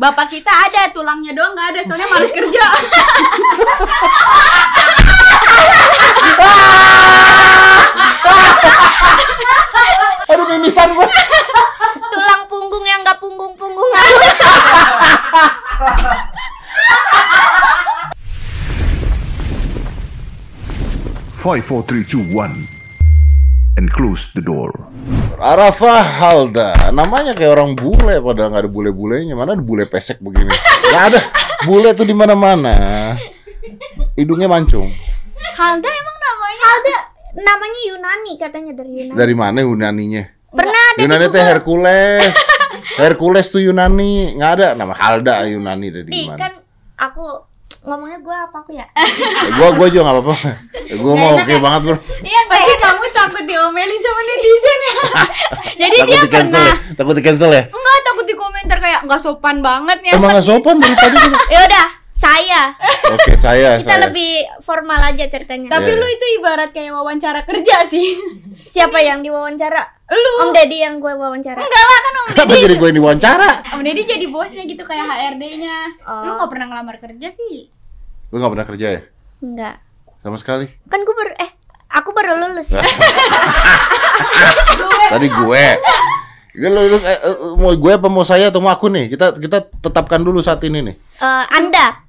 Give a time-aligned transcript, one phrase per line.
[0.00, 2.64] Bapak kita ada, tulangnya doang nggak ada, soalnya males kerja.
[10.32, 11.04] Aduh mimisan gua.
[12.00, 13.90] Tulang punggung yang nggak punggung-punggung
[21.44, 22.64] Five, four, three, two, one,
[23.76, 24.72] and close the door.
[25.40, 29.32] Arafah Halda, namanya kayak orang bule padahal nggak ada bule-bulenya.
[29.32, 30.52] Mana ada bule pesek begini?
[30.92, 31.20] Nggak ada.
[31.64, 33.16] Bule tuh di mana-mana.
[34.20, 34.92] Hidungnya mancung.
[35.56, 36.60] Halda emang namanya?
[36.60, 36.96] Halda
[37.40, 39.16] namanya Yunani katanya dari Yunani.
[39.16, 40.24] Dari mana Yunaninya?
[40.52, 41.40] Pernah ada Yunani teh.
[41.40, 42.34] Hercules.
[43.00, 46.36] Hercules tuh Yunani, nggak ada nama Halda Yunani dari mana?
[46.36, 46.52] kan
[47.00, 47.48] aku
[47.80, 48.84] ngomongnya gue apa aku ya?
[48.92, 49.08] Eh,
[49.56, 50.36] Gua gua juga nggak apa-apa.
[51.00, 51.96] Gua mau oke banget bro.
[52.20, 54.94] Iya Pasti kamu takut diomelin sama netizen ya.
[55.82, 56.94] Jadi Takut dia di cancel pernah ya?
[56.94, 57.62] Takut di cancel ya?
[57.66, 60.12] enggak takut di komentar kayak nggak sopan banget ya.
[60.14, 61.16] Emang nggak sopan dari tadi?
[61.54, 61.84] Ya udah,
[62.20, 62.76] saya.
[63.08, 63.70] Oke saya.
[63.80, 64.04] Kita saya.
[64.06, 65.72] lebih formal aja ceritanya.
[65.72, 65.96] Tapi Iya.
[65.96, 68.20] lu itu ibarat kayak wawancara kerja sih.
[68.74, 69.80] Siapa yang diwawancara?
[70.06, 70.32] Lu.
[70.42, 71.56] Om Deddy yang gue wawancara.
[71.56, 72.62] Enggak lah kan Om Kenapa Deddy.
[72.62, 73.50] jadi gue yang diwawancara?
[73.72, 75.76] Om Deddy jadi bosnya gitu kayak HRD-nya.
[76.04, 76.36] Lu Oh.
[76.36, 77.72] nggak pernah ngelamar kerja sih.
[78.28, 79.00] Lu nggak pernah kerja ya?
[79.40, 79.74] Enggak.
[80.20, 80.68] Sama sekali.
[80.84, 81.50] Kan gue baru eh
[81.88, 82.68] aku baru lulus.
[85.10, 85.64] Tadi gue.
[86.50, 89.06] Gue lu, lu, eh, eh, mau gue apa mau saya atau mau aku nih?
[89.08, 90.96] Kita kita tetapkan dulu saat ini nih.
[91.16, 92.02] Eh, anda,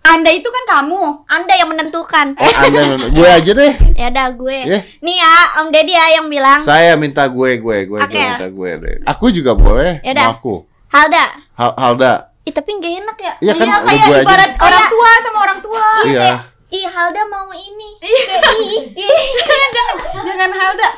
[0.00, 1.28] Anda itu kan kamu.
[1.28, 2.26] Anda yang menentukan.
[2.34, 3.72] Oh, anda, gue aja deh.
[3.94, 4.58] Ya udah gue.
[4.64, 4.78] Ya.
[4.98, 6.60] Nih ya, Om Deddy ya yang bilang.
[6.60, 8.16] Saya minta gue, gue, gue, gue Oke.
[8.16, 8.96] minta gue deh.
[9.04, 10.00] Aku juga boleh.
[10.00, 10.24] Yaudah.
[10.24, 10.54] Mau aku.
[10.88, 11.24] Halda.
[11.54, 12.12] Hal, Halda.
[12.42, 13.32] Ih, tapi gak enak ya.
[13.38, 13.66] Iya kan?
[13.68, 14.24] Iya kayak gue aja.
[14.24, 15.84] ibarat orang Kayak- tua sama orang tua.
[16.08, 16.28] Iya.
[16.70, 17.88] Ih, Halda mau ini.
[18.00, 19.20] Kayak ih, ih.
[19.76, 20.88] jangan jangan Halda.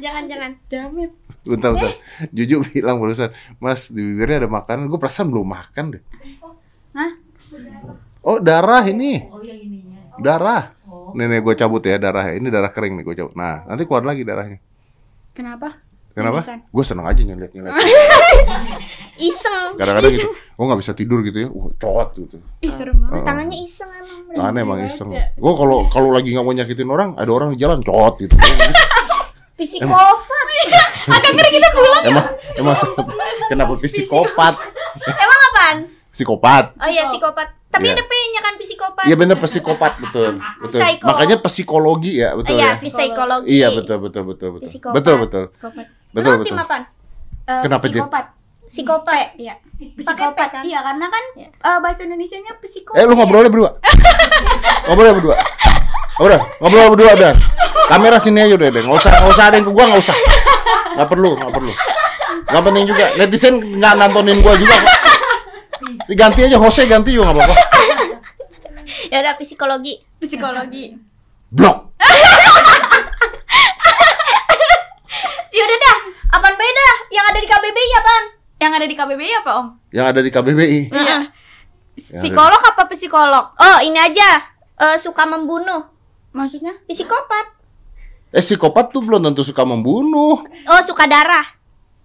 [0.00, 0.50] Jangan jangan.
[0.66, 1.10] Jamin.
[1.40, 1.92] Bentar, bentar.
[2.32, 3.30] Juju bilang barusan,
[3.60, 4.88] Mas di bibirnya ada makanan.
[4.88, 6.02] Gue perasaan belum makan deh.
[6.96, 7.10] Hah?
[8.30, 9.26] Oh darah ini.
[10.22, 10.78] Darah.
[11.18, 12.30] Nenek gue cabut ya darah.
[12.30, 13.34] Ini darah kering nih gue cabut.
[13.34, 14.62] Nah nanti keluar lagi darahnya.
[15.34, 15.82] Kenapa?
[16.14, 16.38] Kenapa?
[16.70, 17.74] Gue seneng aja ngeliat ngeliat.
[19.30, 19.74] Iseng.
[19.74, 20.30] Kadang-kadang gitu.
[20.30, 21.48] Gue nggak bisa tidur gitu ya.
[21.50, 22.36] Wah cowok gitu.
[22.62, 23.14] Ih, serem banget.
[23.18, 23.26] Heeh.
[23.26, 24.18] Tangannya iseng emang.
[24.30, 25.08] Tangannya emang banget iseng.
[25.10, 25.26] ya.
[25.34, 28.34] Gue kalau kalau lagi nggak mau nyakitin orang, ada orang di jalan cowok gitu.
[29.60, 30.46] Psikopat.
[32.00, 32.26] emang
[32.56, 32.76] emang
[33.52, 34.54] kenapa psikopat?
[35.04, 35.76] emang apaan?
[36.08, 36.64] Psikopat.
[36.80, 37.59] Oh iya, psikopat.
[37.70, 37.94] Tapi Iya.
[37.94, 39.04] ada P-nya kan psikopat.
[39.06, 40.32] Iya bener psikopat betul.
[40.62, 40.80] Betul.
[40.82, 41.06] Psycho.
[41.06, 42.72] Makanya psikologi ya betul Iya, ya.
[42.76, 43.46] psikologi.
[43.48, 44.66] Iya betul betul betul betul.
[44.66, 44.94] Psikopat.
[44.98, 45.44] Betul betul.
[45.50, 45.86] Psikopat.
[46.10, 46.58] Betul Lu tim betul.
[46.60, 46.82] apaan?
[47.40, 47.92] Eh, Kenapa, Jen?
[47.96, 48.24] psikopat?
[48.66, 49.26] Psikopat.
[49.36, 49.54] Iya.
[49.56, 50.62] Pakai Psikopat kan?
[50.62, 51.48] Iya, karena kan Iya.
[51.52, 52.98] eh, bahasa Indonesianya psikopat.
[52.98, 53.70] Eh lu ngobrolnya berdua.
[54.86, 55.36] ngobrolnya berdua.
[56.20, 57.36] Udah, ngobrol berdua dan.
[57.86, 58.82] Kamera sini aja udah deh.
[58.82, 60.16] Nggak usah nggak usah ada yang ke gua nggak usah.
[60.94, 61.72] Nggak perlu, nggak perlu.
[62.46, 63.04] Nggak penting juga.
[63.16, 64.74] Netizen nggak nontonin gua juga.
[64.74, 64.90] kok.
[66.08, 67.56] Diganti aja, Jose ganti juga nggak apa-apa.
[69.06, 70.02] Ya udah psikologi.
[70.18, 70.98] Psikologi.
[71.50, 71.94] Blok.
[75.50, 75.98] Ya udah dah.
[76.38, 76.88] Apaan beda?
[77.10, 78.24] Yang ada di KBBI apaan?
[78.62, 79.66] Yang ada di KBBI apa, Om?
[79.90, 80.80] Yang ada di KBBI.
[80.94, 81.18] Iya.
[81.98, 83.44] Yang Psikolog apa psikolog?
[83.58, 84.46] Oh, ini aja.
[84.80, 85.90] Eh, suka membunuh.
[86.32, 86.78] Maksudnya?
[86.86, 87.58] Psikopat.
[88.30, 90.38] Eh psikopat tuh belum tentu suka membunuh.
[90.70, 91.44] Oh, suka darah.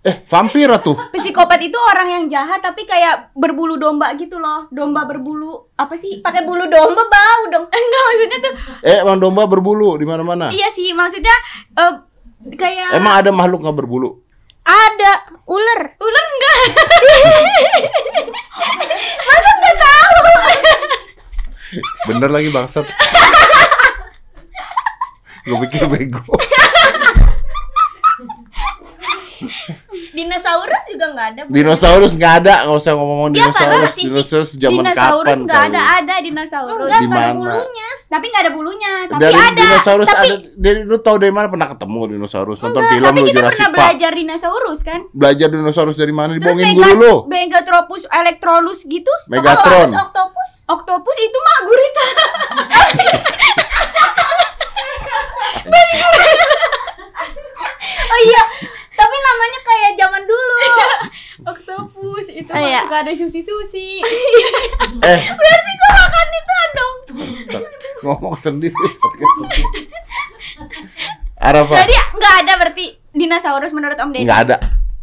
[0.05, 0.93] Eh vampir tuh.
[1.17, 4.69] Psikopat itu orang yang jahat tapi kayak berbulu domba gitu loh.
[4.69, 6.21] Domba berbulu apa sih?
[6.21, 7.65] Pakai bulu domba bau dong.
[7.73, 8.53] Enggak maksudnya tuh.
[8.85, 10.53] Eh emang domba berbulu di mana-mana.
[10.53, 11.33] Iya sih, maksudnya
[11.73, 11.93] eh,
[12.53, 14.21] kayak Emang ada makhluk nggak berbulu?
[14.61, 15.81] Ada ular.
[15.97, 16.57] ular enggak.
[19.25, 20.17] Masa nggak tahu?
[22.13, 22.85] Bener lagi bangsat.
[25.49, 26.21] Gue pikir bego.
[30.11, 31.41] Dinosaurus juga nggak ada.
[31.45, 33.91] Dinosaurus nggak ada, nggak usah ngomong Dia dinosaurus.
[33.91, 35.67] Sisi- Dinosaurus zaman dinosaurus kapan enggak kali?
[35.67, 36.71] ada, ada dinosaurus.
[36.81, 37.37] Enggak, Di nggak ada mana?
[37.37, 37.89] bulunya.
[38.05, 39.59] Tapi enggak ada bulunya, tapi Dari ada.
[39.59, 40.35] dinosaurus tapi ada.
[40.55, 42.57] Dari lu tahu dari mana pernah ketemu dinosaurus?
[42.59, 43.79] Nonton Enggak, film tapi lu kita Jurassic pernah Park.
[43.81, 44.99] belajar dinosaurus kan?
[45.11, 46.31] Belajar dinosaurus dari mana?
[46.33, 47.13] Dibohongin Mega- guru lu.
[47.27, 49.11] Megatropus, Electrolus gitu.
[49.27, 49.89] Megatron.
[49.89, 50.49] Octopus, octopus.
[50.65, 52.05] Oktopus itu mah gurita.
[58.05, 58.41] Oh iya,
[58.95, 60.55] tapi namanya kayak zaman dulu.
[61.51, 62.81] Oktopus itu Oh, mah iya.
[62.81, 63.99] suka ada susi-susi.
[65.05, 66.95] Eh, Berarti gua makan itu dong.
[68.01, 68.85] ngomong sendiri.
[71.35, 71.75] Arafa.
[71.77, 74.25] Jadi enggak ada berarti dinosaurus menurut Om Deddy.
[74.25, 74.55] Nggak ada.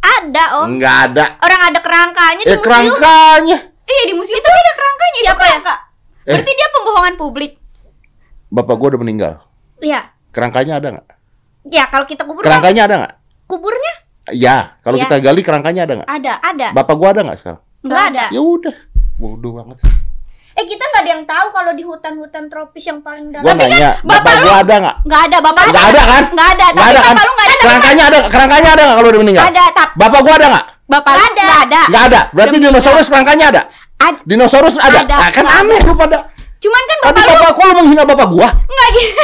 [0.03, 0.67] Ada om.
[0.75, 1.25] Nggak ada.
[1.39, 2.65] Orang ada kerangkanya di Eh museum.
[2.65, 3.59] kerangkanya.
[3.83, 5.13] Iya di museum itu ada kerangkanya.
[5.13, 5.39] Itu Siapa ya?
[5.43, 5.75] kerangka.
[5.75, 6.33] Eh.
[6.33, 7.53] Berarti dia pembohongan publik.
[8.49, 9.33] Bapak gua udah meninggal.
[9.79, 10.01] Iya.
[10.31, 11.07] Kerangkanya ada nggak?
[11.65, 13.15] Ya kalau kita kubur kan Kerangkanya ada nggak?
[13.53, 13.95] Kuburnya
[14.31, 15.05] Ya, kalau Ya.
[15.05, 16.09] kita gali kerangkanya ada nggak?
[16.09, 16.33] Ada.
[16.41, 16.67] ada.
[16.73, 17.61] Bapak gua ada nggak sekarang?
[17.83, 18.25] Nggak ada.
[18.31, 18.75] Ya udah.
[19.19, 19.83] Bodoh banget.
[20.53, 23.43] Eh kita nggak ada yang tahu kalau di hutan-hutan tropis yang paling dalam.
[23.43, 24.97] Gua nanya, bapak bapak lu- gua ada nggak?
[25.03, 26.23] Nggak ada, bapak Nggak ada kan?
[26.31, 27.11] Nggak ada, Nggak tapi ada kan?
[27.11, 27.57] bapak lu nggak ada.
[27.59, 29.43] Kerangkanya ada, kerangkanya ada nggak kalau udah meninggal?
[29.45, 30.67] Ada, tapi Bapak gua ada nggak?
[30.85, 31.43] bapak Nggak ada.
[31.43, 31.83] nggak ada.
[31.83, 32.21] Nggak ada.
[32.31, 33.63] Berarti Demi dinosaurus kerangkanya ada.
[33.99, 34.99] Ad- Dinosaurus ada.
[35.03, 35.17] Ada.
[35.17, 36.19] Nah, kan aneh lu pada.
[36.63, 38.49] Cuman kan Tapi bapak lu bapak kok lu menghina bapak gua?
[38.55, 39.23] nggak gitu.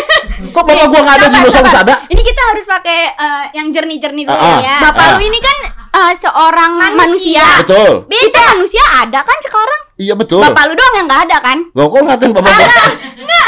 [0.49, 1.94] Kok bapak gua nggak ada Sabar, dinosaurus ada?
[2.06, 4.70] Ini kita harus pakai eh, yang jernih-jernih dulu Ah, ya.
[4.73, 4.81] ah.
[4.85, 5.14] Bapak Ah.
[5.14, 6.99] lu ini kan eh, seorang Manusia.
[6.99, 7.46] manusia.
[7.62, 7.93] Betul.
[8.08, 9.81] Kita manusia ada kan sekarang?
[9.96, 10.38] Iya betul.
[10.40, 11.58] Bapak lu doang yang nggak ada kan?
[11.69, 12.67] Gak kok ngatain bapak gua?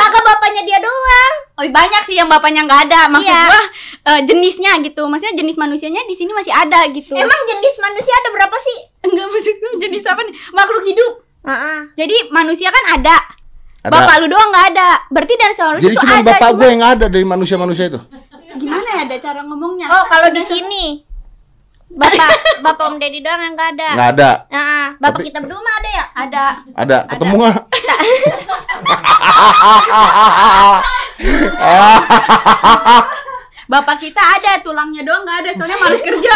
[0.01, 1.35] Kagak bapaknya dia doang.
[1.53, 3.01] Oh banyak sih yang bapaknya nggak ada.
[3.09, 3.43] Maksud Iya.
[3.45, 3.63] gua
[4.09, 5.03] eh, jenisnya gitu.
[5.05, 7.13] Maksudnya jenis manusianya di sini masih ada gitu.
[7.13, 8.79] Emang jenis manusia ada berapa sih?
[9.03, 10.35] enggak maksud gua jenis apa nih?
[10.51, 11.13] Makhluk hidup.
[11.43, 11.79] Heeh.
[11.97, 13.17] Jadi manusia kan ada.
[13.81, 13.93] Ada.
[13.97, 14.89] Bapak lu doang nggak ada.
[15.09, 16.31] Berarti dinosaurus Jadi itu cuma ada.
[16.31, 18.01] bapak cuma- gua yang ada dari manusia-manusia itu.
[18.53, 19.87] Gimana ya ada cara ngomongnya?
[19.89, 20.85] Oh kalau di sini
[21.89, 22.29] bapak
[22.65, 23.89] bapak Om Deddy doang yang nggak ada.
[23.97, 24.31] Nggak ada.
[24.47, 26.05] Nah, bapak Tapi- kita berdua mah ada ya?
[26.13, 26.45] ada.
[26.77, 26.99] Ada.
[27.09, 27.57] Ketemu nggak?
[33.71, 36.35] Bapak kita ada, tulangnya doang nggak ada, soalnya males kerja.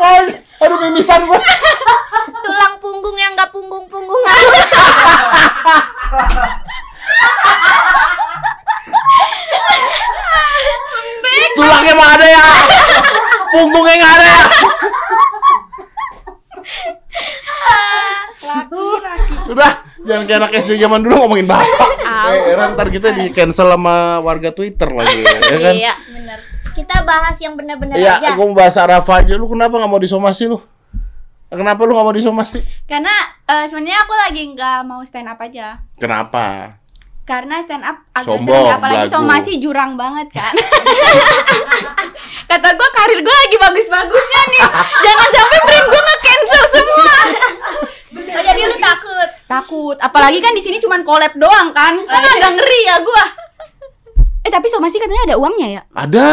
[0.00, 1.40] Aduh, aduh mimisan gua.
[2.40, 4.22] Tulang punggung yang nggak punggung-punggung.
[11.56, 12.46] Tulangnya mah ada ya.
[13.50, 14.42] Punggungnya nggak ada ya.
[19.50, 19.72] Udah,
[20.06, 21.90] jangan kayak anak SD zaman dulu ngomongin bapak.
[22.30, 25.74] Eh, ntar kita di cancel sama warga Twitter lagi, ya kan?
[25.74, 26.38] Iya, bener.
[26.80, 28.28] Kita bahas yang benar-benar Iya, aja.
[28.32, 29.34] gue mau bahas Arafa aja.
[29.34, 30.58] Lu kenapa nggak mau disomasi lu?
[31.46, 32.58] Kenapa lu nggak mau disomasi?
[32.84, 33.10] Karena
[33.44, 35.78] eh, sebenarnya aku lagi nggak mau stand up aja.
[35.96, 36.74] Kenapa?
[37.22, 39.12] Karena stand up agak Sombong, sering apalagi belagu.
[39.12, 40.50] somasi jurang banget kan.
[42.48, 44.62] Kata gua karir gua lagi bagus-bagusnya nih.
[45.00, 47.14] Jangan sampai brand gua nge-cancel semua.
[48.10, 49.28] Oh, jadi lu takut?
[49.44, 51.94] Takut, apalagi kan di sini cuman collab doang kan.
[52.00, 53.24] Kan agak ngeri ya gua.
[54.40, 55.82] Eh tapi somasi katanya ada uangnya ya?
[55.92, 56.28] Ada.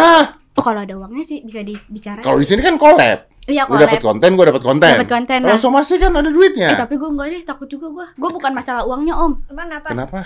[0.58, 2.24] Oh kalau ada uangnya sih bisa dibicarain.
[2.24, 3.28] Kalau di sini kan collab.
[3.48, 4.92] Iya Lu dapat konten, gue dapat konten.
[5.00, 5.62] Dapat konten, Kalau nah.
[5.62, 6.76] somasi kan ada Eh duitnya.
[6.76, 8.08] tapi gua enggak deh, takut juga gua.
[8.20, 9.40] Gua bukan masalah uangnya om.
[9.48, 9.88] Emang apa?
[9.88, 10.20] Kenapa?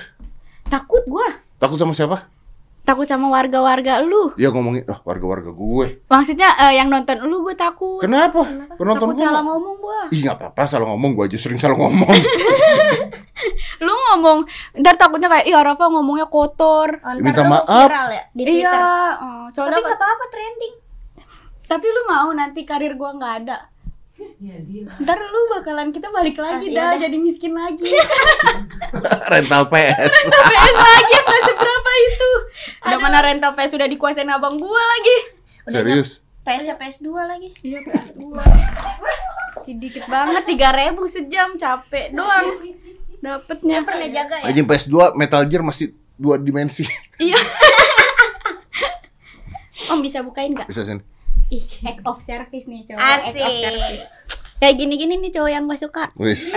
[0.65, 1.29] Takut gua.
[1.61, 2.25] Takut sama siapa?
[2.81, 4.33] Takut sama warga-warga lu.
[4.33, 6.01] Dia ngomongin, oh warga-warga gue.
[6.09, 8.01] Maksudnya eh, yang nonton lu gue takut.
[8.01, 8.41] Kenapa?
[8.73, 9.21] Penonton takut gue.
[9.21, 9.99] salah ngomong gua.
[10.09, 12.09] Ih nggak apa-apa salah ngomong, gue aja sering salah ngomong.
[13.81, 14.45] Lu ngomong,
[14.77, 17.01] ntar takutnya kayak ih Rafa ngomongnya kotor.
[17.01, 17.89] Oh, Minta maaf.
[17.89, 18.69] viral ya di Twitter.
[18.69, 20.75] Iya, oh, Tapi soalnya nggak apa-apa trending.
[21.65, 23.70] tapi lu mau nanti karir gua nggak ada.
[25.01, 27.85] Ntar lu bakalan kita balik lagi Ah, dah iya jadi miskin lagi.
[29.31, 30.11] Rental PS.
[30.49, 32.31] PS lagi nggak seberapa itu.
[32.81, 35.17] Udah mana rental PS sudah dikuasain abang gua lagi.
[35.69, 36.09] Serius?
[36.41, 37.49] PS nya PS2 lagi.
[37.61, 38.23] Iya PS2.
[39.61, 42.57] Sedikit banget 3000 sejam capek doang.
[43.21, 43.85] Dapetnya.
[43.85, 44.49] Pernah jaga ya?
[44.49, 46.81] Anjing PS2 Metal Gear masih dua dimensi.
[47.21, 47.37] Iya.
[49.89, 50.65] Om bisa bukain nggak?
[50.65, 51.01] Bisa sini.
[51.51, 53.03] Ih, act of service nih cowok.
[53.03, 53.59] Act of Asik.
[53.59, 54.05] service.
[54.63, 56.07] Kayak gini-gini nih cowok yang gue suka.
[56.15, 56.55] Wis.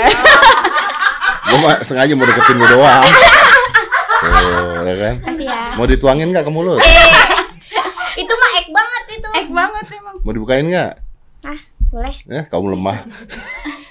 [1.50, 3.02] gue mah sengaja mau deketin lu doang.
[4.24, 5.14] Tuh, ya kan?
[5.26, 5.74] Kasih ya.
[5.74, 6.78] Mau dituangin nggak ke mulut?
[8.22, 9.28] Itu mah ek banget itu.
[9.34, 10.16] Act banget emang.
[10.22, 10.92] Mau dibukain nggak?
[11.42, 11.60] Ah,
[11.90, 12.14] boleh.
[12.30, 13.02] Eh, kamu lemah.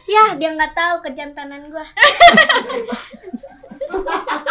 [0.08, 1.84] Ya, dia nggak tahu kejantanan gua.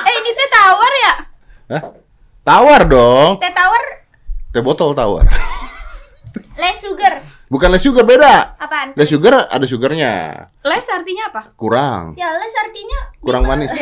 [0.04, 1.12] Eh ini teh tawar ya?
[1.73, 1.82] Hah?
[2.44, 3.40] Tawar dong.
[3.40, 3.82] Teh tawar
[4.52, 5.25] Teh botol tawar.
[6.57, 7.23] Less sugar.
[7.53, 8.57] Bukan less sugar beda.
[8.57, 8.97] Apaan?
[8.97, 10.12] Less sugar ada sugarnya.
[10.65, 11.43] Les artinya apa?
[11.57, 12.17] Kurang.
[12.17, 13.73] Ya, less artinya Kurang manis.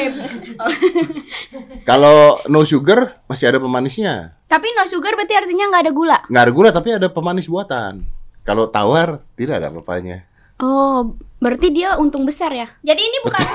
[1.89, 4.35] Kalau no sugar masih ada pemanisnya.
[4.51, 6.19] Tapi no sugar berarti artinya nggak ada gula.
[6.27, 8.03] Nggak ada gula tapi ada pemanis buatan.
[8.43, 10.27] Kalau tawar tidak ada apa-apanya.
[10.61, 12.69] Oh, berarti dia untung besar ya?
[12.85, 13.41] Jadi ini bukan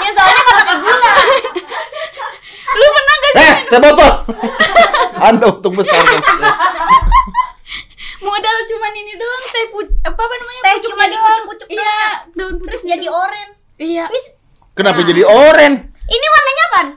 [0.00, 1.10] Ya soalnya nggak pakai gula.
[2.70, 3.00] Lu sih
[3.32, 4.12] Eh, teh botol.
[5.26, 6.02] Anda untung besar.
[8.20, 9.64] Modal cuman ini doang teh
[10.02, 10.60] apa, apa namanya?
[10.62, 11.12] Teh cuma doang.
[11.12, 12.12] dikucuk-kucuk Iya, doang.
[12.34, 12.68] daun pucuk.
[12.68, 13.54] Terus jadi oranye.
[13.76, 14.04] Iya.
[14.08, 14.26] Terus
[14.70, 15.74] Kenapa jadi oren?
[16.06, 16.88] ini warnanya apaan?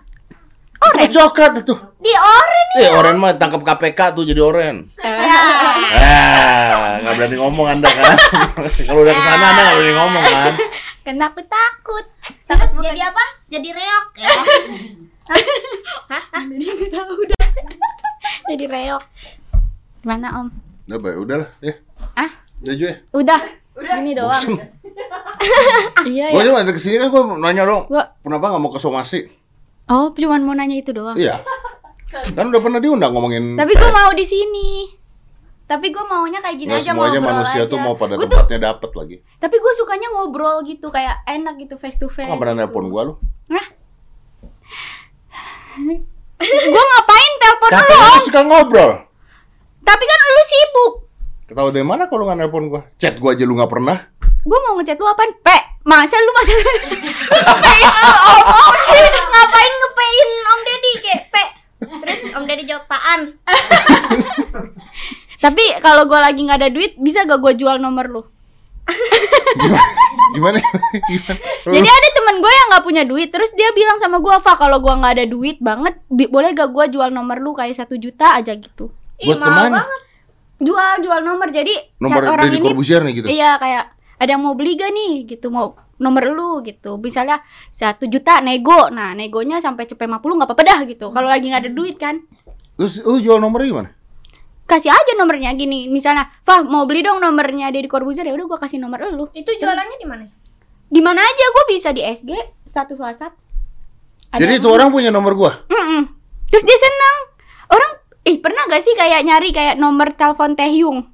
[0.83, 1.01] Oren.
[1.01, 1.73] Itu coklat itu.
[1.97, 2.75] Di oranye.
[2.77, 4.75] Eh, oren mah tangkap KPK tuh jadi oren.
[4.97, 5.39] Ya.
[5.93, 8.15] Eh, nggak berani ngomong Anda kan.
[8.87, 10.53] Kalau udah ke sana Anda nggak berani ngomong kan.
[11.03, 12.05] Karena aku takut.
[12.45, 13.23] Takut jadi apa?
[13.47, 14.31] Jadi reok ya.
[15.23, 17.47] Jadi nggak tahu dah.
[18.49, 19.03] Jadi reok.
[20.03, 20.47] Gimana Om?
[20.83, 21.73] Udah, baik, udahlah ya.
[22.13, 22.31] Ah?
[22.59, 22.97] Udah juga ya.
[23.13, 23.39] Udah.
[23.73, 24.43] Ini doang.
[26.03, 26.39] Iya ya.
[26.39, 27.83] cuma ke sini kan gua nanya dong.
[27.91, 29.27] Gua Kenapa nggak mau ke somasi?
[29.91, 31.19] Oh, cuman mau nanya itu doang.
[31.19, 31.43] Iya.
[32.31, 34.87] Kan udah pernah diundang ngomongin Tapi gue mau di sini.
[35.65, 37.71] Tapi gue maunya kayak gini Nggak aja semuanya ngobrol manusia aja.
[37.71, 39.15] tuh mau pada Gua tuh- tempatnya dapet lagi.
[39.41, 42.29] tapi gue sukanya ngobrol gitu kayak enak gitu face to face.
[42.29, 42.63] Nggak pernah gitu.
[42.69, 43.13] nelpon gua lu.
[43.49, 43.65] Nah.
[46.43, 47.77] Gue ngapain telepon lu?
[47.77, 48.91] Katanya lu suka ngobrol.
[49.83, 50.93] Tapi kan lu sibuk.
[51.49, 52.81] Ketahu dari mana kalau nggak nelpon gua?
[52.97, 53.97] Chat gua aja lu nggak pernah.
[54.43, 55.31] Gue mau ngechat lu apaan?
[55.39, 56.51] Pe, masa lu masa
[57.47, 57.87] ngepein
[58.43, 59.03] om sih?
[59.07, 61.43] Ngapain ngepein Om Deddy kayak pe?
[61.83, 63.21] Terus Om Deddy jawab apaan?
[65.43, 68.21] Tapi kalau gue lagi nggak ada duit, bisa gak gue jual nomor lu?
[70.33, 70.59] Gimana?
[71.11, 71.39] Gimana?
[71.63, 74.81] Jadi ada temen gue yang nggak punya duit, terus dia bilang sama gue, Fa kalau
[74.83, 78.51] gue nggak ada duit banget, boleh gak gue jual nomor lu kayak satu juta aja
[78.57, 78.91] gitu?
[79.23, 79.75] Buat mahal ke mana?
[79.83, 80.01] banget.
[80.63, 82.67] Jual jual nomor, jadi Nomor saat orang dari ini,
[83.03, 83.27] nih gitu.
[83.27, 83.83] iya kayak
[84.19, 88.87] ada yang mau beli gak nih gitu mau nomor lu gitu misalnya satu juta nego
[88.91, 92.23] nah negonya sampai cepet 50 nggak apa-apa dah gitu kalau lagi nggak ada duit kan
[92.73, 93.89] Terus lu jual nomornya gimana?
[94.73, 98.57] Kasih aja nomornya gini misalnya Fah mau beli dong nomornya Deddy Corbuzier ya udah gua
[98.57, 100.25] kasih nomor lu Itu jualannya di mana?
[100.89, 102.29] di mana aja gue bisa di SG
[102.65, 103.33] status WhatsApp
[104.29, 105.51] Ada Jadi itu orang punya nomor gua.
[105.67, 106.09] Mm-mm.
[106.47, 107.17] terus dia senang
[107.67, 107.91] orang
[108.23, 111.05] ih pernah gak sih kayak nyari kayak nomor telepon Taehyung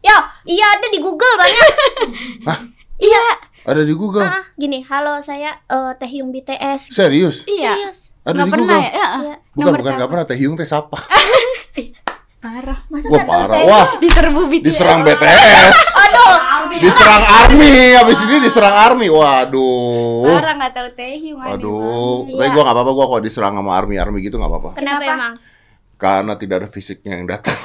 [0.00, 1.70] Ya, iya ada di Google banyak.
[2.46, 2.58] Hah?
[3.00, 3.24] iya
[3.64, 4.20] Ada di Google.
[4.20, 6.92] ah, gini, halo saya eh, Taehyung BTS.
[6.92, 7.40] Serius?
[7.48, 7.98] iya Serius.
[8.20, 8.84] Ada nggak di pernah Google.
[8.84, 9.34] ya, ya Iya.
[9.48, 10.10] Bukan, nomor bukan nggak telepon.
[10.12, 10.26] pernah.
[10.28, 10.96] Taehyung teh siapa?
[12.44, 13.60] parah Masa Wah parah.
[13.64, 15.72] Wah, diserbu BTS diserang BTS.
[16.04, 16.34] Aduh,
[16.76, 17.96] Diserang Army.
[17.96, 19.08] Habis ini diserang Army.
[19.08, 20.28] Waduh.
[20.28, 22.28] parah nggak tahu Taehyung Aduh.
[22.28, 22.52] Tapi Iya.
[22.52, 22.90] gua nggak apa-apa.
[22.92, 24.70] Gua kalau diserang sama Army Army gitu nggak apa-apa.
[24.76, 25.16] kenapa, Kenapa?
[25.16, 25.34] emang?
[25.96, 27.56] Karena tidak ada fisiknya yang datang.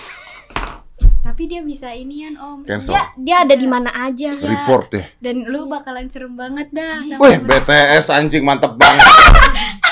[1.19, 2.95] tapi dia bisa inian om Cancel.
[2.95, 4.31] Dia dia ada di mana aja.
[4.33, 4.47] Iya.
[4.63, 5.05] Report deh.
[5.19, 7.43] dan lu bakalan serem banget dah Wih.
[7.43, 9.03] BTS anjing mantep banget.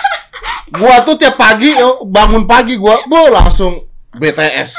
[0.79, 4.71] gua tuh tiap pagi bangun pagi gua, bu langsung BTS.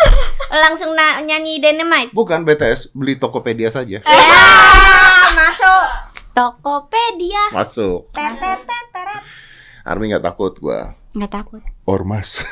[0.48, 2.10] Langsung na- nyanyi Dynamite.
[2.10, 4.00] Bukan BTS, beli Tokopedia saja.
[4.08, 5.82] Ah, masuk.
[6.32, 8.08] Tokopedia Masuk.
[9.82, 10.94] Army nggak takut gua.
[11.12, 12.38] nggak takut Ormas.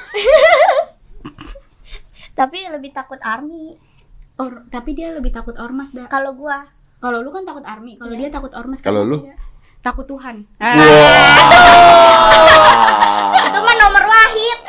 [2.34, 3.78] Tapi lebih takut Army.
[4.36, 6.64] Or, tapi dia lebih takut ormas dah Kalau gua
[6.98, 9.16] kalau lu kan takut army kalau dia takut ormas Kalau kan lu?
[9.22, 9.36] dia
[9.80, 10.76] takut Tuhan Wah.
[13.38, 14.60] itu mah nomor wahid.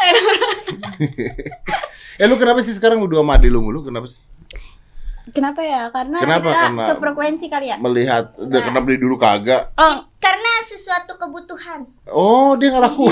[2.18, 3.82] eh lu kenapa sih sekarang udah sama adik lu mulu?
[3.82, 4.18] Kenapa sih?
[5.28, 6.48] kenapa ya karena Kenapa?
[6.48, 9.76] kita Karena- sefrekuensi kali ya Melihat udah kena beli dulu kagak.
[9.76, 11.84] oh, Karena sesuatu kebutuhan.
[12.08, 13.12] Oh, dia nggak laku.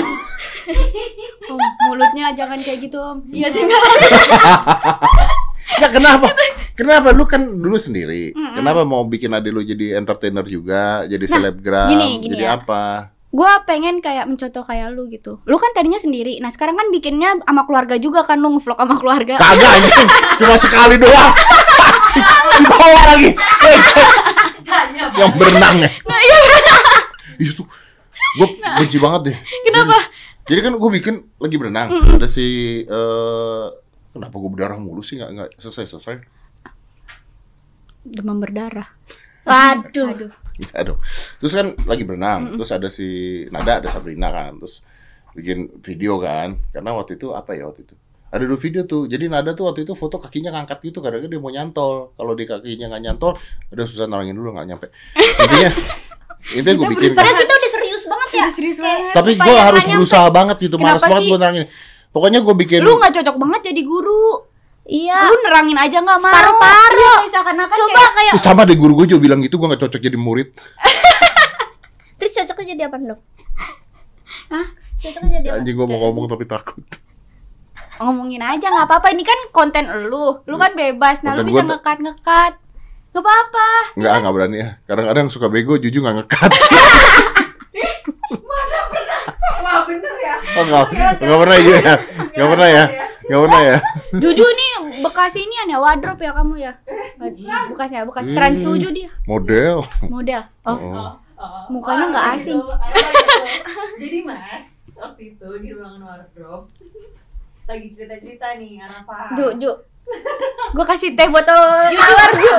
[1.46, 3.78] om mulutnya jangan kayak gitu om iya sih nggak
[5.76, 6.30] Ya kenapa?
[6.72, 8.30] Kenapa lu kan dulu sendiri?
[8.32, 12.56] Kenapa mau bikin adik lu jadi entertainer juga, jadi selebgram, gini, gini jadi ya.
[12.56, 13.12] apa?
[13.26, 17.36] Gue pengen kayak mencontoh kayak lu gitu lu kan tadinya sendiri nah sekarang kan bikinnya
[17.42, 21.32] sama keluarga juga kan lu ngevlog sama keluarga Kagak anjing, cuma sekali doang.
[22.56, 23.30] Dibawa lagi.
[25.16, 25.90] Yang berenang ya.
[26.02, 26.36] nah iya
[27.36, 27.62] Itu
[28.36, 29.36] gue benci banget deh.
[29.68, 29.96] Kenapa?
[30.46, 31.88] Jadi kan gue bikin lagi berenang.
[32.16, 32.46] Ada si
[32.82, 33.66] eh
[34.10, 36.16] kenapa gue berdarah mulu sih nggak nggak selesai selesai.
[38.06, 38.86] demam berdarah
[39.42, 40.06] Waduh.
[40.14, 40.32] aduh
[40.80, 40.96] Aduh.
[41.42, 42.56] Terus kan lagi berenang.
[42.56, 43.06] Terus ada si
[43.52, 44.56] Nada, ada Sabrina kan.
[44.60, 44.80] Terus
[45.36, 46.56] bikin video kan.
[46.72, 47.94] Karena waktu itu apa ya waktu itu?
[48.26, 49.06] Ada dua video tuh.
[49.06, 52.16] Jadi Nada tuh waktu itu foto kakinya ngangkat gitu karena dia mau nyantol.
[52.16, 53.36] Kalau di kakinya nggak nyantol,
[53.72, 54.86] udah susah narangin dulu nggak nyampe.
[55.16, 55.70] Intinya
[56.54, 58.46] Intinya gue bikin Padahal kita udah serius banget ya.
[58.54, 61.66] serius banget Tapi gue harus berusaha banget gitu, Kenapa malas banget gue nerangin.
[62.14, 64.24] Pokoknya gue bikin lu nggak cocok banget jadi guru
[64.86, 65.18] Iya.
[65.26, 67.16] lu nerangin aja nggak mau Separuh-paruh.
[67.18, 69.82] Iya, misalkan akan Coba kayak, kayak sama deh guru gue juga bilang gitu gue nggak
[69.82, 70.54] cocok jadi murid.
[72.18, 73.20] terus cocoknya jadi apa dok?
[74.48, 74.66] Hah?
[74.96, 75.56] Cocoknya jadi apa?
[75.58, 76.86] Anjing gue mau ngomong tapi takut.
[77.96, 81.62] ngomongin aja nggak apa-apa ini kan konten lu lu kan bebas nah lu Konten bisa
[81.62, 82.52] gua- ngekat ngekat
[83.10, 84.68] nggak apa-apa Nggak, nggak berani ya.
[84.84, 86.50] Kadang-kadang suka bego, jujur nggak ngekat.
[89.56, 90.34] Wah bener ya.
[90.54, 90.86] Oh, nggak,
[91.18, 91.94] nggak pernah ya.
[92.32, 92.84] Nggak pernah ya.
[93.22, 93.76] Nggak pernah ya.
[94.12, 96.72] Jujur nih bekas ini ya wardrobe ya kamu ya
[97.68, 98.74] bekasnya bekas trans Hmm.
[98.74, 99.76] 7 dia Model.
[100.02, 101.10] model oh Oh.
[101.36, 102.56] Oh, Mukanya nggak ada asing.
[102.56, 102.72] gitu.
[104.00, 106.72] Jadi mas, waktu itu di ruangan wardrobe
[107.66, 109.36] lagi cerita-cerita nih Arafa.
[109.36, 109.70] Ju Ju
[110.72, 111.60] gue kasih teh botol
[111.90, 112.52] Jujur, Ju.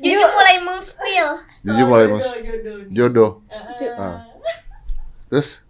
[0.00, 1.28] Jujur mulai meng-spill.
[1.62, 2.24] Jujur mulai mas.
[2.24, 2.78] jodoh, jodoh.
[2.90, 3.30] Jodoh.
[3.78, 4.26] Eh, Ah.
[5.28, 5.62] Terus?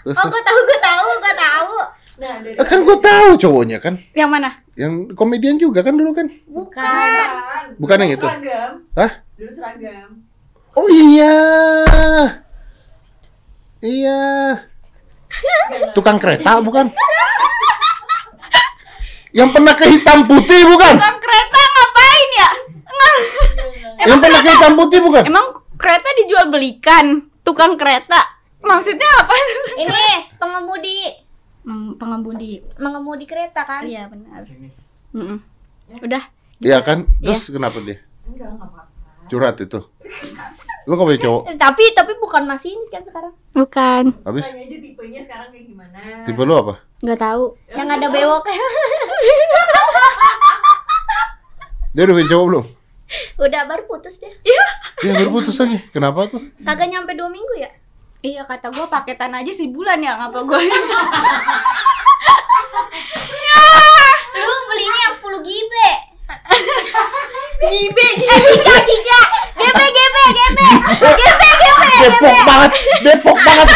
[0.00, 0.16] Terus?
[0.16, 1.74] Oh, gue tahu, gue tahu, gue tahu.
[2.20, 3.96] Nah dari Eh, kan gue tahu cowoknya kan.
[4.12, 6.28] yang mana Yang komedian juga kan dulu kan.
[6.46, 7.64] Bukan.
[7.76, 8.26] Bukan yang Dulu itu?
[8.28, 8.72] Seragam.
[8.94, 9.12] Hah?
[9.36, 10.08] Dulu seragam.
[10.72, 11.36] Oh iya.
[13.80, 14.20] Iya.
[15.92, 16.92] Tukang kereta bukan?
[19.30, 20.94] Yang pernah ke hitam putih bukan?
[20.96, 22.50] Tukang kereta ngapain ya?
[24.02, 25.22] Yang pernah ke hitam putih bukan?
[25.24, 27.06] Emang kereta dijual belikan?
[27.40, 28.39] Tukang kereta?
[28.60, 29.34] Maksudnya apa?
[29.76, 30.02] Ini
[30.36, 30.98] pengemudi
[31.60, 32.64] Hmm, pengemudi.
[32.76, 33.84] mengemudi kereta kan?
[33.84, 34.48] Iya benar.
[35.12, 35.38] Mm-mm.
[36.00, 36.24] Udah.
[36.56, 37.04] Iya kan?
[37.18, 38.00] Terus kenapa dia?
[38.24, 38.80] Enggak, enggak apa-apa.
[39.28, 39.80] Curhat itu.
[40.84, 41.42] Lu gak punya cowok?
[41.54, 43.36] Tapi tapi bukan masinis kan sekarang.
[43.52, 44.04] Bukan.
[44.24, 44.48] Habis?
[44.48, 45.98] Tanya aja tipenya sekarang kayak gimana.
[46.24, 46.74] Tipe lu apa?
[46.98, 47.44] Nggak tahu.
[47.68, 48.42] Yang ada bewok.
[51.90, 52.64] Dia udah punya cowok belum?
[53.36, 54.32] Udah baru putus deh.
[54.96, 55.78] Dia baru putus lagi.
[55.90, 56.40] Kenapa tuh?
[56.60, 57.70] Kagak nyampe dua minggu ya?
[58.20, 60.60] Iya kata gua paketan aja sebulan ya ngapa gua
[64.36, 65.90] Lu belinya yang 10 gibe.
[67.60, 69.20] gibe, eh, giga, giga.
[69.56, 70.68] Gebe, gebe, gebe.
[71.00, 71.90] Gebe, gebe.
[72.00, 72.72] Depok banget,
[73.02, 73.68] Depok banget.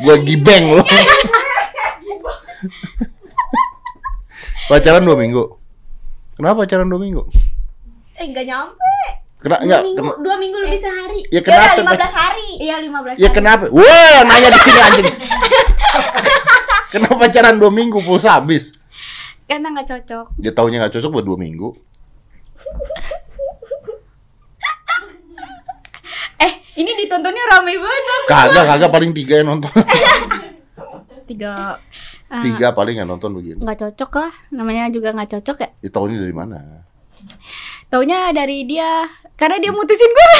[0.00, 0.82] Gua gibeng lu.
[4.70, 5.44] pacaran dua minggu.
[6.38, 7.22] Kenapa pacaran dua minggu?
[8.16, 8.94] Eh, enggak nyampe.
[9.40, 11.20] Kena, dua enggak, minggu, kena- dua minggu lebih sehari.
[11.24, 11.96] ya Ya kenapa?
[11.96, 12.48] 15 hari.
[12.58, 13.34] Iya 15 Ya hari.
[13.34, 13.64] kenapa?
[13.70, 15.06] Wah, nanya di sini anjing.
[16.90, 18.74] Kenapa pacaran dua minggu pulsa habis?
[19.44, 20.26] Karena nggak cocok.
[20.36, 21.68] Dia taunya nggak cocok buat dua minggu.
[26.40, 28.22] Eh, ini ditontonnya rame banget.
[28.26, 29.70] Kagak, kagak paling tiga yang nonton.
[31.28, 31.78] Tiga.
[32.26, 33.60] Ah, Tiga paling yang nonton begini.
[33.60, 34.32] nggak cocok lah.
[34.50, 35.68] Namanya juga nggak cocok ya.
[35.78, 36.82] Dia taunya dari mana?
[37.90, 39.02] Taunya dari dia
[39.34, 40.32] karena dia mutusin gue.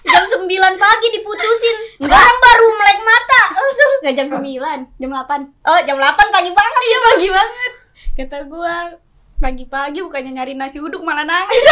[0.00, 1.76] Jam 9 pagi diputusin.
[2.00, 3.42] Sekarang baru melek mata.
[3.52, 3.90] Langsung.
[4.00, 5.68] Nggak jam 9, jam 8.
[5.68, 6.82] Oh, jam 8 pagi banget.
[6.82, 7.72] Iya pagi banget.
[8.10, 8.74] Kata gua
[9.36, 11.64] pagi-pagi bukannya nyari nasi uduk malah nangis.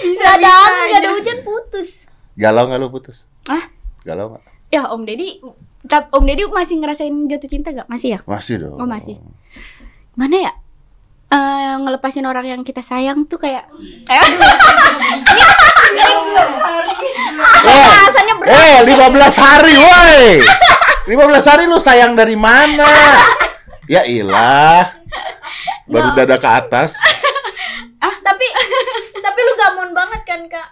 [0.00, 2.08] Bisa Gak ada angin, gak ada hujan putus.
[2.34, 3.28] Galau nggak lu putus?
[3.44, 3.68] Ah,
[4.02, 4.44] Galau nggak?
[4.70, 5.42] ya Om Deddy,
[5.84, 7.86] tap- Om Deddy masih ngerasain jatuh cinta gak?
[7.86, 8.20] Masih ya?
[8.24, 8.76] Masih dong.
[8.76, 9.16] Oh, masih.
[10.14, 10.52] Mana ya?
[11.30, 13.62] Eh, ngelepasin orang yang kita sayang tuh kayak
[14.10, 14.18] eh,
[18.02, 18.50] Rasanya berat.
[18.50, 20.20] eh, 15 hari, woi.
[21.06, 22.86] 15 hari lu sayang dari mana?
[23.86, 24.90] Ya ilah.
[25.86, 26.94] Baru dada ke atas.
[28.00, 28.46] tapi
[29.16, 30.68] tapi lu gamon banget kan, Kak?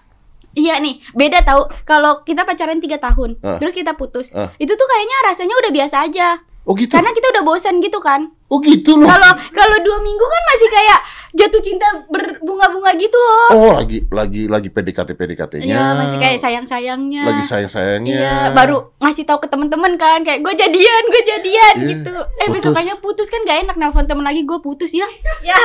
[0.58, 3.56] Iya nih, beda tau Kalau kita pacaran 3 tahun, Ah.
[3.56, 4.50] terus kita putus, Ah.
[4.56, 6.28] itu tuh kayaknya rasanya udah biasa aja.
[6.62, 6.92] Oh gitu.
[6.92, 8.28] Karena kita udah bosan gitu kan.
[8.46, 9.08] Oh gitu loh.
[9.08, 11.00] Kalau kalau dua minggu kan masih kayak
[11.32, 13.48] jatuh cinta berbunga-bunga gitu loh.
[13.50, 15.64] Oh lagi lagi lagi PDKT PDKT-nya.
[15.64, 17.24] Iya, masih kayak sayang-sayangnya.
[17.24, 18.20] lagi sayang sayangnya.
[18.20, 22.12] Iya, baru ngasih tahu ke temen-temen kan kayak gue jadian, gue jadian Iya, gitu.
[22.12, 22.52] Eh putus.
[22.60, 25.08] besokannya putus kan gak enak nelfon temen lagi gue putus ya.
[25.40, 25.56] Ya,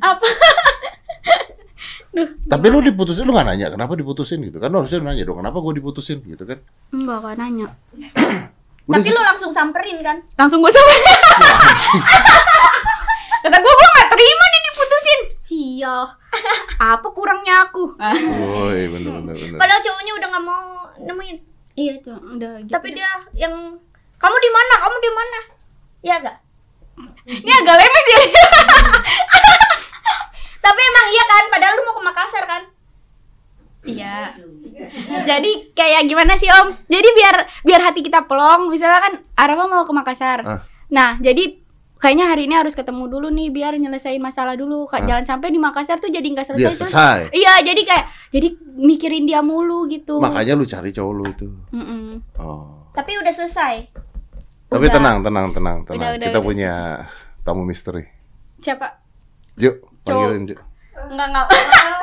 [0.00, 0.24] Apa?
[2.50, 4.74] Tapi lu diputusin lu gak nanya kenapa diputusin gitu kan?
[4.74, 6.58] Lu harusnya nanya dong kenapa gue diputusin gitu kan?
[6.90, 7.66] Enggak kan nanya.
[8.90, 9.14] Udah tapi gitu.
[9.14, 10.18] lu langsung samperin kan?
[10.34, 10.90] Langsung gue sama.
[13.46, 15.20] Kata gue gue gak terima dia diputusin.
[15.38, 16.02] Sial.
[16.82, 17.94] Apa kurangnya aku?
[17.94, 19.58] Woi, bener bener bener.
[19.58, 20.64] Padahal cowoknya udah nggak mau
[21.06, 21.38] nemuin.
[21.78, 22.74] iya tuh, udah gitu.
[22.74, 23.54] Tapi dia yang
[24.18, 24.74] kamu di mana?
[24.82, 25.38] Kamu di mana?
[26.02, 26.38] Ya gak?
[27.24, 28.20] ini agak lemes ya.
[30.60, 31.44] Tapi emang iya kan?
[31.48, 32.62] Padahal lu mau ke Makassar kan?
[33.82, 34.36] Iya.
[35.30, 36.86] Jadi kayak gimana sih Om?
[36.86, 40.38] Jadi biar biar hati kita plong, misalnya kan Arafa mau ke Makassar.
[40.42, 40.60] Ah.
[40.90, 41.54] Nah, jadi
[41.96, 44.84] kayaknya hari ini harus ketemu dulu nih biar nyelesain masalah dulu.
[44.84, 45.06] Kak, Ah.
[45.06, 46.90] jangan sampai di Makassar tuh jadi nggak selesai Biar terus.
[46.90, 47.18] selesai.
[47.30, 50.18] Iya, jadi kayak jadi mikirin dia mulu gitu.
[50.18, 51.46] Makanya lu cari cowok lu itu.
[51.70, 52.20] Mm-mm.
[52.36, 52.88] Oh.
[52.90, 53.86] Tapi udah selesai.
[54.66, 54.94] Tapi Udah.
[54.96, 55.98] tenang, tenang, tenang, tenang.
[55.98, 56.46] Udah, udah, Kita udah.
[56.46, 56.72] punya
[57.42, 58.06] tamu misteri.
[58.58, 58.86] Siapa?
[59.54, 60.58] Juk, panggilin Juk.
[61.00, 61.46] Enggak enggak.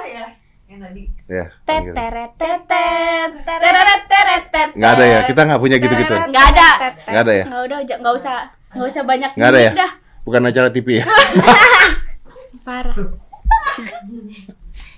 [0.07, 0.25] Ya,
[0.67, 1.03] yang tadi.
[1.27, 1.45] Ya.
[1.61, 4.69] Teteret tetet teteret tetet.
[4.73, 6.15] Nggak ada ya, kita nggak punya gitu-gitu.
[6.15, 6.69] Enggak ada.
[7.05, 7.45] Nggak ada ya?
[7.45, 8.35] Enggak udah, j- nggak usah
[8.67, 9.71] nggak usah banyak Nggak ada ya?
[10.23, 11.05] Bukan acara TV ya?
[12.67, 12.95] Parah.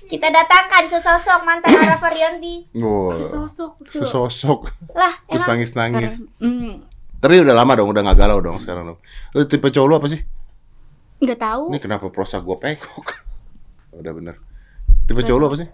[0.10, 2.66] Kita datangkan sesosok mantan Arafa Rionti.
[2.74, 3.14] Wow.
[3.14, 3.78] Sosok.
[3.86, 4.74] Sesosok.
[4.98, 6.26] Lah, Terus nangis-nangis.
[6.42, 6.82] Hmm.
[7.20, 8.98] Tapi udah lama dong, udah nggak galau dong sekarang dong.
[9.36, 10.22] Lu tipe cowok lu apa sih?
[11.20, 11.64] Enggak tahu.
[11.76, 13.08] Ini kenapa prosa gua pekok?
[14.00, 14.36] Udah bener.
[15.06, 15.70] Tipe cowok lu apa sih?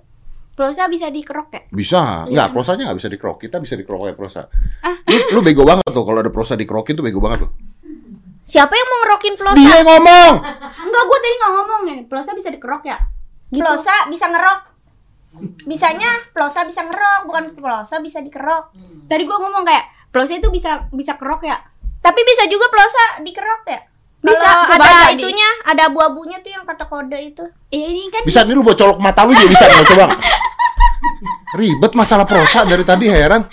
[0.55, 1.61] Plosa bisa dikerok ya?
[1.67, 2.23] Bisa.
[2.31, 3.37] Enggak, prosanya nggak bisa dikerok.
[3.43, 4.47] Kita bisa dikerok kayak prosa.
[4.79, 4.95] Ah.
[5.03, 7.51] Lu, lu bego banget tuh kalau ada prosa dikerokin tuh bego banget tuh.
[8.45, 9.57] siapa yang mau ngerokin plosa?
[9.57, 10.33] Dia yang ngomong.
[10.85, 11.95] Enggak, gue tadi nggak ngomong ya.
[12.07, 12.97] Plosa bisa dikerok ya?
[13.51, 13.59] Gitu.
[13.59, 14.59] Plosa bisa ngerok.
[15.67, 18.71] Bisanya plosa bisa ngerok, bukan plosa bisa dikerok.
[19.11, 21.59] Tadi gue ngomong kayak plosa itu bisa bisa kerok ya?
[21.99, 23.81] Tapi bisa juga plosa dikerok ya?
[24.27, 25.21] Bisa, Kalau coba ada aja nih.
[25.21, 27.43] itunya, ada abu-abunya tuh yang kata kode itu.
[27.69, 30.05] Iya ini kan Bisa nih lu buat colok mata lu juga bisa nggak coba?
[31.53, 33.45] Ribet masalah prosa dari tadi heran.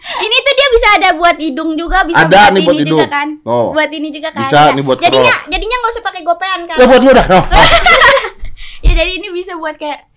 [0.00, 2.86] ini tuh dia bisa ada buat hidung juga, bisa Ada buat nih ini buat juga
[2.96, 3.00] hidung.
[3.10, 3.28] kan.
[3.44, 3.66] Oh.
[3.70, 4.42] Buat ini juga kan.
[4.42, 4.72] Bisa Ya.
[4.72, 6.76] nih buat Jadinya jadinya nggak usah pakai gopean kan.
[6.76, 7.26] Ya buat lu dah.
[7.30, 7.40] No.
[8.80, 10.08] Ya jadi ini bisa buat kayak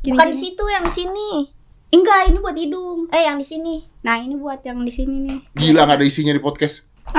[0.00, 0.42] gini, Bukan di gini.
[0.44, 1.30] situ yang di sini.
[1.90, 3.10] Enggak, ini buat hidung.
[3.10, 3.82] Eh yang di sini.
[4.00, 5.38] Nah, ini buat yang di sini nih.
[5.52, 6.86] Gila nggak ada isinya di podcast.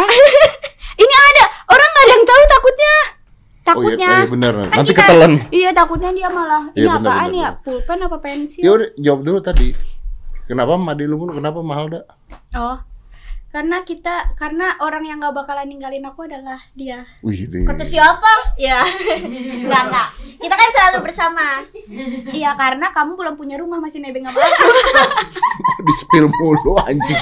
[0.98, 1.44] ini ada.
[1.68, 2.96] Orang nggak ada yang tahu takutnya.
[3.64, 4.10] Iya, Takutnya.
[4.12, 4.54] oh iya bener.
[4.54, 5.34] Kan Nanti kita- ketelan.
[5.50, 6.64] Iya, takutnya dia malah.
[6.70, 7.50] Iya, Iya, benar, apaan ya?
[7.58, 8.60] Pulpen apa pensil?
[8.60, 9.68] Ya udah jawab dulu tadi.
[10.44, 11.16] Kenapa madi lu?
[11.32, 12.04] Kenapa mahal dah?
[12.54, 12.78] Oh.
[13.54, 17.06] Karena kita karena orang yang gak bakalan ninggalin aku adalah dia.
[17.22, 17.70] Wih deh.
[17.70, 18.58] Kata siapa?
[18.58, 18.82] Ya.
[19.62, 20.08] Enggak, enggak.
[20.42, 21.46] Kita kan selalu bersama.
[22.34, 24.66] Iya, karena kamu belum punya rumah masih nebeng sama aku.
[25.86, 27.22] di spill mulu anjing.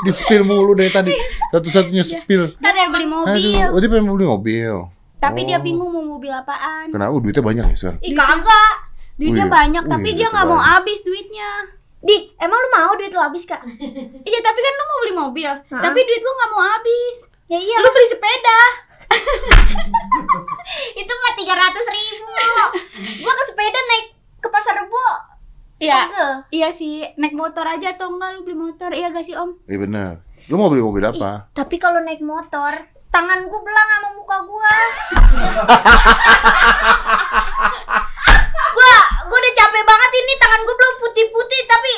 [0.00, 1.12] Di spill mulu dari tadi.
[1.52, 2.56] Satu-satunya spill.
[2.56, 3.60] Dia pengen beli mobil.
[3.60, 4.74] Aduh, oh dia pengen beli mobil.
[5.20, 5.64] Tapi dia Oh.
[5.64, 6.88] bingung mau mobil apaan.
[6.88, 7.12] Kenapa?
[7.12, 8.00] Oh, duitnya banyak ya sekarang.
[8.00, 8.74] Ih, kagak.
[9.16, 11.50] Duitnya Wih, banyak, tapi dia duitnya nggak mau habis duitnya.
[12.06, 13.66] Dik, emang lu mau duit lu habis, Kak?
[14.30, 17.16] Iya, tapi kan lu mau beli mobil, tapi duit lu nggak mau habis.
[17.50, 17.82] Ya iya.
[17.82, 18.60] Lu beli sepeda.
[21.02, 22.30] itu mah 300 ribu.
[23.22, 24.06] Gua ke sepeda naik
[24.38, 25.06] ke pasar rebo.
[25.82, 26.06] Iya.
[26.50, 28.94] Iya sih, naik motor aja atau enggak lu beli motor?
[28.94, 29.66] Iya gak sih, Om?
[29.66, 30.12] Iya benar.
[30.46, 31.50] Lu mau beli mobil apa?
[31.54, 34.74] Tapi kalau naik motor, tangan gua belang sama muka gua.
[38.72, 41.94] gua gua udah capek banget ini tangan gua belum putih-putih tapi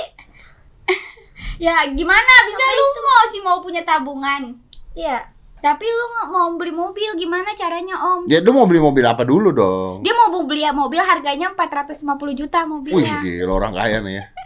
[1.59, 2.33] Ya, gimana?
[2.47, 4.55] Bisa lu mau sih mau punya tabungan.
[4.93, 5.27] ya
[5.59, 8.31] Tapi lu nggak mau beli mobil, gimana caranya, Om?
[8.31, 10.07] Ya lu mau beli mobil apa dulu dong?
[10.07, 11.99] Dia mau beli mobil harganya 450
[12.33, 13.19] juta Wih mobilnya.
[13.19, 14.25] gila orang kaya nih ya.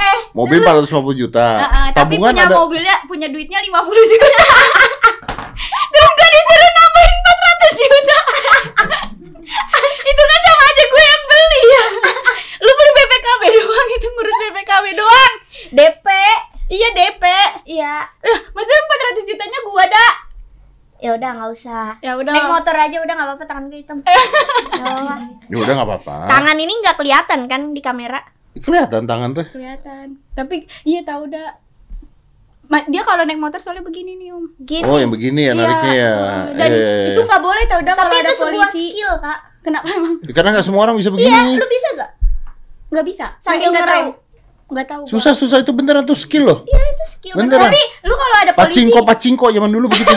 [0.00, 1.60] Eh, Mobil 450 juta.
[1.60, 4.26] Heeh, tapi Tabungan punya ada mobilnya punya duitnya 50 juta.
[5.92, 8.18] Terus gak disuruh nambahin 400 juta.
[10.08, 10.37] itu kan
[11.70, 12.22] yang beli ya.
[12.58, 15.34] Lu beli BPKB doang itu ngurus BPKB doang.
[15.70, 16.06] DP
[16.68, 17.24] Iya DP.
[17.66, 20.12] iya Eh, masa 400 jutanya gua dah.
[20.98, 22.28] ya udah nggak usah Ya udah.
[22.28, 23.98] naik motor aja udah nggak apa-apa tangan gue hitam.
[25.48, 26.14] Ya udah nggak apa-apa.
[26.26, 28.20] tangan ini nggak kelihatan kan di kamera
[28.54, 29.46] Kelihatan tangan tuh.
[29.48, 30.18] kelihatan.
[30.34, 31.54] Tapi iya tahu dah.
[32.68, 34.44] Ma- dia kalau naik motor soalnya begini nih om.
[34.58, 36.12] gini Oh yang begini ya nariknya ya.
[36.52, 37.26] Dan Iya, iya, itu iya.
[37.26, 38.84] nggak boleh tau tapi kalau itu ada sebuah polisi.
[38.92, 41.52] skill kak Kenapa emang Karena nggak semua orang bisa iya begini.
[41.54, 42.10] lu bisa gak
[42.88, 43.26] nggak bisa?
[43.38, 43.96] Sambil nggak ngerem.
[43.98, 44.10] tahu.
[44.68, 45.02] Nggak tahu.
[45.04, 45.10] gua.
[45.10, 46.58] Susah susah itu beneran tuh skill loh.
[46.68, 47.72] iya itu skill Beneran.
[47.72, 50.12] Tapi lu kalau ada polisi, Pacingko pacingko zaman dulu begitu.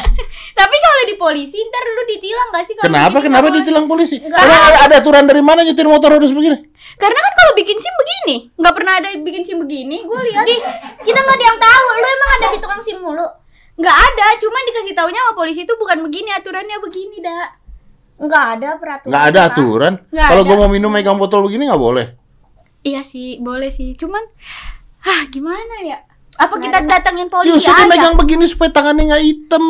[0.58, 2.74] tapi kalau di polisi ntar lu ditilang gak sih?
[2.74, 4.16] kalau Kenapa begini kenapa ditilang polisi?
[4.18, 6.58] Karena ada, ada aturan dari mana nyetir motor harus begini?
[6.98, 10.02] Karena kan kalau bikin SIM begini, nggak pernah ada bikin SIM begini.
[10.06, 10.60] Gue lihat Ih,
[11.06, 13.26] kita nggak ada yang tahu lu emang ada di tukang sim mulu
[13.74, 17.46] nggak ada, cuman dikasih taunya sama polisi itu bukan begini aturannya begini dah.
[18.14, 19.92] nggak ada peraturan Nggak ada aturan.
[20.14, 22.06] Kalau gua mau minum megang botol begini nggak boleh.
[22.84, 23.96] Iya sih, boleh sih.
[23.96, 24.20] Cuman,
[25.02, 26.04] ah gimana ya?
[26.36, 26.90] Apa Nggak kita ada.
[27.00, 27.88] datangin polisi Justru aja?
[27.88, 29.64] megang begini supaya tangannya nggak hitam.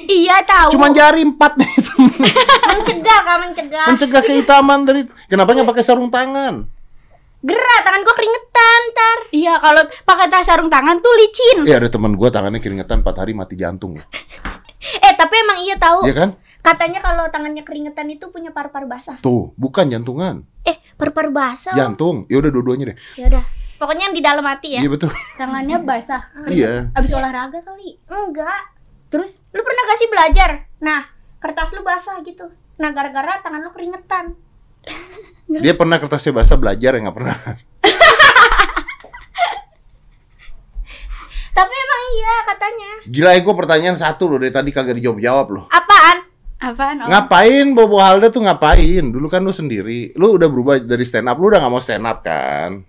[0.00, 0.76] Iya tahu.
[0.76, 2.00] Cuma jari empat nih hitam.
[2.70, 5.00] mencegah kak mencegah Mencegah kehitaman dari.
[5.26, 6.64] Kenapa nggak pakai sarung tangan?
[7.40, 11.64] gerak tangan gua keringetan ntar Iya kalau pakai tas sarung tangan tuh licin.
[11.64, 13.96] Eh ada teman gua tangannya keringetan 4 hari mati jantung.
[15.06, 16.30] eh tapi emang iya tahu Iya kan?
[16.60, 20.44] Katanya kalau tangannya keringetan itu punya paru-paru basah Tuh, bukan jantungan.
[20.62, 22.24] eh paru-paru basah Jantung.
[22.26, 22.96] Ya udah dua-duanya deh.
[23.14, 23.44] ya udah
[23.76, 25.08] pokoknya yang di dalam hati ya Iya betul.
[25.34, 26.22] Tangannya basah.
[26.46, 26.92] Iya.
[26.92, 27.96] Abis olahraga kali.
[28.06, 28.60] enggak
[29.08, 31.02] Terus lu pernah gak sih belajar nah
[31.36, 32.46] kertas lu basah gitu
[32.76, 34.36] nah gara-gara tangan lu keringetan
[35.46, 37.36] Dia pernah kertasnya basah belajar ya nggak pernah.
[41.50, 45.64] tapi emang iya katanya Gila ya gua pertanyaan satu loh dari tadi kagak dijawab-jawab loh.
[45.68, 46.19] apaan
[46.60, 46.96] apaan?
[47.00, 47.08] Om?
[47.08, 49.02] Ngapain Bobo Halda tuh ngapain?
[49.02, 50.12] Dulu kan lu sendiri.
[50.14, 52.84] Lu udah berubah dari stand up, lu udah nggak mau stand up kan?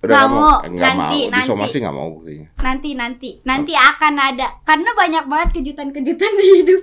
[0.00, 1.10] Udah Nggak nggak mau, nggak nanti, mau.
[1.12, 1.46] Di nanti.
[1.46, 2.46] somasi nggak mau buktinya.
[2.56, 6.82] Nanti nanti nanti akan ada karena banyak banget kejutan-kejutan di hidup.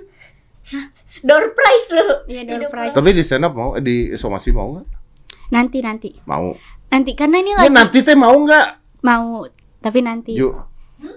[1.20, 2.92] door prize lu Iya, door Hidup prize.
[2.92, 4.86] Tapi di stand up mau, eh, di somasi mau nggak?
[5.48, 6.52] Nanti nanti Mau.
[6.86, 8.66] nanti karena ini Ya lagi nanti teh mau nggak?
[9.00, 10.34] mau tapi nanti.
[10.34, 10.52] Ju,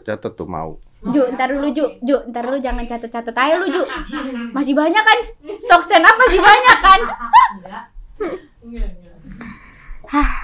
[0.04, 0.78] catat tuh mau.
[1.02, 3.82] Ju, ntar dulu Ju, Ju, ntar dulu jangan catet-catet aja lu Ju.
[4.56, 5.18] Masih banyak kan
[5.58, 7.00] stok stand up masih banyak kan?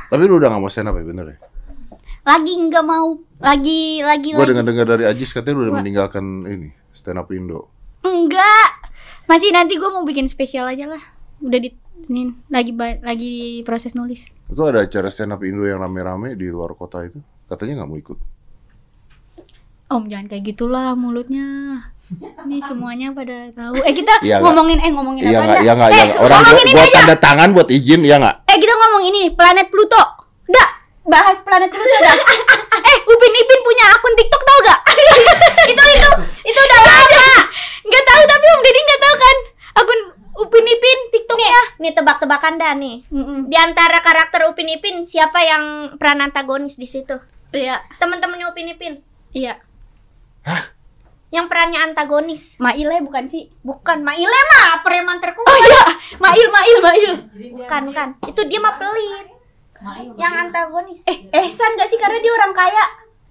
[0.09, 1.37] Tapi lu udah nggak mau stand up ya bener ya?
[2.27, 6.69] Lagi nggak mau, lagi lagi Gua dengar-dengar dari Ajis katanya lu udah Gua- meninggalkan ini
[6.91, 7.69] stand up Indo.
[8.01, 8.69] Enggak.
[9.27, 11.03] Masih nanti gue mau bikin spesial aja lah.
[11.43, 11.69] Udah di
[12.07, 14.25] ini lagi lagi di proses nulis.
[14.47, 17.19] Itu ada acara stand up Indo yang rame-rame di luar kota itu.
[17.45, 18.17] Katanya nggak mau ikut.
[19.87, 21.47] Om jangan kayak gitulah mulutnya.
[22.43, 23.79] Ini semuanya pada tahu.
[23.81, 24.43] Eh kita Iya nggak?
[24.45, 25.63] ngomongin eh ngomongin Iya apa nggak, aja?
[25.63, 26.19] iya nggak, eh, iya nggak.
[26.21, 26.93] Orang gua aja.
[26.93, 28.35] tanda tangan buat izin, ya nggak?
[28.45, 30.03] Eh kita ngomong ini planet Pluto.
[30.45, 30.67] Udah
[31.05, 32.15] bahas planet Pluto dah.
[32.87, 34.79] eh Upin Ipin punya akun TikTok tau gak?
[35.71, 36.09] itu itu
[36.45, 37.27] itu udah lama.
[37.81, 39.37] Nggak tahu tapi Om Deddy nggak tahu kan
[39.77, 39.99] akun
[40.37, 41.61] Upin Ipin TikToknya.
[41.77, 43.07] Nih tebak-tebakan dah nih.
[43.09, 43.47] Mm-mm.
[43.47, 45.63] Di antara karakter Upin Ipin siapa yang
[45.95, 47.15] peran antagonis di situ?
[47.49, 48.93] Iya Teman-temannya Upin Ipin.
[49.31, 49.59] iya.
[51.27, 52.55] Yang perannya antagonis.
[52.57, 53.51] Maile bukan sih?
[53.59, 55.43] Bukan Maile mah preman terkuat.
[55.43, 55.83] Oh iya,
[56.17, 57.13] Mail, Mail, Mail.
[57.57, 58.07] Bukan, bukan.
[58.23, 59.27] Itu dia mah pelit.
[60.15, 61.01] Yang antagonis.
[61.05, 62.85] Eh, Ehsan gak sih karena dia orang kaya?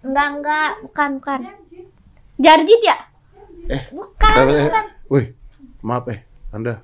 [0.06, 1.40] enggak enggak, bukan, bukan.
[2.36, 2.94] Jarjit ya?
[3.66, 4.84] Eh, Bukan, eh, bukan.
[5.10, 5.26] wih,
[5.82, 6.22] maaf eh,
[6.54, 6.78] Anda.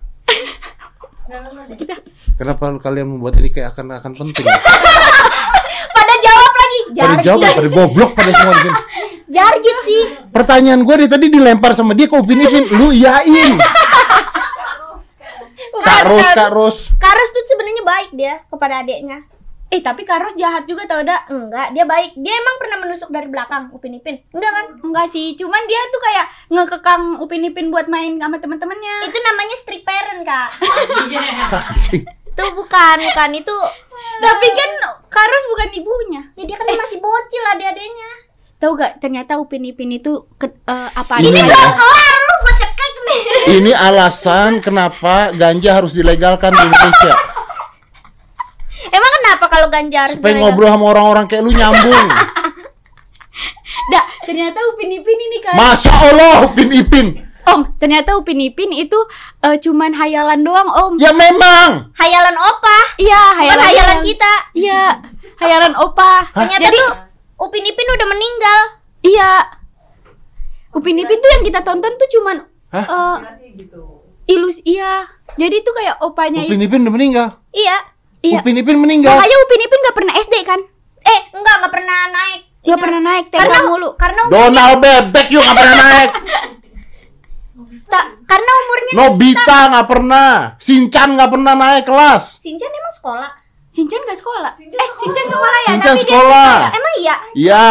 [2.35, 4.43] Kenapa kalian membuat ini kayak akan akan penting?
[5.97, 6.52] Pada jawab
[6.95, 7.01] lagi.
[7.01, 8.81] Pada jawab, pada goblok pada semua di sini.
[9.33, 10.03] Jarjit sih.
[10.29, 12.93] Pertanyaan gue dari tadi dilempar sama dia ke Upin Ipin, lu
[16.03, 16.79] Ros, Kak Ros.
[16.99, 19.25] Karos tuh sebenarnya baik dia kepada adiknya.
[19.73, 21.33] Eh, tapi Karos jahat juga tau dak?
[21.33, 22.13] Enggak, dia baik.
[22.21, 24.21] Dia emang pernah menusuk dari belakang Upin Ipin.
[24.37, 24.67] Enggak kan?
[24.85, 29.09] Enggak sih, cuman dia tuh kayak ngekekang Upin Ipin buat main sama teman-temannya.
[29.09, 30.49] Itu namanya strict parent, Kak.
[32.33, 33.57] Itu bukan, bukan itu.
[34.23, 34.71] Tapi kan
[35.13, 36.23] Karos bukan ibunya.
[36.33, 38.11] Ya dia kan masih bocil adik-adiknya.
[38.57, 38.93] Tahu gak?
[39.03, 41.51] Ternyata Upin Ipin itu ke, eh, apa Ini ya.
[41.53, 43.21] Kelar lu gua cekek nih.
[43.61, 47.13] Ini alasan kenapa ganja harus dilegalkan di Indonesia.
[48.89, 50.49] Emang kenapa kalau ganja harus Supaya dilegal?
[50.49, 52.09] ngobrol sama orang-orang kayak lu nyambung.
[53.93, 55.55] Dak, ternyata Upin Ipin ini kan.
[55.59, 57.07] Masya Allah, Upin Ipin.
[57.45, 58.95] Om, ternyata Upin Ipin itu
[59.41, 60.93] eh, cuman hayalan doang, Om.
[60.97, 61.91] Ya memang.
[61.93, 63.65] Hayalan opa, Iya, bukan hayalan.
[63.67, 64.33] hayalan kita.
[64.53, 64.83] Iya,
[65.37, 66.13] hayalan opa.
[66.31, 66.91] Ternyata Jadi, tuh
[67.41, 68.61] Upin Ipin udah meninggal.
[69.03, 69.31] iya.
[70.71, 72.87] Upin Ipin tuh yang kita tonton tuh cuman Hah?
[72.87, 73.17] eh,
[73.59, 74.07] gitu.
[74.27, 75.05] ilus iya.
[75.35, 76.67] Jadi tuh kayak opanya Upin itu.
[76.67, 77.29] Ipin udah meninggal.
[77.51, 77.77] Iya.
[78.23, 78.39] Iya.
[78.39, 79.13] Upin Ipin meninggal.
[79.13, 80.61] Makanya Upin Ipin gak pernah SD kan?
[81.03, 82.41] Eh, enggak, enggak pernah naik.
[82.63, 83.91] Gak pernah naik Karena mulu.
[83.99, 86.11] karena Donald Bebek yuk nggak pernah naik.
[87.93, 90.31] ta- karena umurnya Nobita nggak pernah.
[90.57, 92.41] Shinchan nggak pernah naik kelas.
[92.41, 93.31] Shinchan emang sekolah.
[93.73, 94.53] Shinchan gak sekolah?
[94.53, 95.69] eh, Shinchan sekolah ya?
[95.73, 96.53] Shinchan tapi dia- sekolah.
[96.73, 97.17] Emang iya?
[97.33, 97.71] Iya.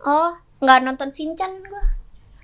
[0.00, 1.84] Oh, enggak nonton Shinchan gua.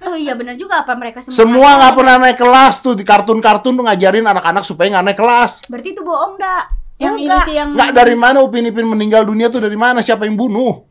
[0.01, 1.37] Oh iya benar juga apa mereka semua.
[1.37, 5.53] Semua nggak pernah naik kelas tuh di kartun-kartun tuh ngajarin anak-anak supaya nggak naik kelas.
[5.69, 6.73] Berarti itu bohong dak.
[7.01, 7.37] Yang Enggak.
[7.41, 10.05] ilusi yang Nggak dari mana Upin Ipin meninggal dunia tuh dari mana?
[10.05, 10.90] Siapa yang bunuh?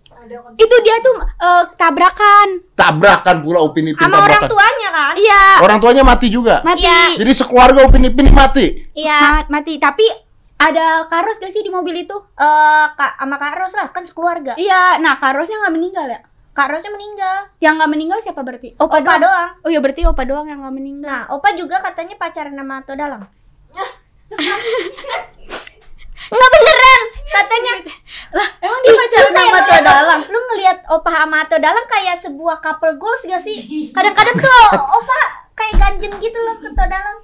[0.56, 2.48] Itu dia tuh eh, tabrakan.
[2.74, 4.50] Tabrakan pula Upin Ipin Sama orang tabrakan.
[4.50, 5.14] tuanya kan?
[5.16, 6.62] Iya, Orang tuanya mati juga.
[6.62, 6.84] mati.
[6.84, 7.18] Iya.
[7.18, 8.88] Jadi sekeluarga Upin Ipin mati.
[8.92, 9.20] Iya.
[9.42, 9.76] Ma- mati.
[9.76, 10.06] Tapi
[10.56, 12.16] ada Karos gak sih di mobil itu?
[12.36, 14.54] Eh, Kak sama Kak Ros lah, kan sekeluarga.
[14.54, 16.20] Iya, nah Karosnya nggak meninggal ya?
[16.50, 17.38] Kak Rosnya meninggal.
[17.58, 18.76] Yang nggak meninggal siapa berarti?
[18.76, 19.22] Opa, Opa doang.
[19.22, 19.50] doang.
[19.64, 21.08] Oh iya berarti Opa doang yang nggak meninggal.
[21.08, 23.24] Nah, Opa juga katanya pacaran sama Ato Dalang.
[26.30, 27.74] Enggak beneran, katanya.
[28.30, 30.22] Lah, emang dia pacaran sama ngeliat- Dalang?
[30.28, 33.58] Lu ngelihat Opa sama Ato Dalang kayak sebuah couple goals gak sih?
[33.90, 35.20] Kadang-kadang tuh Opa
[35.54, 37.18] kayak ganjen gitu loh ke Ato Dalang.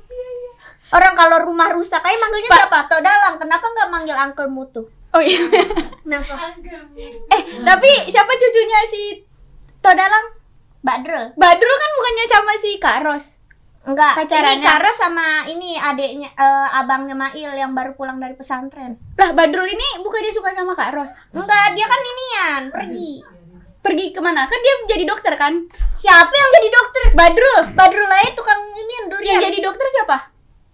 [0.87, 2.85] Orang kalau rumah rusak kayak manggilnya siapa?
[2.85, 3.35] Ato Dalang.
[3.37, 4.81] Kenapa nggak manggil Uncle Mutu?
[5.11, 5.41] Oh iya.
[6.01, 6.33] Kenapa?
[7.29, 9.21] eh, tapi siapa cucunya si
[9.79, 10.33] Tua Dalang?
[10.81, 11.33] Badrul.
[11.33, 13.25] Badrul kan bukannya sama si Karos.
[13.85, 14.57] Enggak, Pacarannya.
[14.57, 18.97] ini Karo sama ini adiknya eh, abangnya Mail yang baru pulang dari pesantren.
[19.13, 21.13] Lah, Badrul ini bukannya suka sama Kak Ros?
[21.37, 23.21] Enggak, dia kan inian, pergi.
[23.85, 24.49] Pergi ke mana?
[24.49, 25.69] Kan dia jadi dokter kan?
[26.01, 27.03] Siapa yang jadi dokter?
[27.13, 27.61] Badrul.
[27.77, 29.37] Badrul aja tukang inian durian.
[29.37, 30.17] Yang jadi dokter siapa?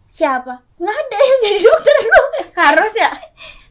[0.08, 0.54] Siapa?
[0.80, 2.24] Enggak ada yang jadi dokter lu.
[2.56, 3.12] Karos ya?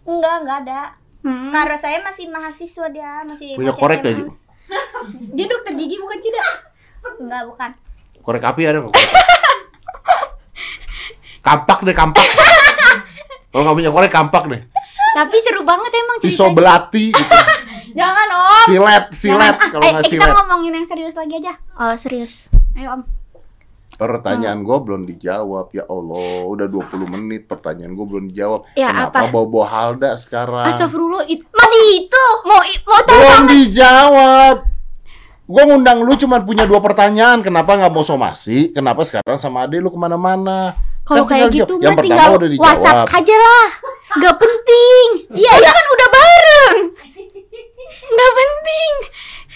[0.04, 0.80] Enggak, enggak ada.
[1.24, 1.48] Hmm.
[1.52, 4.36] Karo saya masih mahasiswa dia, masih Punya korek gitu.
[5.32, 6.44] Dia dokter gigi bukan Cida?
[7.20, 7.70] Enggak, bukan.
[8.20, 8.92] Korek api ada nggak?
[8.92, 9.10] Korek?
[11.40, 12.26] kampak deh kampak.
[13.50, 14.62] Kalau nggak punya korek kampak deh.
[15.10, 16.54] Tapi seru banget emang Pisau ceritanya.
[16.54, 17.34] belati, gitu.
[17.98, 18.62] Jangan om.
[18.64, 19.56] silet, silet.
[19.58, 19.70] Jangan.
[19.72, 20.36] Kalau eh, nggak eh, kita silet.
[20.38, 21.52] ngomongin yang serius lagi aja.
[21.74, 22.54] Oh, serius.
[22.72, 23.02] Ayo om.
[23.90, 26.46] Pertanyaan gue belum dijawab ya Allah.
[26.46, 28.70] Udah 20 menit pertanyaan gue belum dijawab.
[28.72, 29.28] Ya, Kenapa apa?
[29.28, 30.64] bawa-bawa Halda sekarang?
[30.64, 32.24] Astagfirullah itu Masih itu.
[32.46, 34.56] mau mau tahu Belum dijawab.
[35.50, 37.42] Gue ngundang lu cuma punya dua pertanyaan.
[37.42, 38.70] Kenapa nggak mau somasi?
[38.70, 40.78] Kenapa sekarang sama ade lu ke mana-mana?
[41.02, 41.82] kalau Kan kayak gitu jawab.
[41.82, 42.66] Yang pertama tinggal udah dijawab.
[42.70, 43.66] WhatsApp aja lah.
[44.10, 45.06] Gak penting.
[45.34, 46.78] Iya, iya kan udah bareng.
[47.90, 48.92] Gak penting.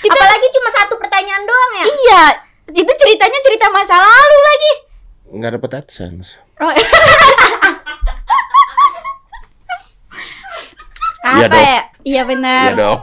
[0.02, 1.86] Kita Apalagi cuma satu pertanyaan doang ya?
[1.86, 2.22] iya,
[2.74, 4.72] itu ceritanya cerita masa lalu lagi.
[5.32, 6.36] Nggak dapet AdSense.
[6.60, 6.74] Oh,
[11.24, 11.64] Iya apa dong.
[11.64, 11.80] ya?
[12.04, 12.64] Iya benar.
[12.68, 13.00] Iya dong.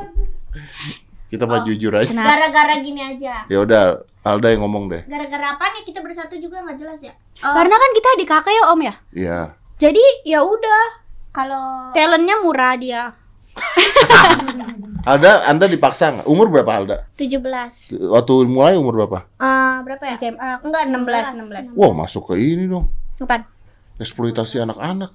[1.31, 1.65] Kita mah Oh.
[1.65, 2.11] jujur aja.
[2.11, 3.47] Gara-gara gini aja.
[3.47, 3.83] Ya udah,
[4.21, 5.07] Alda yang ngomong deh.
[5.07, 7.15] Gara-gara apa nih kita bersatu juga nggak jelas ya?
[7.39, 8.93] Oh, Karena kan kita adik kakak ya om ya.
[9.09, 9.39] Iya.
[9.79, 10.81] Jadi ya udah
[11.31, 13.15] kalau talentnya murah dia.
[15.01, 16.27] Alda, Anda dipaksa nggak?
[16.27, 16.97] Umur berapa Alda?
[17.17, 19.25] 17 Waktu mulai umur berapa?
[19.39, 20.15] eh berapa ya?
[20.15, 21.79] SMA Enggak, 16 16.
[21.79, 22.91] Wah, masuk ke ini dong.
[23.17, 23.41] Kapan?
[23.97, 25.09] Eksploitasi anak-anak.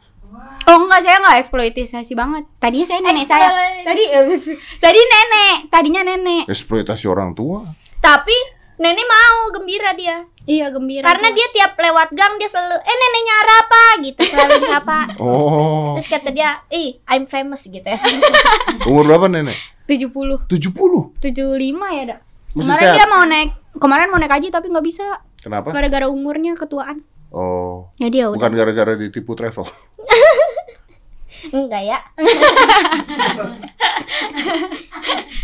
[0.66, 2.44] Oh enggak, saya enggak eksploitasi banget.
[2.58, 3.48] Tadinya saya nenek saya.
[3.86, 4.24] Tadi eh,
[4.84, 6.44] tadi nenek, tadinya nenek.
[6.50, 7.62] Eksploitasi orang tua.
[8.02, 8.34] Tapi
[8.82, 10.26] nenek mau gembira dia.
[10.46, 11.02] Iya, gembira.
[11.02, 15.00] Karena dia tiap lewat gang dia selalu eh neneknya apa gitu selalu sapa.
[15.22, 15.98] Oh.
[15.98, 17.98] Terus kata dia, "Ih, I'm famous" gitu ya.
[18.90, 19.58] Umur berapa nenek?
[19.90, 21.18] 70 70.
[21.18, 22.20] 75 ya, Dak.
[22.56, 22.96] Kemarin sehat.
[22.96, 25.04] dia mau naik kemarin mau naik haji tapi nggak bisa
[25.42, 25.70] Kenapa?
[25.74, 27.02] gara-gara umurnya ketuaan.
[27.36, 27.92] Oh.
[27.94, 28.40] Jadi ya udah.
[28.40, 29.68] Bukan gara-gara ditipu travel.
[31.52, 31.98] Enggak ya.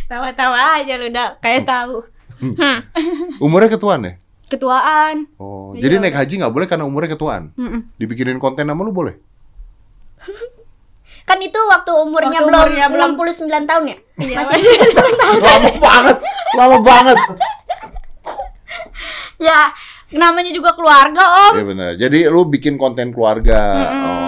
[0.08, 2.04] Tawa-tawa aja lu udah kayak tahu.
[2.40, 2.78] Hmm.
[3.44, 4.12] Umurnya ketuaan ya?
[4.48, 5.24] Ketuaan.
[5.36, 5.80] Oh, Iya.
[5.82, 7.52] jadi naik haji nggak boleh karena umurnya ketuaan.
[7.54, 7.88] Mm-mm.
[7.96, 9.16] Dibikinin konten sama lu boleh?
[11.22, 13.96] Kan itu waktu umurnya Waktu belum umurnya belum- 69 tahun ya?
[14.18, 15.38] Iya, Masih 69 tahun.
[15.40, 16.16] lama banget,
[16.52, 17.16] lama banget.
[19.38, 19.60] ya,
[20.14, 21.52] namanya juga keluarga, Om.
[21.54, 21.90] Iya benar.
[21.94, 23.60] Jadi lu bikin konten keluarga.
[23.88, 24.20] Mm-mm.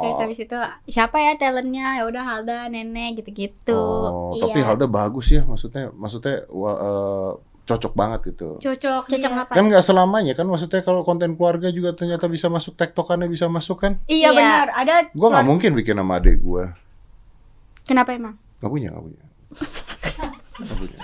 [0.00, 0.20] Terus Oh.
[0.20, 1.96] habis itu siapa ya talentnya?
[1.96, 3.74] Ya udah Halda, Nenek gitu-gitu.
[3.74, 4.42] Oh, Iya.
[4.44, 7.30] tapi Halda bagus ya, maksudnya, maksudnya wa- eh,
[7.64, 8.60] cocok banget gitu.
[8.60, 9.08] Cocok.
[9.08, 9.42] Cocok iya.
[9.42, 9.52] apa?
[9.52, 13.80] Kan nggak selamanya kan, maksudnya kalau konten keluarga juga ternyata bisa masuk tektokannya bisa masuk
[13.80, 13.96] kan?
[14.04, 14.36] Iya, Iya.
[14.36, 14.66] benar.
[14.76, 16.76] Ada Gua nggak mungkin bikin sama adik gua.
[17.84, 18.36] Kenapa emang?
[18.60, 19.22] Nggak punya, nggak punya.
[20.54, 21.02] Nggak punya.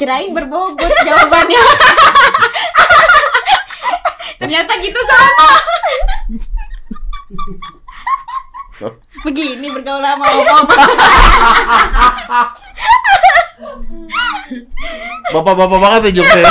[0.00, 1.60] Kirain berbobot jawabannya.
[4.40, 5.48] Ternyata gitu sama.
[9.20, 10.64] Begini bergaul sama om-om.
[15.30, 16.44] Bapak-bapak banget ya jokesnya.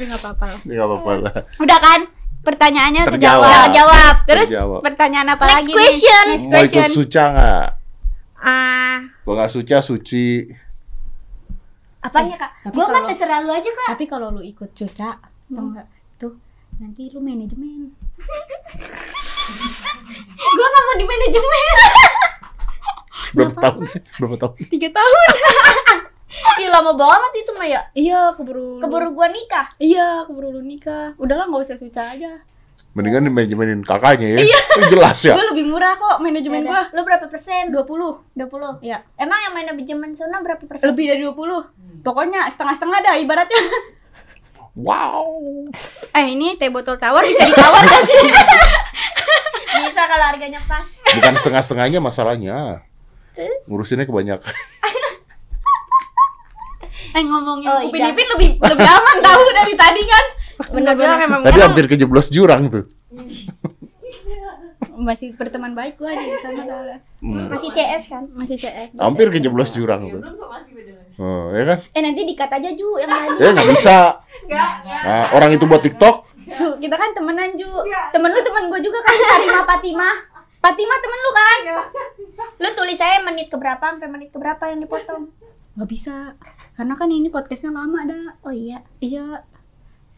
[0.00, 0.60] Nggak apa-apa lah.
[0.64, 1.34] Nggak apa-apa lah.
[1.60, 2.00] Udah kan?
[2.40, 3.44] Pertanyaannya Terjawab.
[3.44, 3.68] terjawab.
[3.76, 4.14] Jawab.
[4.24, 4.80] Terus Terjawab.
[4.80, 6.24] pertanyaan apa Next lagi question.
[6.24, 6.32] nih?
[6.32, 6.96] Next Mau ikut question.
[6.96, 7.66] suca nggak?
[8.40, 10.28] Ah, Gua nggak suca, suci.
[12.00, 12.50] Apanya kak?
[12.62, 13.88] Tapi Gua mah terserah lu aja kak.
[13.90, 15.86] Tapi kalau lu ikut cuca, tau nggak?
[16.16, 16.32] Tuh,
[16.76, 17.92] nanti lu manajemen.
[20.50, 21.66] Gua nggak mau di manajemen.
[23.36, 24.02] Berapa tahun sih?
[24.16, 24.54] Berapa tahun?
[24.66, 25.28] Tiga tahun.
[26.62, 27.80] Ih lama banget itu mah ya.
[27.92, 28.78] Iya, keburu.
[28.78, 29.66] lu- Keburu gua nikah.
[29.76, 31.14] Iya, keburu lu nikah.
[31.16, 32.38] Udahlah nggak usah suca aja.
[32.90, 34.58] Mendingan di manajemenin kakaknya ya.
[34.90, 35.32] Jelas ya.
[35.32, 36.90] Gue lebih murah kok manajemen Yaudah.
[36.90, 36.96] gua.
[36.98, 37.70] Lu berapa persen?
[37.70, 38.34] 20.
[38.34, 38.82] 20.
[38.82, 38.98] Iya.
[39.14, 40.90] Emang yang main manajemen zona berapa persen?
[40.90, 42.02] Lebih dari 20.
[42.02, 43.62] Pokoknya setengah-setengah dah ibaratnya.
[44.70, 45.26] Wow.
[46.14, 48.22] Eh, ini teh botol tawar bisa ditawar gak sih?
[49.82, 50.86] Bisa kalau harganya pas.
[51.10, 52.86] Bukan setengah-setengahnya masalahnya.
[53.66, 54.46] Ngurusinnya kebanyakan.
[57.10, 58.14] eh, ngomongin Oh, Upin iya.
[58.14, 60.24] Ipin lebih lebih aman tahu dari tadi kan.
[60.68, 61.28] Bener, Gua bilang bener.
[61.28, 62.84] emang Tadi emang hampir kejeblos jurang tuh.
[65.00, 66.98] masih berteman baik gua di sana soalnya.
[67.24, 67.48] Hmm.
[67.48, 68.28] Masih CS kan?
[68.36, 68.92] Masih CS.
[69.00, 70.20] Hampir kejeblos jurang tuh.
[70.20, 71.16] Belum so masih beda lagi.
[71.16, 71.78] Oh, ya kan?
[71.96, 73.40] Eh nanti dikat aja Ju yang tadi.
[73.40, 73.96] Ya nggak bisa.
[74.44, 74.70] Enggak.
[74.84, 76.16] Nah, orang itu buat TikTok.
[76.50, 77.68] Ju, kita kan temenan Ju.
[78.12, 80.08] Temen lu temen gua juga kan Karima Fatima.
[80.60, 81.60] Fatima temen lu kan?
[82.60, 85.32] Lu tulis saya menit keberapa sampai menit keberapa yang dipotong?
[85.80, 86.36] Gak bisa.
[86.76, 88.24] Karena kan ini podcastnya lama dah.
[88.44, 88.84] Oh iya.
[89.00, 89.48] Iya.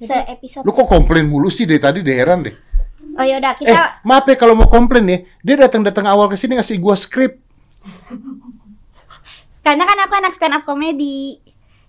[0.02, 0.64] Se-episode.
[0.64, 2.54] Lu kok komplain mulu sih dari tadi deh heran deh.
[3.12, 6.56] Oh yaudah Eh, kita maaf ya kalau mau komplain ya, dia datang-datang awal ke sini
[6.56, 7.36] ngasih gua skrip.
[9.64, 11.38] Karena kan aku anak stand up komedi.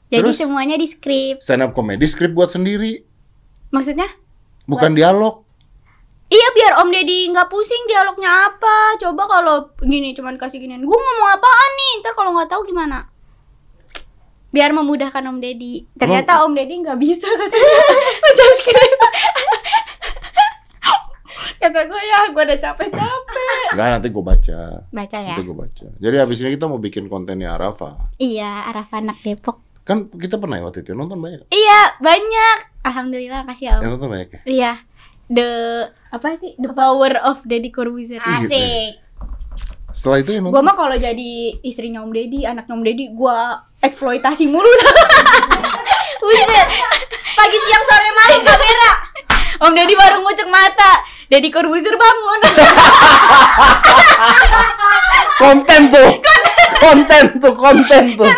[0.07, 0.37] Jadi Terus?
[0.37, 1.41] semuanya di skrip.
[1.41, 3.01] Stand up comedy skrip buat sendiri,
[3.71, 4.05] Maksudnya?
[4.63, 5.41] bukan dialog.
[6.29, 8.97] Iya biar Om Deddy nggak pusing dialognya apa.
[8.97, 10.81] Coba kalau gini cuman kasih ginian.
[10.81, 11.91] Gue ngomong apaan nih?
[12.01, 13.05] Ntar kalau nggak tahu gimana?
[14.53, 15.89] Biar memudahkan Om Deddy.
[15.97, 17.73] Ternyata Om Deddy nggak bisa katanya
[18.23, 18.99] baca skrip.
[21.57, 23.71] Kata gue ya, gue udah capek-capek.
[23.71, 24.59] Enggak, nanti gua baca.
[24.85, 25.33] Baca ya.
[25.33, 25.85] Nanti gua baca.
[25.95, 28.11] Jadi habis ini kita mau bikin kontennya Arafa.
[28.17, 29.63] Iya, arah anak Depok.
[29.81, 31.47] Kan kita pernah ya waktu itu nonton banyak.
[31.47, 32.57] Iya, banyak.
[32.83, 33.89] Alhamdulillah kasih Ya Om.
[33.89, 34.41] nonton banyak ya.
[34.43, 34.73] Iya.
[35.25, 35.49] The
[36.11, 36.51] apa sih?
[36.59, 38.19] The power of Deddy Corbuzier.
[38.19, 38.99] asik.
[39.93, 41.31] Setelah itu ya Gua mah kalau jadi
[41.61, 44.65] istrinya Om Deddy, anaknya Om Deddy, gua eksploitasi mulu.
[46.21, 46.67] Buset.
[47.33, 48.91] Pagi siang sore malam kamera.
[49.63, 50.93] Om Deddy baru ngucek mata.
[51.29, 52.39] Deddy Corbuzier bangun.
[55.41, 56.09] Konten tuh.
[56.83, 58.29] konten tuh, konten tuh.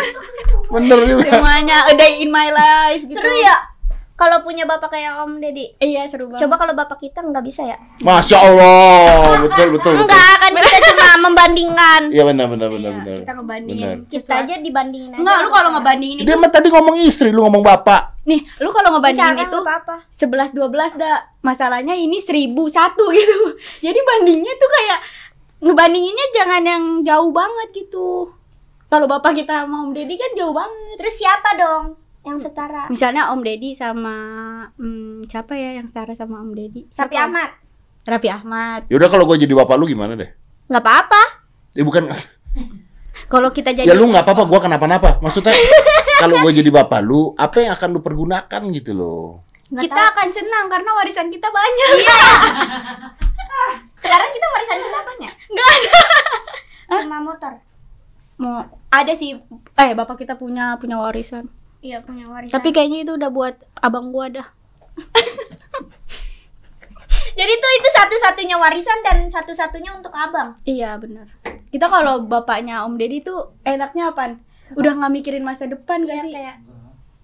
[0.70, 1.28] Bener juga.
[1.28, 3.18] Semuanya a day in my life gitu.
[3.18, 3.75] Seru ya?
[4.16, 5.76] Kalau punya bapak kayak Om Deddy.
[5.76, 6.40] Iya seru banget.
[6.40, 7.76] Coba kalau bapak kita nggak bisa ya?
[8.00, 10.08] Masya Allah, betul betul betul.
[10.08, 12.00] Enggak, kan kita cuma membandingkan.
[12.08, 13.16] Iya benar benar benar Iya, benar.
[13.20, 13.84] kita ngebandingin.
[13.84, 13.96] Benar.
[14.08, 14.40] Kita sesuatu.
[14.40, 15.20] aja dibandingin aja.
[15.20, 18.02] Enggak, lu kalau ngebandingin itu Dia mah tadi ngomong istri, lu ngomong bapak.
[18.24, 19.96] nih, lu kalau ngebandingin Misalkan itu apa-apa.
[20.10, 22.56] 11 12 dah masalahnya ini 1001
[23.20, 23.38] gitu.
[23.84, 24.98] Jadi bandingnya tuh kayak
[25.60, 28.32] ngebandinginnya jangan yang jauh banget gitu.
[28.86, 30.96] Kalau bapak kita sama Om Deddy kan jauh banget.
[30.96, 32.90] Terus siapa dong yang setara?
[32.90, 34.16] Misalnya Om Deddy sama
[34.74, 36.90] hmm, siapa ya yang setara sama Om Deddy?
[36.90, 37.62] Tapi amat.
[38.06, 38.86] Raffi Ahmad.
[38.90, 40.30] Yaudah kalau gue jadi bapak lu gimana deh?
[40.66, 41.22] Nggak apa-apa.
[41.74, 42.10] Ya bukan
[43.32, 45.18] Kalau kita jadi ya lu nggak apa-apa, gua kenapa-napa.
[45.18, 45.56] Maksudnya
[46.22, 49.42] kalau gue jadi bapak lu, apa yang akan lu pergunakan gitu loh?
[49.66, 51.88] Nggak kita akan senang karena warisan kita banyak.
[54.02, 55.32] Sekarang kita warisan kita apa ya?
[55.50, 55.98] Enggak ada.
[57.02, 57.52] Cuma motor.
[58.36, 58.62] Mau
[58.92, 59.40] ada sih
[59.80, 61.50] eh bapak kita punya punya warisan.
[61.86, 62.50] Iya punya warisan.
[62.50, 64.46] Tapi kayaknya itu udah buat abang gua dah.
[67.38, 70.56] jadi tuh itu satu-satunya warisan dan satu-satunya untuk abang.
[70.64, 71.26] Iya benar.
[71.68, 74.40] Kita kalau bapaknya Om Deddy tuh enaknya apaan?
[74.74, 76.32] Udah nggak mikirin masa depan gak Iya sih?
[76.34, 76.56] kayak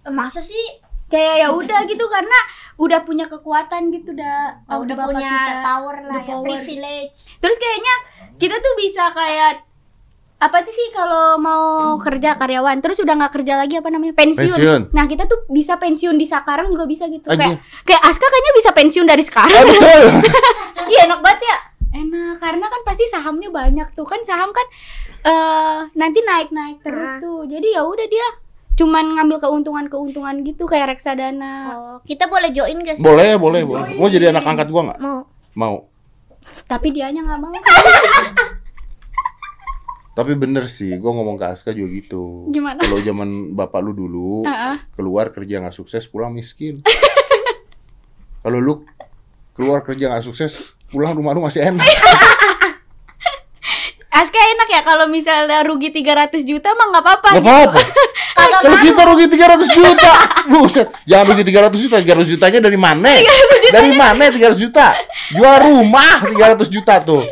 [0.05, 0.67] "Eh, masa sih
[1.09, 2.39] Kayak ya udah gitu karena
[2.81, 4.57] udah punya kekuatan gitu dah.
[4.65, 5.61] Oh, udah punya kita.
[5.61, 6.45] power lah ya, power.
[6.49, 7.17] privilege.
[7.37, 7.95] Terus kayaknya
[8.41, 9.61] kita tuh bisa kayak
[10.43, 14.59] apa tuh sih kalau mau kerja karyawan terus udah nggak kerja lagi apa namanya pensiun.
[14.59, 14.81] Pensiun.
[14.91, 17.23] Nah kita tuh bisa pensiun di sekarang juga bisa gitu.
[17.31, 17.63] Anjing.
[17.63, 19.63] Kayak kayak Aska kayaknya bisa pensiun dari sekarang.
[19.71, 20.03] betul.
[20.93, 21.57] Iya enak banget ya.
[21.95, 24.67] Enak karena kan pasti sahamnya banyak tuh kan saham kan
[25.23, 27.47] eh nanti naik naik terus tuh.
[27.47, 28.27] Jadi ya udah dia
[28.75, 31.55] cuman ngambil keuntungan-keuntungan gitu kayak reksadana.
[31.71, 33.05] Oh, kita boleh join gak sih?
[33.05, 33.95] boleh, boleh, boleh.
[33.95, 34.99] Mau jadi anak angkat gua nggak?
[34.99, 35.21] Mau.
[35.55, 35.77] Mau.
[36.67, 37.55] Tapi dianya nggak mau.
[40.13, 42.53] Tapi bener sih, gua ngomong ke Aska juga gitu.
[42.53, 42.85] Gimana?
[42.85, 44.77] Kalau zaman bapak lu dulu, Heeh.
[44.93, 46.85] keluar kerja nggak sukses, pulang miskin.
[48.45, 48.85] Kalau lu
[49.57, 51.89] keluar kerja nggak sukses, pulang rumah lu masih enak.
[54.13, 57.29] Aska enak ya kalau misalnya rugi 300 juta mah nggak apa-apa.
[57.33, 57.81] Gak apa-apa.
[58.33, 60.13] Kalau kita rugi 300 juta,
[60.53, 60.89] buset.
[61.05, 63.09] Jangan rugi 300 juta, 300 jutanya dari mana?
[63.73, 64.97] Dari mana 300 juta?
[65.33, 67.25] Jual rumah 300 juta tuh.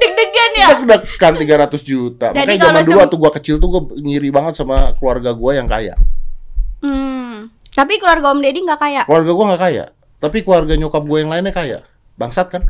[0.00, 0.66] Deg-degan ya.
[0.76, 2.26] Kita dekan 300 juta.
[2.32, 5.68] Jadi Makanya zaman dulu waktu gua kecil tuh gua ngiri banget sama keluarga gua yang
[5.68, 5.96] kaya.
[6.84, 7.52] Hmm.
[7.72, 9.02] Tapi keluarga Om Deddy nggak kaya.
[9.08, 9.84] Keluarga gua nggak kaya,
[10.20, 11.78] tapi keluarga nyokap gua yang lainnya kaya.
[12.16, 12.62] Bangsat kan?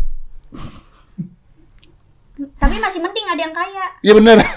[2.34, 3.86] Tapi masih mending ada yang kaya.
[4.02, 4.36] Iya bener.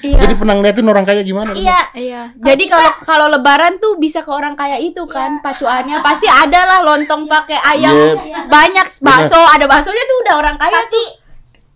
[0.00, 0.16] Iya.
[0.16, 1.52] Jadi pernah ngeliatin orang kaya gimana?
[1.52, 1.92] Iya.
[1.92, 2.22] Iya.
[2.40, 6.80] Jadi kalau kalau lebaran tuh bisa ke orang kaya itu kan pacuannya pasti ada lah
[6.80, 8.16] lontong pakai ayam.
[8.16, 8.48] Iya.
[8.48, 11.02] Banyak bakso, ada baksonya tuh udah orang kaya Pasti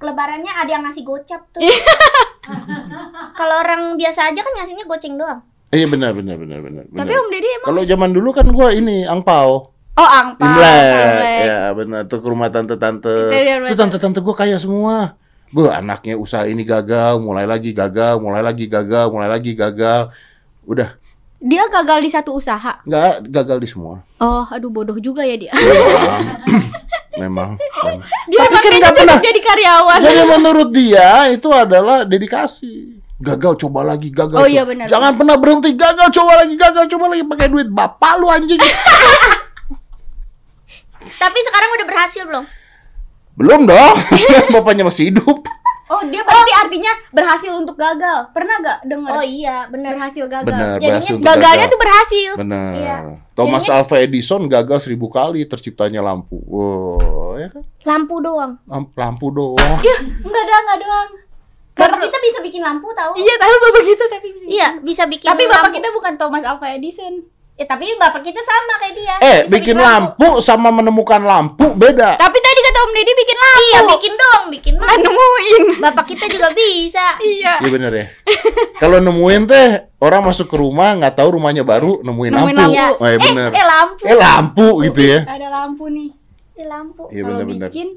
[0.00, 1.60] lebarannya ada yang ngasih gocap tuh.
[1.60, 1.76] Iya.
[3.38, 5.44] Kalau orang biasa aja kan ngasihnya goceng doang.
[5.68, 6.84] Iya benar benar benar benar.
[6.88, 7.20] Tapi benar.
[7.20, 9.74] Om Deddy emang Kalau zaman dulu kan gua ini angpau.
[10.00, 10.48] Oh, angpau.
[10.48, 10.96] Imlek.
[10.96, 11.40] Imlek.
[11.44, 13.16] Ya benar tuh ke rumah tante-tante.
[13.36, 15.20] Itu Tuh tante-tante gua kaya semua.
[15.54, 20.10] Bu, anaknya usaha ini gagal, mulai lagi gagal, mulai lagi gagal, mulai lagi gagal.
[20.66, 20.98] Udah,
[21.38, 22.82] Dia gagal di satu usaha.
[22.82, 24.02] nggak gagal di semua.
[24.18, 25.54] Oh, aduh bodoh juga ya dia.
[27.14, 27.54] Memang.
[27.54, 28.02] memang.
[28.26, 29.18] Dia Tapi kan nggak pernah.
[29.22, 29.98] jadi karyawan.
[30.02, 32.98] Jadi menurut dia itu adalah dedikasi.
[33.22, 34.42] Gagal coba lagi, gagal.
[34.42, 34.90] Oh, iya, benar.
[34.90, 38.58] Jangan pernah berhenti, gagal coba lagi, gagal coba lagi pakai duit bapak lu anjing.
[41.22, 42.42] Tapi sekarang udah berhasil belum?
[43.34, 43.96] Belum dong.
[44.54, 45.42] Bapaknya masih hidup.
[45.84, 48.32] Oh, dia berarti artinya berhasil untuk gagal.
[48.32, 49.10] Pernah gak dengar?
[49.12, 49.92] Oh iya, bener.
[49.92, 50.48] berhasil gagal.
[50.48, 51.70] Benar, Jadinya berhasil Gagalnya gagal.
[51.70, 52.30] tuh berhasil.
[52.34, 52.70] Benar.
[52.72, 52.96] Iya.
[53.32, 56.40] Thomas Jadinya- Alva Edison gagal seribu kali terciptanya lampu.
[56.40, 57.62] Wow, ya kan?
[57.84, 58.52] Lampu doang.
[58.64, 59.78] Lam- Lampu doang.
[59.82, 61.08] Ya, enggak ada, enggak doang.
[61.74, 63.12] Bapak kita bisa bikin lampu tahu?
[63.14, 64.46] Iya, tahu bapak kita tapi bisa.
[64.46, 65.76] Iya, bisa bikin Tapi bapak lampu.
[65.76, 67.14] kita bukan Thomas Alva Edison.
[67.54, 69.14] Ya, tapi bapak kita sama kayak dia.
[69.16, 72.18] Eh, Bisa bikin lampu sama menemukan lampu beda.
[72.18, 73.62] Tapi tadi kata Om Deddy bikin lampu.
[73.62, 74.98] Iya, bikin dong, bikin lampu.
[75.00, 75.62] nemuin.
[75.78, 77.14] Bapak kita juga bisa.
[77.24, 77.62] Iya.
[77.62, 78.06] Iya bener ya.
[78.76, 79.66] Kalau nemuin teh
[79.98, 82.74] orang masuk ke rumah nggak tahu rumahnya baru nemuin, Nemuin lampu.
[82.74, 82.98] lampu.
[82.98, 83.50] Oh, iya bener.
[83.50, 84.02] Eh, lampu.
[84.02, 85.20] Eh lampu gitu ya.
[85.22, 86.10] Ada lampu nih.
[86.54, 87.02] Eh, lampu.
[87.08, 87.70] Iya Kalau bener-bener.
[87.70, 87.88] bikin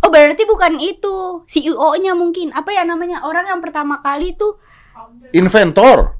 [0.00, 4.58] Oh berarti bukan itu CEO-nya mungkin apa ya namanya orang yang pertama kali tuh
[5.30, 6.18] Inventor.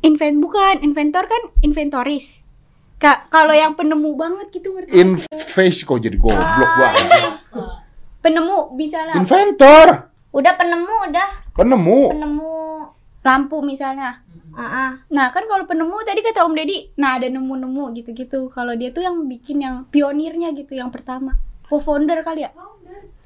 [0.00, 2.40] Invent bukan inventor kan inventoris.
[3.00, 4.92] Kak kalau yang penemu banget gitu ngerti?
[4.92, 5.00] sih?
[5.00, 6.44] Inface kok jadi goblok
[6.76, 6.88] gua.
[8.20, 10.12] penemu bisa lah Inventor.
[10.30, 12.00] Udah penemu, udah Penemu.
[12.12, 12.52] penemu.
[13.20, 14.20] lampu misalnya.
[14.56, 14.90] Ah, ah.
[15.12, 18.48] Nah kan kalau penemu tadi kata Om Deddy, nah ada nemu-nemu gitu-gitu.
[18.48, 21.36] Kalau dia tuh yang bikin yang pionirnya gitu yang pertama.
[21.68, 22.50] Co-founder kali ya?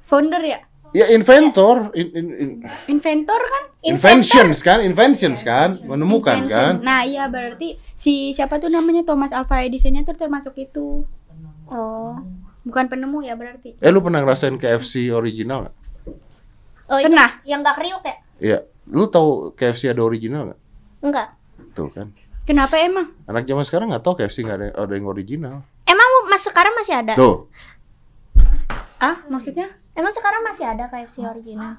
[0.05, 0.67] Founder ya?
[0.95, 3.65] Ya inventor, in- in- in- Inventor kan?
[3.83, 6.79] inventions kan, inventions kan, menemukan Invention.
[6.79, 6.87] kan.
[6.87, 11.03] Nah, iya berarti si siapa tuh namanya Thomas Alva Edison-nya tuh termasuk itu.
[11.67, 12.15] Oh.
[12.63, 13.75] Bukan penemu ya berarti.
[13.77, 15.77] Eh lu pernah ngerasain KFC original nggak?
[16.87, 17.43] Oh, itu Pernah.
[17.43, 18.15] yang nggak kriuk ya?
[18.37, 20.61] Iya, lu tahu KFC ada original nggak?
[21.03, 21.29] Enggak.
[21.75, 22.09] Tuh kan.
[22.45, 23.13] Kenapa emang?
[23.25, 25.67] Anak zaman sekarang nggak tahu KFC nggak ada, ada yang original.
[25.85, 27.19] Emang mas sekarang masih ada?
[27.19, 27.51] Tuh,
[28.97, 29.69] Ah, maksudnya?
[29.95, 31.79] Emang sekarang masih ada KFC original?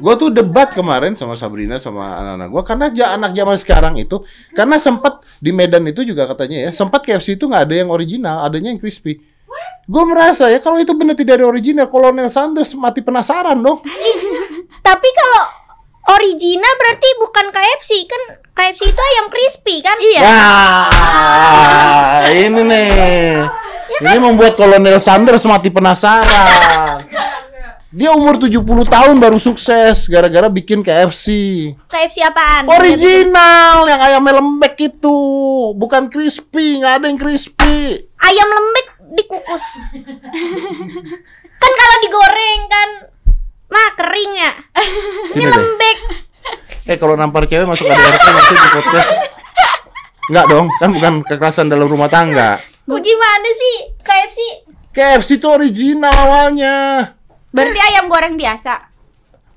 [0.00, 4.24] Gua tuh debat kemarin sama Sabrina sama anak-anak gua karena ja, anak zaman sekarang itu
[4.56, 8.48] karena sempat di Medan itu juga katanya ya sempat KFC itu nggak ada yang original,
[8.48, 9.20] adanya yang crispy.
[9.90, 13.82] Gue merasa ya kalau itu benar tidak ada original, Kolonel Sanders mati penasaran dong.
[14.88, 15.44] Tapi kalau
[16.14, 18.22] original berarti bukan KFC kan
[18.54, 19.98] KFC itu ayam crispy kan?
[19.98, 20.20] Iya.
[20.22, 23.69] Wah, ini nih.
[24.00, 27.04] Ini membuat Kolonel Sanders mati penasaran.
[27.90, 31.26] Dia umur 70 tahun baru sukses gara-gara bikin KFC.
[31.90, 32.70] KFC apaan?
[32.70, 35.18] Original yang ayamnya lembek itu,
[35.74, 38.06] bukan crispy, nggak ada yang crispy.
[38.22, 38.86] Ayam lembek
[39.20, 39.66] dikukus.
[41.60, 42.88] kan kalau digoreng kan
[43.68, 44.52] mah kering ya.
[45.34, 45.50] Ini deh.
[45.50, 45.98] lembek.
[46.88, 49.10] Eh kalau nampar cewek masuk ADRT masuk di podcast.
[50.30, 52.69] Enggak dong, kan bukan kekerasan dalam rumah tangga.
[52.90, 54.38] Bu gimana sih KFC?
[54.90, 56.74] KFC itu original awalnya.
[57.54, 58.90] Berarti ayam goreng biasa.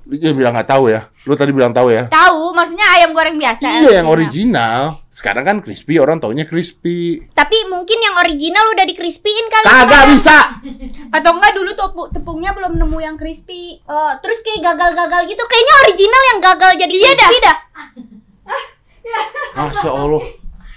[0.06, 1.10] Dia bilang nggak tahu ya.
[1.26, 2.12] Lu tadi bilang tahu ya.
[2.12, 3.88] Tahu, maksudnya ayam goreng biasa.
[3.88, 5.02] Iya yang original.
[5.10, 7.24] Sekarang kan crispy, orang taunya crispy.
[7.32, 9.66] Tapi mungkin yang original udah dikrispiin kali.
[9.66, 10.38] Kagak bisa.
[11.10, 13.80] Atau enggak dulu tepu, tepungnya belum nemu yang crispy.
[13.90, 15.42] Oh, terus kayak gagal-gagal gitu.
[15.48, 17.58] Kayaknya original yang gagal jadi crispy dah.
[19.58, 20.22] Masya Allah.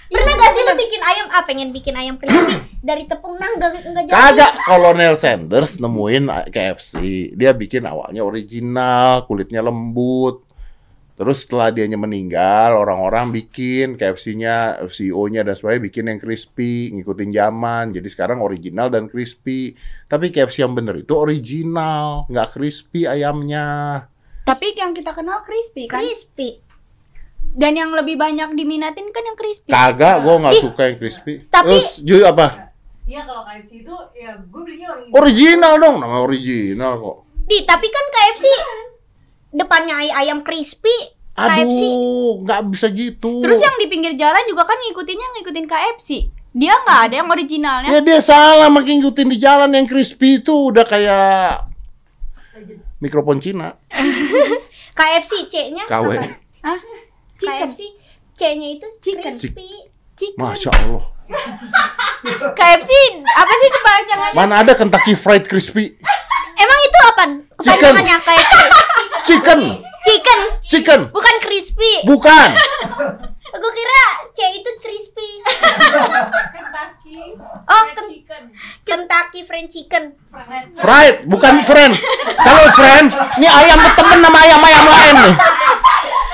[0.07, 1.27] Pernah gak sih lu bikin ayam?
[1.31, 2.55] Ah, pengen bikin ayam crispy
[2.89, 4.15] dari tepung nang enggak enggak jadi.
[4.15, 4.53] Kagak.
[4.63, 6.93] Kolonel Sanders nemuin KFC.
[7.35, 10.47] Dia bikin awalnya original, kulitnya lembut.
[11.17, 17.85] Terus setelah dianya meninggal, orang-orang bikin KFC-nya, CEO-nya dan sebagainya bikin yang crispy, ngikutin zaman.
[17.89, 19.73] Jadi sekarang original dan crispy.
[20.05, 24.05] Tapi KFC yang bener itu original, nggak crispy ayamnya.
[24.45, 26.05] Tapi yang kita kenal crispy kan?
[26.05, 26.61] Crispy.
[27.57, 29.73] Dan yang lebih banyak diminatin kan yang crispy.
[29.73, 31.33] Kagak, gua nggak suka yang crispy.
[31.49, 32.69] tapi- Terus Ju apa?
[33.03, 35.15] Iya kalau KFC itu ya gue belinya original.
[35.15, 37.17] Original dong, nama original kok.
[37.47, 38.45] Di, tapi kan KFC
[39.49, 40.91] depannya ay- ayam crispy.
[41.33, 41.63] KFC.
[41.63, 43.39] Aduh, nggak bisa gitu.
[43.39, 46.09] Terus yang di pinggir jalan juga kan ngikutinnya ngikutin KFC.
[46.51, 47.89] Dia nggak ada yang originalnya.
[47.89, 51.69] Ya dia salah makin ngikutin di jalan yang crispy itu udah kayak
[52.99, 53.77] mikrofon Cina.
[54.97, 56.09] KFC C-nya KW.
[56.11, 56.27] apa?
[56.65, 56.79] Hah?
[57.37, 57.69] Chicken.
[57.69, 57.81] KFC
[58.33, 59.33] C-nya itu Chicken.
[59.33, 59.69] crispy.
[60.13, 60.37] Chicken.
[60.37, 61.03] Masya Allah.
[62.51, 62.91] KFC
[63.27, 64.33] apa sih kepanjangannya?
[64.33, 65.97] Mana ada Kentucky Fried Crispy?
[66.55, 67.23] Emang itu apa?
[67.59, 67.93] Chicken.
[67.93, 68.53] Kepanjangannya KFC.
[69.27, 69.59] Chicken.
[70.07, 70.99] Chicken, Chicken.
[71.11, 71.99] bukan crispy.
[72.07, 72.49] Bukan.
[73.49, 75.29] Gue kira C itu crispy.
[75.43, 77.19] Kentucky.
[77.65, 78.43] Oh, Fried ken- chicken.
[78.83, 80.03] Kentucky Fried Chicken.
[80.75, 81.91] Fried, bukan friend.
[82.37, 85.35] Kalau friend, ini ayam berteman sama ayam-ayam lain nih.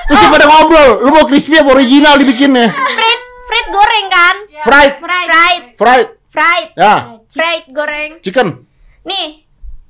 [0.03, 2.67] Terus dia pada ngobrol, lu mau crispy apa original dibikinnya?
[2.69, 4.35] Fried, fried goreng kan?
[4.61, 6.07] Fried, Fried, fried, fried.
[6.29, 6.95] fried, Ya,
[7.29, 8.11] fried goreng.
[8.19, 8.67] chicken.
[9.03, 9.43] Nih,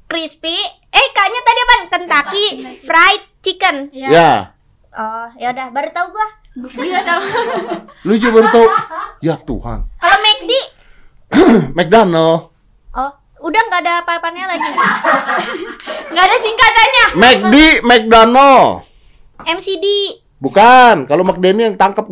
[0.05, 0.57] crispy.
[0.89, 1.75] Eh, kaknya tadi apa?
[1.87, 2.45] Kentucky
[2.81, 3.75] Fried Chicken.
[3.91, 4.53] Ya.
[4.89, 6.27] Oh, ya udah, baru tahu gua.
[6.77, 7.25] Iya sama.
[8.03, 8.67] Lu juga baru tahu.
[9.19, 9.89] Ya Tuhan.
[9.89, 10.51] Kalau McD,
[11.77, 12.53] McDonald.
[12.93, 13.11] oh,
[13.41, 14.69] udah nggak ada apa-apanya lagi.
[16.13, 17.05] Nggak ada singkatannya.
[17.15, 18.85] McD, McDonald.
[19.41, 19.85] MCD.
[20.37, 22.05] Bukan, kalau McDonald yang tangkep.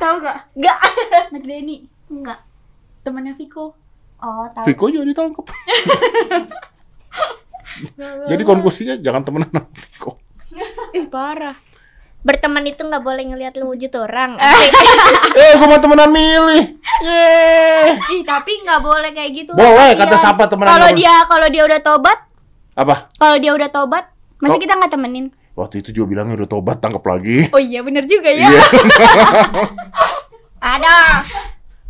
[0.00, 0.38] Tahu nggak?
[0.56, 0.78] Enggak.
[1.32, 2.40] McDenny Enggak.
[3.04, 3.76] temannya Viko.
[4.20, 4.64] Oh, tahu.
[4.68, 5.46] Viko juga ditangkep.
[8.30, 10.16] Jadi konklusinya jangan temenan sama Viko.
[10.96, 11.56] Ih parah.
[12.20, 14.36] Berteman itu nggak boleh ngelihat lu wujud orang.
[15.32, 16.76] Eh, gua mau temenan milih.
[17.00, 17.96] Yeay.
[17.96, 19.52] Ih tapi nggak boleh kayak gitu.
[19.56, 22.18] Boleh, kata siapa temenan Kalau dia kalau dia udah tobat,
[22.76, 23.08] Apa?
[23.16, 24.04] kalau dia udah tobat,
[24.40, 24.60] masa Oh.
[24.60, 25.26] kita nggak temenin?
[25.52, 27.46] Waktu itu juga bilangnya udah tobat, tangkap lagi.
[27.54, 28.48] Oh iya bener juga ya.
[28.48, 28.60] Iya.
[30.60, 30.94] Ada.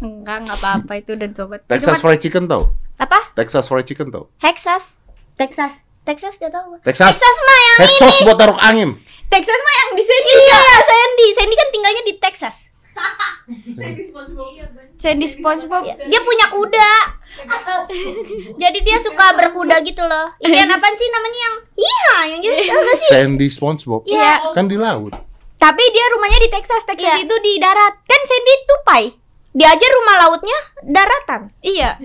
[0.00, 1.60] Enggak nggak apa-apa itu udah tobat.
[1.66, 2.72] Texas Cuma- Fried Chicken tau?
[2.96, 3.18] Apa?
[3.34, 4.28] Texas Fried Chicken tau?
[4.36, 4.96] Texas.
[5.34, 5.72] Texas.
[6.00, 6.80] Texas gak tahu.
[6.80, 7.12] Texas.
[7.12, 8.24] Texas mah yang Texas ini.
[8.24, 8.90] buat taruh angin.
[9.28, 10.32] Texas mah yang di sini.
[10.32, 11.26] Iya, Sandy.
[11.30, 12.69] Sandy kan tinggalnya di Texas.
[13.50, 14.50] Saya di SpongeBob.
[14.94, 15.82] Sandy SpongeBob.
[15.82, 16.92] Dia punya kuda.
[18.56, 20.30] Jadi dia suka berkuda gitu loh.
[20.38, 23.10] Ikan apa sih namanya yang iya yang gitu sih?
[23.10, 24.06] Sandy SpongeBob.
[24.06, 24.54] Iya.
[24.54, 25.14] Kan di laut.
[25.56, 26.86] Tapi dia rumahnya di Texas.
[26.86, 27.26] Texas Iya.
[27.26, 27.94] itu di darat.
[28.00, 29.04] Kan Sandy tupai.
[29.50, 31.40] Dia aja rumah lautnya daratan.
[31.60, 31.98] Iya.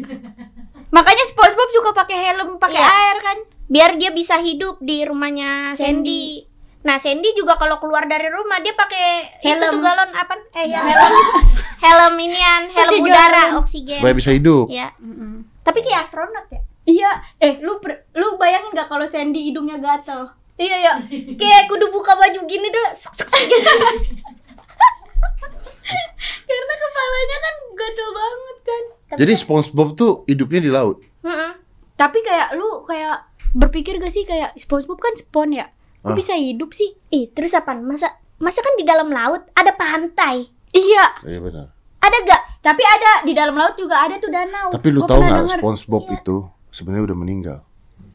[0.89, 2.89] Makanya SpongeBob juga pakai helm, pakai Iya.
[2.89, 3.37] air kan.
[3.65, 6.45] biar dia bisa hidup di rumahnya Sandy.
[6.85, 9.73] Nah, Sandy juga kalau keluar dari rumah dia pakai itu Helm.
[9.73, 10.37] tuh galon apa?
[10.53, 11.13] Eh ya, helm.
[11.85, 13.65] helm inian, helm udara galon.
[13.65, 13.97] oksigen.
[13.97, 14.69] Supaya bisa hidup.
[14.69, 14.93] Ya.
[15.65, 16.61] Tapi kayak astronot ya.
[16.85, 17.11] Iya,
[17.41, 17.81] eh lu
[18.13, 20.29] lu bayangin gak kalau Sandy hidungnya gatel?
[20.61, 20.93] Iya ya.
[21.09, 22.93] Kayak kudu buka baju gini deh.
[22.93, 23.65] sek, sek, sek, gitu.
[26.45, 28.83] Karena kepalanya kan gatel banget kan.
[29.17, 31.01] Jadi SpongeBob tuh hidupnya di laut.
[31.25, 31.51] Mm-mm.
[31.97, 33.25] Tapi kayak lu kayak
[33.57, 35.65] berpikir gak sih kayak SpongeBob kan spon ya?
[36.05, 36.15] Kok Ah.
[36.15, 36.93] bisa hidup sih?
[37.09, 37.73] Ih, terus apa?
[37.73, 38.05] Masa
[38.37, 40.45] masa kan di dalam laut ada pantai.
[40.69, 41.67] Iya, Iya benar.
[41.97, 42.41] Ada gak?
[42.61, 44.69] tapi ada di dalam laut juga ada tuh danau.
[44.69, 45.57] Tapi lu Gua tahu nggak.
[45.57, 46.13] SpongeBob Iya.
[46.15, 46.35] itu
[46.69, 47.59] sebenarnya udah meninggal.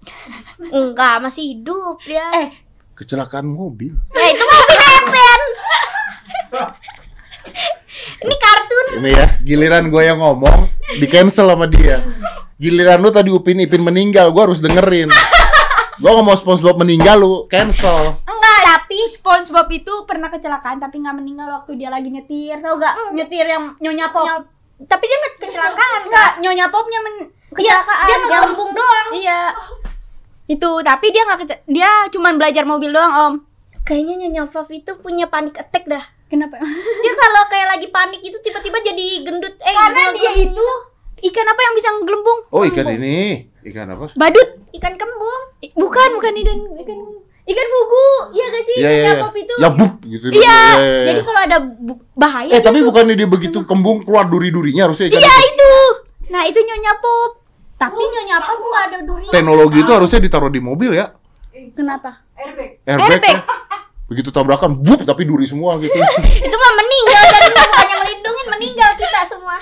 [0.73, 2.31] Enggak, masih hidup dia.
[2.33, 2.49] Eh,
[2.95, 3.91] Kecelakaan mobil.
[4.13, 5.41] Ya itu mobil Evan.
[8.21, 8.87] Ini kartun.
[9.01, 12.05] Ini ya, giliran gue yang ngomong, di cancel sama dia.
[12.57, 15.09] Giliran lu tadi Upin Ipin meninggal, gue harus dengerin.
[16.01, 18.17] Gue ngomong SpongeBob meninggal, lu cancel.
[18.23, 22.57] enggak, tapi SpongeBob itu pernah kecelakaan tapi nggak meninggal waktu dia lagi nyetir.
[22.57, 22.95] Tahu gak?
[22.95, 23.13] Hmm.
[23.15, 24.25] Nyetir yang nyonya pop.
[24.25, 24.49] Nyop-
[24.81, 26.41] Tapi dia nggak kecelakaan Enggak, kan?
[26.41, 27.17] nyonya popnya men
[27.53, 28.01] Iya, kecelakaan.
[28.01, 29.09] dia Yang- ngelembung doang.
[29.13, 29.41] Iya.
[30.47, 33.35] Itu, tapi dia nggak kece- dia cuman belajar mobil doang, Om.
[33.83, 36.01] Kayaknya Nyonya Pop itu punya panic attack dah.
[36.27, 36.63] Kenapa?
[37.03, 39.53] Dia kalau kayak lagi panik itu tiba-tiba jadi gendut.
[39.59, 40.67] Eh, Karena dia itu
[41.23, 42.41] ikan apa yang bisa ngelembung?
[42.49, 44.07] Oh ikan ini, ikan apa?
[44.15, 44.49] Badut.
[44.71, 45.43] ikan kembung.
[45.77, 46.99] Bukan, bukan ikan ikan
[47.45, 48.09] ikan fugu.
[48.33, 48.77] Iya gak sih?
[48.79, 49.03] Iya iya.
[49.03, 49.23] Nyonya iya.
[49.23, 49.55] Pop itu.
[49.59, 50.25] Ya buk gitu.
[50.31, 50.61] Iya.
[50.79, 51.05] Iya.
[51.11, 55.19] Jadi kalau ada bu- bahaya Eh tapi bukannya dia begitu kembung keluar duri-durinya harusnya ikan
[55.19, 55.49] Iya itu.
[55.51, 55.73] itu.
[56.31, 57.33] Nah, itu Nyonya Pop.
[57.75, 59.27] Tapi Nyonya Pop nggak ada duri.
[59.29, 61.11] Teknologi itu harusnya ditaruh di mobil ya.
[61.75, 62.23] Kenapa?
[62.39, 62.81] Airbag.
[62.87, 63.21] Airbag.
[63.21, 63.37] Airbag.
[63.37, 63.43] ya.
[64.11, 65.95] Begitu tabrakan, bup tapi duri semua gitu.
[66.47, 69.55] itu mah meninggal dari bukan yang melindungin meninggal kita semua.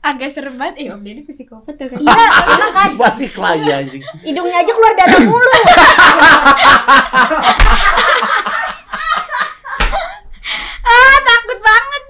[0.00, 0.80] Agak serem banget.
[0.80, 2.00] Eh, Om Deddy psikopat tuh kan.
[2.00, 4.02] Iya, emang kan Balik lagi anjing.
[4.22, 5.52] hidungnya aja keluar dada mulu.
[10.82, 12.02] ah, takut banget.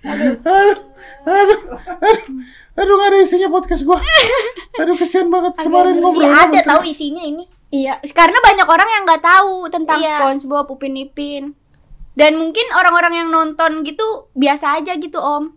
[0.00, 0.76] Aduh,
[1.22, 1.60] aduh,
[2.00, 2.20] aduh,
[2.74, 4.00] aduh gak ada isinya podcast gua.
[4.76, 6.24] Aduh kesian banget kemarin ngobrol.
[6.24, 7.44] Iya ada tahu isinya ini.
[7.70, 10.18] Iya, karena banyak orang yang nggak tahu tentang Iya.
[10.18, 11.54] SpongeBob, Upin Ipin.
[12.12, 14.02] Dan mungkin orang-orang yang nonton gitu
[14.34, 15.54] biasa aja gitu, Om.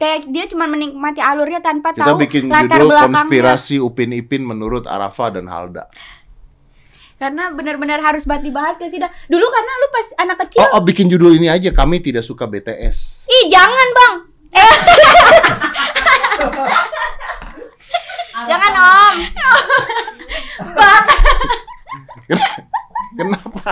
[0.00, 3.22] Kayak dia cuma menikmati alurnya tanpa Kita tahu bikin latar judul belakangnya.
[3.22, 5.86] konspirasi Upin Ipin menurut Arafa dan Halda.
[7.22, 9.06] Karena benar-benar harus banget dibahas sih dah.
[9.30, 11.70] Dulu karena lu pas anak kecil Oh, oh, bikin judul ini aja.
[11.70, 13.30] Kami tidak suka BTS.
[13.30, 14.14] Ih, jangan, Bang.
[14.58, 14.74] Eh.
[18.50, 19.16] jangan, Om.
[23.14, 23.70] Kenapa?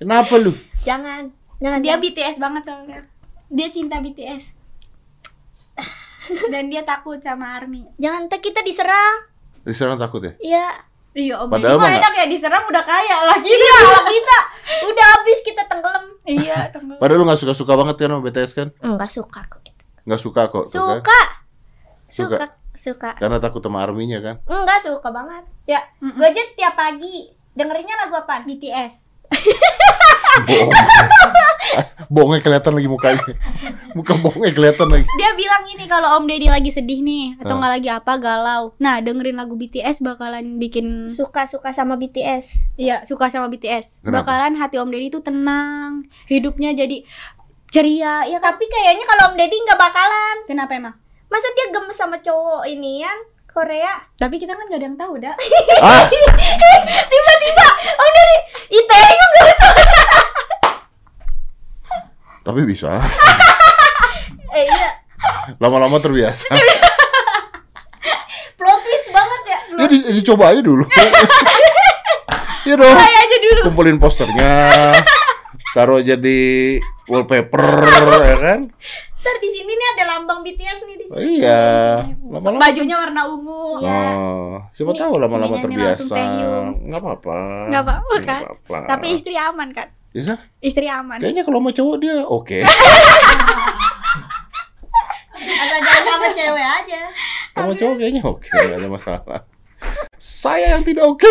[0.00, 0.56] Kenapa lu?
[0.80, 1.28] Jangan.
[1.60, 3.04] Jangan dia dia BTS banget soalnya.
[3.52, 4.55] Dia cinta BTS.
[6.50, 7.86] Dan dia takut sama ARMY.
[7.96, 9.30] jangan ntar kita diserang.
[9.62, 10.34] Diserang takut ya?
[10.38, 10.66] Iya.
[11.16, 11.48] Iya, Om.
[11.48, 13.48] Padahal mah enak ya diserang udah kaya lagi.
[13.48, 14.38] Iya, kita
[14.84, 16.04] udah habis kita tenggelam.
[16.28, 17.00] iya, tenggelam.
[17.00, 18.68] Padahal lu gak suka-suka banget kan sama BTS kan?
[18.84, 19.64] Enggak suka kok.
[20.04, 20.64] Gak suka kok.
[20.68, 20.72] kan?
[20.76, 20.92] Suka.
[20.92, 21.20] Suka.
[22.10, 22.46] Suka.
[22.76, 23.10] Suka.
[23.16, 24.36] Karena takut sama arminya kan?
[24.44, 25.48] Enggak suka banget.
[25.64, 26.20] Ya, Mm-mm.
[26.20, 28.44] gue aja tiap pagi dengerinnya lagu apa?
[28.44, 28.92] BTS.
[30.46, 30.70] Bohong.
[32.06, 33.24] bohongnya kelihatan lagi mukanya.
[33.92, 35.04] Muka bohongnya kelihatan lagi.
[35.16, 37.58] Dia bilang ini kalau Om Deddy lagi sedih nih atau Ah.
[37.58, 38.62] nggak lagi apa galau.
[38.78, 42.54] Nah, dengerin lagu BTS bakalan bikin Suka-suka sama BTS.
[42.76, 44.00] iya, suka sama BTS.
[44.00, 44.22] Kenapa?
[44.22, 47.02] Bakalan hati Om Deddy tuh tenang, hidupnya jadi
[47.66, 48.54] ceria ya kan?
[48.54, 50.36] Tapi kayaknya kalau Om Deddy nggak bakalan.
[50.46, 50.94] Kenapa emang?
[51.26, 53.18] Masa dia gemes sama cowok ini kan?
[53.56, 54.04] Korea.
[54.20, 55.32] Tapi kita kan gak ada yang tahu, dah.
[55.80, 56.04] Ah,
[57.08, 58.36] Tiba-tiba Om Deddy
[58.76, 59.64] ITE nggak usah.
[62.46, 62.90] tapi bisa.
[64.56, 64.88] Eh iya,
[65.60, 66.48] Lama-lama terbiasa.
[68.56, 69.58] plot twist banget ya.
[69.76, 70.88] Ya di, dicoba aja dulu.
[72.64, 72.96] Iya dong.
[72.96, 73.60] Kayak aja dulu.
[73.68, 74.56] Kumpulin posternya.
[75.76, 76.40] Taruh jadi
[77.04, 77.68] wallpaper
[78.24, 78.60] ya kan?
[79.26, 81.42] Ntar di sini nih ada lambang BTS nih di Oh, sini.
[81.42, 81.98] iya.
[82.22, 82.62] Lama-lama.
[82.62, 83.82] Bajunya warna ungu.
[83.82, 86.14] Oh, siapa Nih, tahu lama-lama terbiasa.
[86.14, 86.68] Taehyung.
[86.86, 87.34] Nggak apa-apa.
[87.66, 88.40] Nggak apa-apa, kan?
[88.46, 88.76] apa-apa.
[88.86, 89.90] Tapi istri aman kan?
[90.14, 90.38] Bisa?
[90.62, 91.18] Istri aman.
[91.18, 92.58] Kayaknya kalau sama cowok dia oke.
[95.36, 97.00] Asal jangan sama cewek aja.
[97.50, 99.40] Sama cowok kayaknya oke, nggak ada masalah.
[100.16, 101.26] Saya yang tidak oke.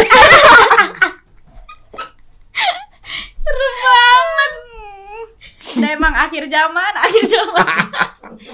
[3.39, 4.52] Seru banget.
[5.76, 7.67] Udah emang akhir zaman, akhir zaman.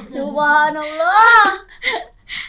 [0.09, 1.45] Subhanallah.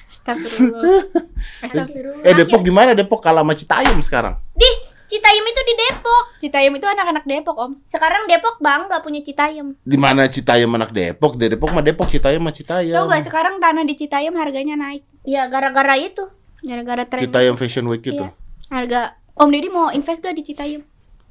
[0.08, 1.02] Astagfirullah.
[1.66, 2.24] Astagfirullah.
[2.24, 2.90] Eh Depok gimana?
[2.94, 4.38] Depok kalah sama Citayam sekarang.
[4.54, 4.68] Di
[5.10, 6.24] Citayam itu di Depok.
[6.40, 7.72] Citayam itu anak-anak Depok, Om.
[7.84, 9.76] Sekarang Depok bangga punya Citayam.
[9.84, 11.36] Di mana Citayam anak Depok?
[11.36, 12.96] Di Depok mah Depok, Citayam mah Citayam.
[12.96, 16.24] Tahu gak sekarang tanah di Citayam harganya naik Ya gara-gara itu.
[16.62, 18.22] gara-gara tren Citayam Fashion Week itu.
[18.22, 18.32] Iya.
[18.70, 19.00] harga
[19.34, 20.80] Om Deddy mau invest gak di Citayam?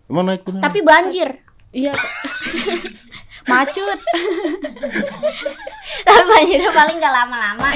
[0.05, 0.43] Emang naik?
[0.45, 1.41] Tapi banjir.
[1.71, 1.95] Iya.
[3.47, 3.99] Macut.
[6.07, 7.67] Tapi banjirnya paling nggak lama-lama.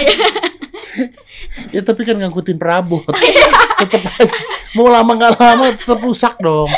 [1.74, 3.03] Ya tapi kan ngangkutin perabot.
[3.82, 4.36] tetep aja.
[4.78, 6.70] Mau lama nggak lama tetap rusak dong.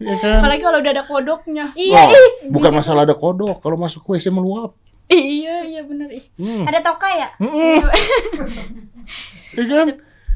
[0.00, 0.40] Ya kan?
[0.42, 1.66] Apalagi kalau udah ada kodoknya.
[1.76, 2.10] Iya, Wah,
[2.48, 3.60] bukan masalah ada kodok.
[3.60, 4.74] Kalau masuk ke WC meluap.
[5.08, 6.08] Iya, iya bener.
[6.12, 6.24] ih.
[6.36, 6.68] Hmm.
[6.68, 7.28] Ada toka ya?
[7.40, 7.80] Mm-mm.
[9.56, 9.86] Ya kan?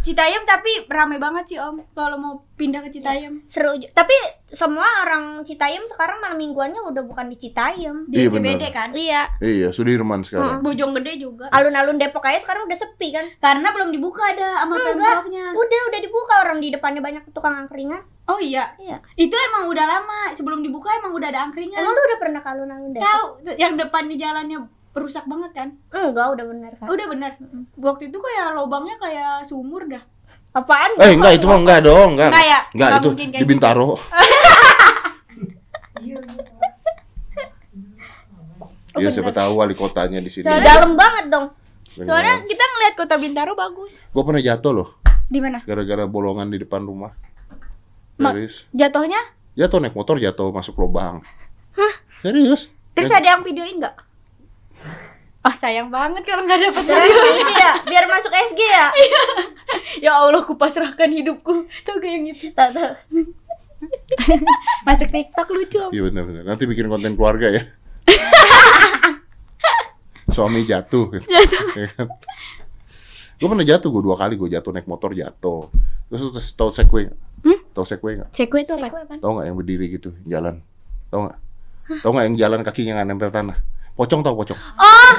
[0.02, 3.38] Citayam tapi rame banget sih Om kalau mau pindah ke Citayam.
[3.46, 3.74] Seru.
[3.74, 4.12] ju- Tapi
[4.46, 8.04] semua orang Citayam sekarang malam mingguannya udah bukan di Citayam.
[8.04, 8.70] Di Iya, CBD bener.
[8.70, 8.88] kan.
[8.90, 9.22] Iya.
[9.38, 10.58] Iya, Sudirman sekarang.
[10.60, 11.46] Bojonggede juga.
[11.48, 13.30] Alun-alun Depok aja sekarang udah sepi kan?
[13.38, 15.46] Karena belum dibuka ada sama pemprovnya.
[15.52, 18.02] Udah, udah dibuka orang di depannya banyak tukang angkringan.
[18.24, 18.74] Oh iya.
[18.76, 18.98] Iya.
[19.14, 20.20] Itu emang udah lama.
[20.32, 21.78] Sebelum dibuka emang udah ada angkringan.
[21.78, 23.02] Emang lu udah pernah ke alun-alun Depok?
[23.04, 23.24] tahu
[23.54, 24.58] yang depannya jalannya
[24.92, 25.68] rusak banget kan?
[25.88, 26.86] Enggak, udah bener kan.
[26.86, 27.30] Udah bener.
[27.74, 30.02] Waktu itu kayak lubangnya kayak sumur dah.
[30.52, 31.00] Apaan?
[31.00, 32.28] Eh, enggak itu mah enggak dong, enggak.
[32.28, 32.60] Enggak ya?
[32.70, 33.90] Enggak Enggak itu di Bintaro.
[38.92, 40.44] Iya, siapa tahu wali kotanya di sini.
[40.44, 41.46] Soalnya- Dalam banget dong.
[41.94, 44.00] Soalnya kita ngeliat kota Bintaro bagus.
[44.06, 44.88] Gue pernah jatuh loh,
[45.24, 45.64] Di mana?
[45.64, 47.12] gara-gara bolongan di depan rumah.
[48.20, 48.68] Ma- Serius.
[48.70, 49.20] Jatuhnya?
[49.52, 51.24] Jatuh naik motor jatuh masuk lubang.
[52.20, 52.68] Serius.
[52.92, 53.96] Terus ada yang videoin nggak?
[55.42, 58.86] Oh sayang banget kalau nggak dapet itu ya, biar masuk SG ya.
[60.06, 61.66] ya Allah kupasrahkan hidupku.
[61.82, 62.54] Tuh kayak gitu.
[62.54, 62.90] Tahu tahu.
[64.86, 65.82] Masuk TikTok lucu.
[65.90, 66.46] Iya benar-benar.
[66.46, 67.62] Nanti bikin konten keluarga ya.
[70.34, 71.10] Suami jatuh.
[71.10, 71.26] Gitu.
[73.42, 75.66] gue pernah jatuh gue dua kali gue jatuh naik motor jatuh.
[76.06, 77.10] Terus terus tahu segway?
[77.42, 77.58] Hmm?
[77.74, 78.30] Tahu segway nggak?
[78.30, 79.18] Sekue itu apa?
[79.18, 80.62] Tahu nggak yang berdiri gitu jalan?
[81.10, 81.38] Tahu nggak?
[82.06, 83.58] Tahu nggak yang jalan kakinya nggak nempel tanah?
[83.92, 84.58] Pocong tahu pocong?
[84.80, 85.12] Oh,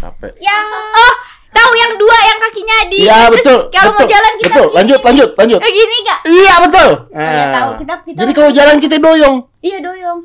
[0.00, 0.32] Capek.
[0.40, 1.14] Yang oh,
[1.52, 2.96] tahu yang dua yang kakinya di.
[3.04, 3.58] Iya terus betul.
[3.72, 4.64] Kalau mau betul, jalan kita betul.
[4.66, 4.76] begini.
[4.76, 5.60] Lanjut lanjut lanjut.
[5.60, 6.20] Kayak gini gak?
[6.28, 6.88] Iya betul.
[7.12, 7.52] Iya Ah.
[7.52, 8.18] tahu kita kita.
[8.24, 9.36] Jadi kalau jalan kita doyong.
[9.60, 10.20] Iya doyong.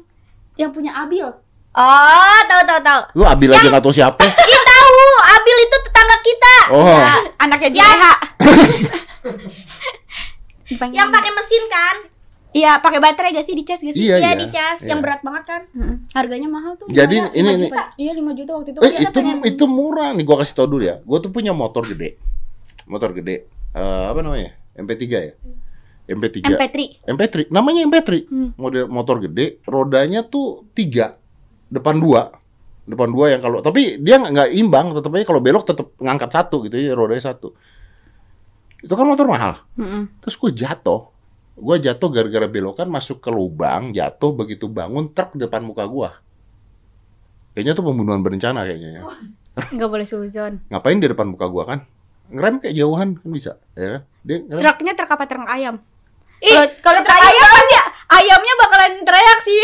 [0.59, 1.27] Yang punya Abil.
[1.71, 3.01] Oh, tahu tahu tahu.
[3.15, 4.19] Lu Abil aja nggak tahu siapa.
[4.51, 6.55] Ih tahu, Abil itu tetangga kita.
[6.75, 6.99] Oh.
[6.99, 8.03] Ya, anaknya JH.
[10.91, 11.95] Yang pakai mesin kan?
[12.51, 14.03] Iya, pakai baterai gak sih dicas gak sih?
[14.05, 14.31] Iya, Iya, iya.
[14.35, 15.05] di cas, yang Iya.
[15.07, 15.61] berat banget kan?
[15.71, 15.95] Mm-mm.
[16.11, 16.87] Harganya mahal tuh.
[16.87, 17.83] Jadi Soalnya ini- lima ini- juta.
[17.95, 18.79] Iya 5 juta waktu itu.
[18.79, 20.95] Eh Kita itu pengen- itu murah nih gua kasih tau dulu ya.
[21.01, 22.19] Gua tuh punya motor gede.
[22.85, 23.47] Motor gede.
[23.71, 24.51] Eh, apa namanya?
[24.73, 25.33] MP3 ya?
[26.07, 26.43] MP3.
[26.43, 26.77] MP3.
[27.07, 27.47] MP3.
[27.47, 28.27] Namanya MP3.
[28.27, 28.51] Hmm.
[28.53, 31.15] Model motor gede, rodanya tuh tiga,
[31.67, 32.35] depan dua,
[32.83, 36.29] depan dua yang kalau tapi dia nggak nggak imbang, tetap aja kalau belok tetap ngangkat
[36.29, 37.55] satu gitu ya, rodanya satu.
[38.77, 39.63] Itu kan motor mahal.
[39.77, 40.19] Mm-mm.
[40.19, 41.07] Terus gue jatuh.
[41.57, 46.09] Gue jatuh gara-gara belokan masuk ke lubang, jatuh begitu bangun truk depan muka gua.
[47.51, 49.03] Kayaknya tuh pembunuhan berencana kayaknya ya.
[49.75, 50.63] Nggak boleh suzon.
[50.71, 51.79] Ngapain di depan muka gua kan?
[52.31, 54.01] Ngerem kayak jauhan kan bisa, ya kan?
[54.23, 54.63] Dia ngerem.
[54.63, 55.75] Truknya truk apa truk ayam?
[56.41, 57.75] Ih, Kalau kalau truk ayam pasti
[58.15, 59.61] ayamnya bakalan teriak sih.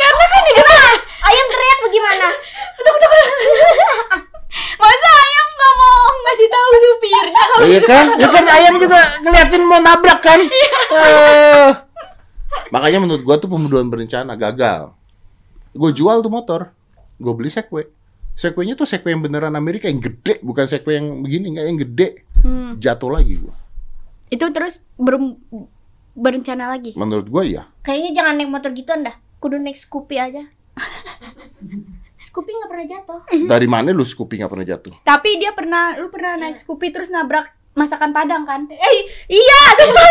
[0.00, 0.52] Karena kan di.
[1.20, 2.28] Ayam teriak bagaimana?
[4.50, 8.04] Masa ayam nggak mau ngasih tahu supirnya kalau Iya kan?
[8.18, 10.40] Ya kan ayam juga ngeliatin mau nabrak kan?
[10.90, 11.70] Eh.
[12.74, 14.94] Makanya menurut gua tuh pembunuhan berencana gagal.
[15.70, 16.74] Gue jual tuh motor.
[17.22, 17.86] Gue beli Segway.
[18.34, 22.08] Segway-nya tuh Segway yang beneran Amerika yang gede, bukan Segway yang begini, nggak yang gede.
[22.42, 22.74] Hmm.
[22.82, 23.54] Jatuh lagi gua.
[24.32, 25.38] Itu terus ber-
[26.16, 26.96] berencana lagi.
[26.98, 27.62] Menurut gua ya.
[27.86, 29.14] Kayaknya jangan naik motor gituan dah.
[29.38, 30.42] Kudu naik Scoopy aja.
[32.30, 33.18] Scoopy nggak pernah jatuh.
[33.44, 34.92] Dari mana lu Scoopy nggak pernah jatuh?
[35.02, 38.66] Tapi dia pernah, lu pernah naik Scoopy terus nabrak masakan Padang kan?
[38.66, 38.94] Eh,
[39.28, 40.06] iya, sumpah.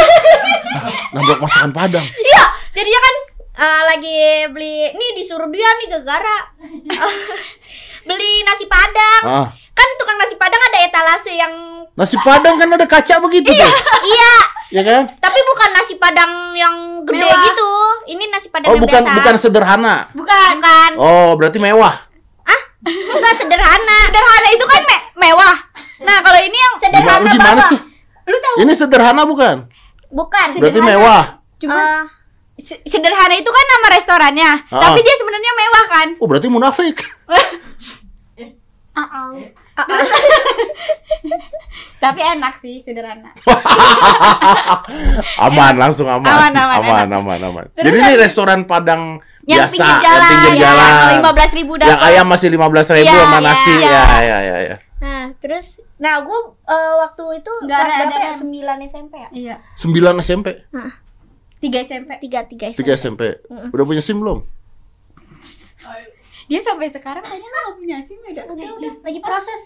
[1.16, 2.04] Nabrak masakan Padang.
[2.04, 2.44] iya.
[2.70, 3.16] Jadinya kan
[3.58, 4.18] eh, lagi
[4.50, 6.40] beli nih disuruh dia nih ke Gara.
[8.06, 9.24] beli nasi Padang.
[9.24, 11.54] Ah, Kan tukang nasi Padang ada etalase yang
[11.94, 13.72] nasi Padang kan ada kaca begitu tuh.
[14.06, 14.34] iya,
[14.70, 15.02] Ya kan?
[15.18, 17.44] tapi bukan nasi Padang yang gede Mewah.
[17.46, 17.72] gitu.
[18.10, 19.16] Ini nasi Padang Oh, yang bukan biasa.
[19.16, 19.96] bukan sederhana.
[20.12, 20.52] Bukan.
[20.58, 20.92] Bukan.
[20.96, 22.09] Oh, berarti mewah.
[22.82, 23.98] Enggak sederhana.
[24.06, 25.56] Sederhana itu kan me- mewah.
[26.00, 27.80] Nah, kalau ini yang Sederhana lu gimana sih?
[28.24, 29.56] lu tahu Ini sederhana bukan?
[30.08, 30.48] Bukan.
[30.56, 30.96] Berarti Sederhana.
[30.96, 31.24] mewah.
[31.60, 32.08] cuma
[32.56, 34.82] se- sederhana itu kan nama restorannya, Ah.
[34.82, 36.08] tapi dia sebenarnya mewah kan?
[36.16, 36.96] Oh, berarti munafik.
[42.00, 43.32] Tapi enak sih sederhana.
[45.42, 46.26] aman, langsung aman.
[46.26, 47.66] Aman, aman, aman, aman, aman.
[47.74, 49.20] Jadi ini restoran Padang
[49.50, 50.92] Yang biasa, pinggir yang jalan, pinggir ya, jalan.
[51.12, 52.08] Lima belas ribu Yang dapat.
[52.08, 53.72] ayam masih lima belas ribu Iya, sama iya, nasi.
[53.74, 53.90] iya.
[53.90, 54.76] Ya, ya, ya, ya.
[55.00, 56.40] Nah, terus nah gue
[57.00, 58.34] waktu itu Nggak kelas ada- berapa ya?
[58.36, 59.30] 9 SMP ya?
[59.32, 59.56] Iya.
[59.74, 60.48] Sembilan SMP,
[61.58, 62.10] Tiga SMP.
[62.20, 62.78] 3 3 SMP.
[62.78, 63.22] tiga SMP.
[63.70, 64.40] Udah punya SIM belum?
[66.46, 68.42] Dia sampai sekarang kayaknya nggak punya SIM ya.
[68.42, 68.46] Dak?
[68.50, 69.62] Udah, udah, lagi proses.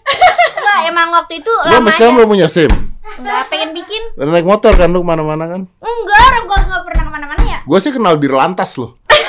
[0.52, 2.70] Enggak, emang waktu itu Lu sampai sekarang lamanya belum punya SIM.
[3.16, 4.02] enggak pengen bikin.
[4.14, 5.60] Udah naik motor kan lu ke mana-mana kan?
[5.74, 7.58] Enggak, orang gua enggak pernah ke mana-mana ya.
[7.62, 9.00] Gue sih kenal Dirlantas loh.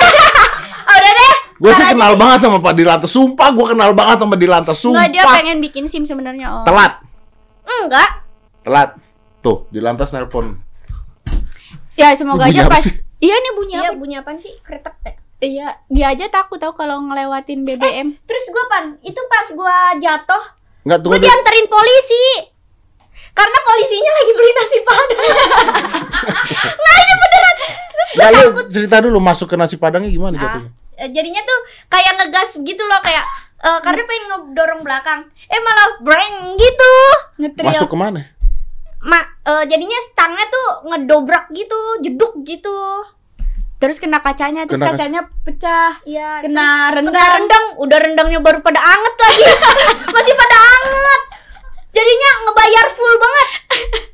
[1.55, 3.09] Gue sih kenal banget sama Pak Dirlantas.
[3.09, 4.77] Sumpah gue kenal banget sama Dirlantas.
[4.77, 5.35] Nggak, dia Sumpah.
[5.35, 6.47] pengen bikin SIM sebenarnya.
[6.51, 6.63] Oh.
[6.63, 6.99] Telat.
[7.63, 8.09] Enggak.
[8.61, 8.89] Telat.
[9.39, 10.59] Tuh, Dirlantas nelpon.
[11.95, 12.83] Ya semoga aja apa pas.
[12.83, 12.91] sih?
[13.17, 13.95] Iya nih bunyi Iya, apa?
[13.95, 14.51] bunyi apaan sih?
[14.59, 15.15] Kretek deh.
[15.37, 18.19] Iya, dia aja takut tahu kalau ngelewatin BBM.
[18.21, 20.43] Terus gua pan, itu pas gua jatuh,
[20.83, 21.23] Enggak gua deh.
[21.23, 22.25] dianterin polisi.
[23.31, 25.19] Karena polisinya lagi beli nasi padang.
[26.83, 27.55] nah, ini beneran.
[27.85, 28.65] Terus Nggak, lu takut.
[28.69, 30.71] cerita dulu masuk ke nasi padangnya gimana Ah, jatuhnya?
[30.97, 33.25] Eh, jadinya tuh kayak ngegas gitu loh kayak
[33.59, 35.21] eh, karena pengen ngedorong belakang.
[35.45, 36.93] Eh malah breng gitu.
[37.39, 37.67] Ngetril.
[37.67, 38.21] Masuk ke mana?
[39.01, 43.05] Ma, eh, jadinya stangnya tuh ngedobrak gitu, jeduk gitu.
[43.75, 45.91] Terus kena kacanya, terus Kena kaca- kacanya pecah.
[46.07, 47.11] Iya, Kena rendang.
[47.13, 49.43] Kena rendang, udah rendangnya baru pada anget lagi.
[50.15, 51.21] Masih pada anget.
[51.91, 53.49] Jadinya ngebayar full banget.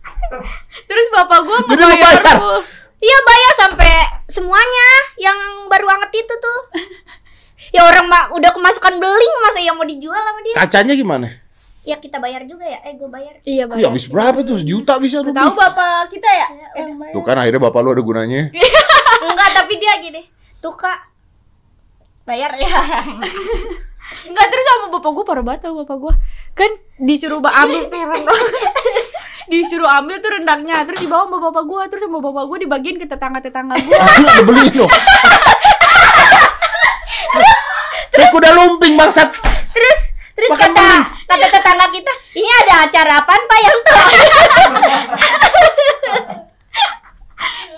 [0.89, 2.35] Terus bapak gua ngebayar bayar?
[2.35, 2.59] full.
[3.01, 3.93] Iya bayar sampai
[4.29, 5.37] semuanya yang
[5.67, 6.59] baru anget itu tuh.
[7.75, 10.55] ya orang mah udah kemasukan beling masa yang mau dijual sama dia.
[10.55, 11.27] Kacanya gimana?
[11.81, 12.77] Ya kita bayar juga ya.
[12.85, 13.41] Eh gue bayar.
[13.41, 14.61] Iya, Ya habis berapa tuh?
[14.61, 15.57] Sejuta bisa Tahu lebih.
[15.57, 16.47] bapak kita ya?
[16.77, 17.13] Ya, bayar.
[17.17, 18.41] Tuh kan akhirnya bapak lu ada gunanya.
[19.25, 20.21] Enggak, tapi dia gini.
[20.61, 21.09] Tuh kak,
[22.21, 22.69] bayar ya.
[24.21, 26.13] Enggak terus sama bapak gua parah banget tau bapak gua.
[26.51, 27.87] Kan disuruh ambil
[29.51, 33.05] disuruh ambil tuh rendangnya terus dibawa sama bapak gua terus sama bapak gua dibagiin ke
[33.05, 33.97] tetangga-tetangga gua.
[34.21, 34.91] Lu udah beliin loh.
[38.11, 39.31] Kayak kuda lumping bangsat.
[39.71, 39.99] terus
[40.35, 41.03] terus Makan kata beling.
[41.31, 43.99] kata tetangga kita, ini ada acara apaan pak yang tuh?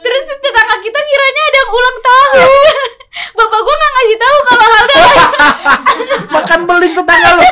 [0.03, 2.49] Terus tetangga kita kiranya ada yang ulang tahun.
[3.33, 4.97] bapak gua nggak ngasih tahu kalau halnya
[6.33, 7.43] Makan beling tetangga lu.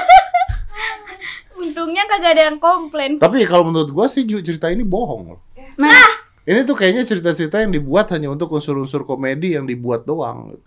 [1.61, 3.17] untungnya kagak ada yang komplain.
[3.17, 5.41] Tapi kalau menurut gua sih cerita ini bohong loh.
[5.75, 10.57] Nah, Ini tuh kayaknya cerita-cerita yang dibuat hanya untuk unsur-unsur komedi yang dibuat doang.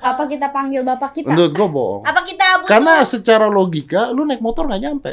[0.00, 1.28] apa kita panggil bapak kita?
[1.28, 2.02] Menurut gua bohong.
[2.04, 5.12] Apa kita butuh Karena secara logika lu naik motor nggak nyampe.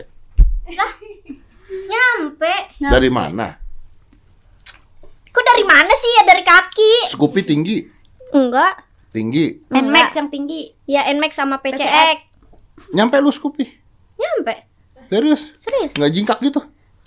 [1.88, 2.53] nyampe?
[2.80, 2.91] Nah.
[2.91, 3.47] Dari mana?
[5.28, 6.91] Kok dari mana sih ya dari kaki?
[7.13, 7.78] Scoopy tinggi,
[8.34, 8.73] Enggak.
[9.13, 9.59] tinggi.
[9.69, 10.73] Nmax yang tinggi.
[10.88, 11.78] Ya Nmax sama PCX.
[11.78, 12.17] PCX.
[12.95, 13.65] Nyampe lu Scoopy.
[14.17, 14.65] Nyampe.
[15.08, 15.41] Serius?
[15.55, 15.91] Serius?
[15.95, 16.62] Nggak jingkak gitu.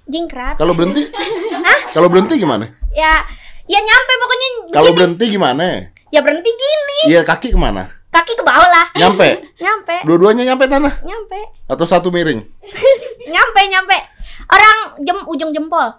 [0.09, 0.57] Jingkrat.
[0.57, 1.07] Kalau berhenti?
[1.94, 2.66] Kalau berhenti gimana?
[2.90, 3.22] Ya
[3.70, 5.92] ya nyampe pokoknya Kalau berhenti gimana?
[6.11, 7.14] ya berhenti gini.
[7.14, 7.86] Iya kaki ke mana?
[8.11, 8.86] Kaki ke bawah lah.
[8.98, 9.46] Nyampe.
[9.64, 9.96] Nyampe.
[10.03, 11.38] Dua-duanya nyampe tanah Nyampe.
[11.70, 12.42] atau satu miring?
[13.34, 13.96] nyampe nyampe.
[14.51, 14.76] Orang
[15.07, 15.94] jem ujung jempol.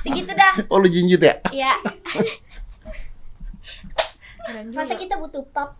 [0.00, 0.56] Segitu dah.
[0.72, 1.36] Oh lu jinjit ya?
[1.52, 1.76] Ya.
[4.72, 5.76] Masa kita butuh pap?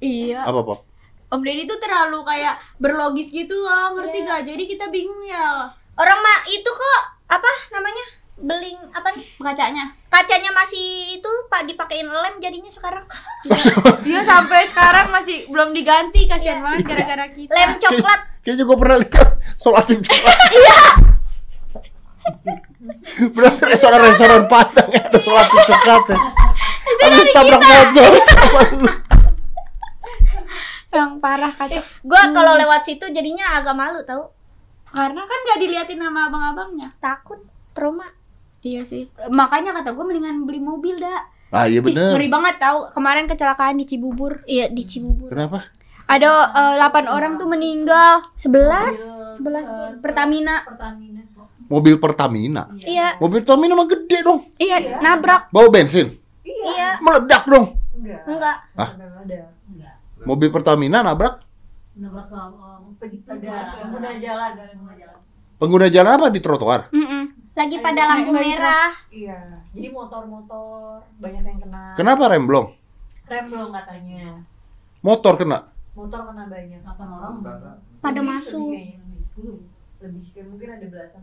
[0.00, 0.44] Iya.
[0.44, 0.80] Apa Pop?
[1.26, 4.28] Om Deddy tuh terlalu kayak berlogis gitu loh, ngerti Iya.
[4.28, 4.40] gak?
[4.44, 8.04] Jadi kita bingung ya Orang mah itu kok apa namanya?
[8.34, 9.22] Beling apa nih?
[9.38, 9.84] kacanya.
[10.08, 10.82] Kacanya masih
[11.16, 13.06] itu Pak dipakein lem jadinya sekarang.
[14.02, 16.64] Dia sampai sekarang masih belum diganti, kasihan Iya.
[16.64, 17.50] banget gara-gara kita.
[17.50, 18.20] Lem coklat.
[18.42, 20.38] Kayaknya gue pernah lihat sholat coklat.
[20.52, 20.78] Iya.
[23.30, 26.18] Berarti restoran-restoran Padang ya ada sholat coklat ya.
[27.00, 28.12] Habis tabrak motor.
[30.94, 31.82] Yang parah kacau.
[32.06, 34.30] Gua kalau lewat situ jadinya agak malu tau
[34.94, 36.94] Karena kan gak diliatin sama abang-abangnya.
[37.02, 37.42] Takut
[37.74, 38.06] trauma.
[38.62, 39.10] Iya sih.
[39.26, 41.26] Makanya kata gue mendingan beli mobil dah.
[41.50, 42.14] Ah iya Ih, bener.
[42.14, 42.94] ngeri banget tahu.
[42.94, 44.46] Kemarin kecelakaan di Cibubur.
[44.46, 45.34] Iya di Cibubur.
[45.34, 45.66] Kenapa?
[46.06, 46.30] Ada
[46.78, 48.22] eh, 8 orang tuh meninggal.
[48.38, 50.62] 11 11 Pertamina.
[50.62, 51.22] Pertamina.
[51.66, 52.62] Mobil Pertamina.
[52.78, 53.18] Iya.
[53.18, 54.46] Mobil Pertamina mah gede dong.
[54.62, 55.50] Iya, nabrak.
[55.50, 56.14] Bawa bensin.
[56.44, 57.00] Iya.
[57.00, 57.74] Meledak dong.
[57.96, 58.20] Enggak.
[58.28, 58.56] Enggak.
[58.76, 58.90] Ah.
[60.24, 61.44] Mobil Pertamina nabrak
[61.94, 65.18] Nabrak ke um, ada pengguna jalan, pengguna jalan.
[65.62, 66.80] pengguna jalan apa di trotoar?
[66.90, 67.22] Mm-mm.
[67.54, 68.90] Lagi pada Ada lampu merah.
[69.14, 69.62] Iya.
[69.70, 71.94] Jadi motor-motor banyak yang kena.
[71.94, 72.74] Kenapa remblong?
[73.30, 74.42] Rem belum katanya.
[75.06, 75.70] Motor kena.
[75.94, 76.82] Motor kena banyak.
[76.82, 77.34] 8 orang.
[78.02, 78.74] Pada Lebih, masuk.
[78.74, 79.62] Lebih lebih
[80.02, 80.02] 10.
[80.02, 81.22] Lebih kayak mungkin ada belasan.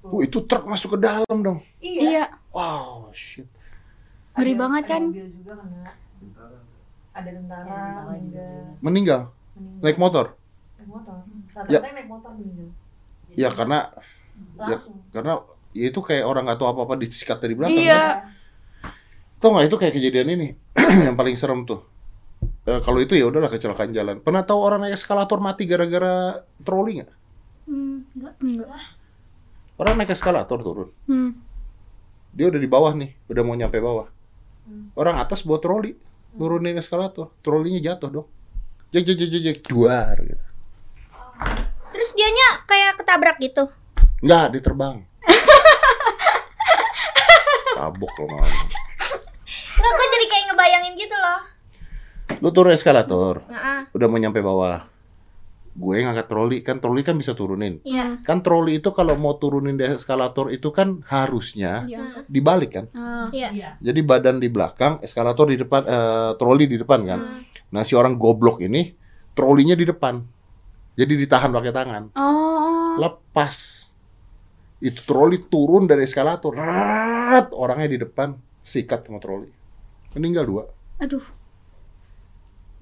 [0.00, 1.58] Oh, itu truk masuk ke dalam dong.
[1.84, 2.00] Iya.
[2.00, 2.24] Iya.
[2.48, 3.44] Wow, shit.
[4.40, 5.02] Ngeri banget kan?
[5.12, 5.92] mobil juga kena.
[7.18, 8.54] Ada tentara meninggal.
[8.78, 9.20] Meninggal.
[9.58, 9.82] Meninggal.
[9.82, 10.26] Naik motor.
[10.78, 11.16] Naik motor.
[11.66, 11.82] Ya.
[11.82, 12.68] Rata-rata naik motor meninggal.
[13.34, 13.78] Ya karena
[14.54, 14.96] ya, Langsung.
[15.10, 15.32] karena
[15.74, 17.74] ya itu kayak orang nggak tahu apa-apa disikat dari belakang.
[17.74, 18.22] Iya.
[18.22, 18.36] kan?
[19.42, 20.48] Tau nggak itu kayak kejadian ini
[21.06, 21.82] yang paling serem tuh.
[22.68, 24.22] Eh, kalau itu ya udahlah kecelakaan jalan.
[24.22, 27.10] Pernah tahu orang naik eskalator mati gara-gara troli nggak?
[27.66, 28.70] Hmm, enggak, enggak.
[29.78, 30.88] Orang naik eskalator turun.
[31.10, 31.30] Hmm.
[32.34, 34.06] Dia udah di bawah nih, udah mau nyampe bawah.
[34.68, 34.92] Hmm.
[34.94, 35.96] Orang atas bawa troli,
[36.36, 38.28] turunin eskalator, trolinya jatuh dong.
[38.88, 40.44] jek jek jek jek, jek juar gitu.
[41.92, 43.68] Terus dianya kayak ketabrak gitu.
[44.24, 45.04] Enggak, diterbang.
[47.78, 48.50] Tabok lo malah.
[49.78, 51.40] Enggak, gue jadi kayak ngebayangin gitu loh.
[52.42, 53.80] Lu turun eskalator, Heeh.
[53.94, 54.84] udah mau nyampe bawah.
[55.78, 57.78] Gue ngangkat troli, kan troli kan bisa turunin.
[57.86, 58.18] Iya.
[58.26, 62.26] Kan troli itu kalau mau turunin di eskalator itu kan harusnya Iya.
[62.26, 62.90] dibalik kan.
[62.98, 63.30] Oh.
[63.30, 63.54] Iya.
[63.54, 63.70] Iya.
[63.78, 67.20] Jadi badan di belakang, eskalator di depan, eh, troli di depan kan.
[67.70, 68.90] Nah si orang goblok ini,
[69.38, 70.18] trolinya di depan.
[70.98, 72.04] Jadi ditahan pakai tangan.
[72.18, 72.98] Oh.
[72.98, 73.86] Lepas.
[74.82, 76.58] Itu troli turun dari eskalator.
[76.58, 78.34] Rat, orangnya di depan,
[78.66, 79.46] sikat sama troli.
[80.18, 80.66] Meninggal dua.
[80.98, 81.22] Aduh.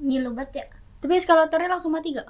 [0.01, 0.67] Gila banget ya.
[1.05, 2.25] Tapi eskalatornya langsung mati gak?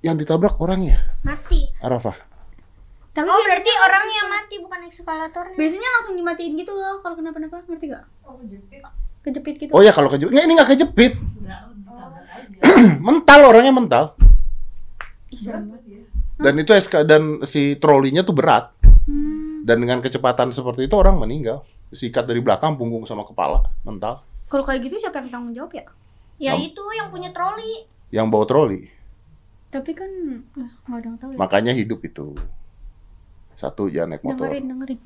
[0.00, 1.68] Yang ditabrak orangnya, Mati.
[1.78, 2.16] Arafah.
[3.10, 5.58] Tapi Oh, berarti orangnya yang mati bukan eskalatornya.
[5.58, 8.04] biasanya langsung dimatiin gitu loh kalau kenapa-napa, ngerti gak?
[8.22, 8.80] Oh, jepit.
[9.20, 9.70] Kejepit gitu.
[9.74, 11.12] Oh ya kalau kejepit, nggak ini nggak kejepit,
[11.44, 11.68] aja.
[13.04, 14.04] mental orangnya mental.
[15.28, 15.60] Ya.
[16.40, 18.72] Dan itu SK dan si trolinya tuh berat.
[19.04, 19.60] Hmm.
[19.60, 21.60] Dan dengan kecepatan seperti itu orang meninggal.
[21.90, 24.22] Sikat dari belakang, punggung sama kepala, mental.
[24.48, 25.84] Kalau kayak gitu siapa yang tanggung jawab ya?
[26.40, 27.84] Ya Am- itu yang punya troli.
[28.08, 28.80] Yang bawa troli,
[29.70, 30.10] Tapi kan
[30.58, 31.38] ah, nggak ada yang tahu ya.
[31.38, 32.34] makanya hidup itu.
[33.54, 34.50] Satu jangan naik motor.
[34.50, 34.98] Dengerin, dengerin.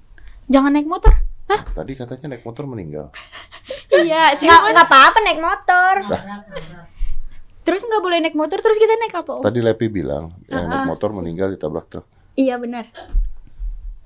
[0.49, 1.13] Jangan naik motor.
[1.45, 3.07] Tadi katanya naik motor meninggal.
[3.95, 5.95] Iya, Nggak cuman nggak apa-apa naik motor.
[7.63, 9.39] Terus nggak boleh naik motor, terus kita naik apa?
[9.39, 9.43] Om?
[9.47, 12.05] Tadi Lepi bilang yang naik Ah, motor meninggal ditabrak truk.
[12.35, 12.91] Iya benar.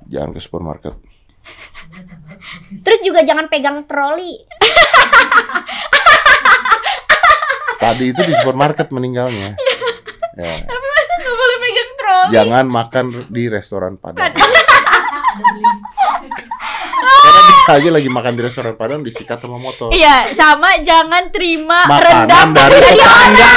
[0.06, 0.94] Jangan ke supermarket.
[2.84, 4.44] Terus juga jangan pegang troli.
[7.78, 9.56] Tadi itu di supermarket meninggalnya.
[10.38, 10.54] Ya.
[10.62, 12.30] Tapi masa nggak boleh pegang troli?
[12.30, 14.22] Jangan makan di restoran Padang.
[14.22, 14.38] Ada
[15.34, 15.62] beli.
[16.98, 19.90] Karena bisa aja lagi makan di restoran Padang disikat sama motor.
[19.90, 23.54] Iya, sama jangan terima Makanan rendang dari tetangga.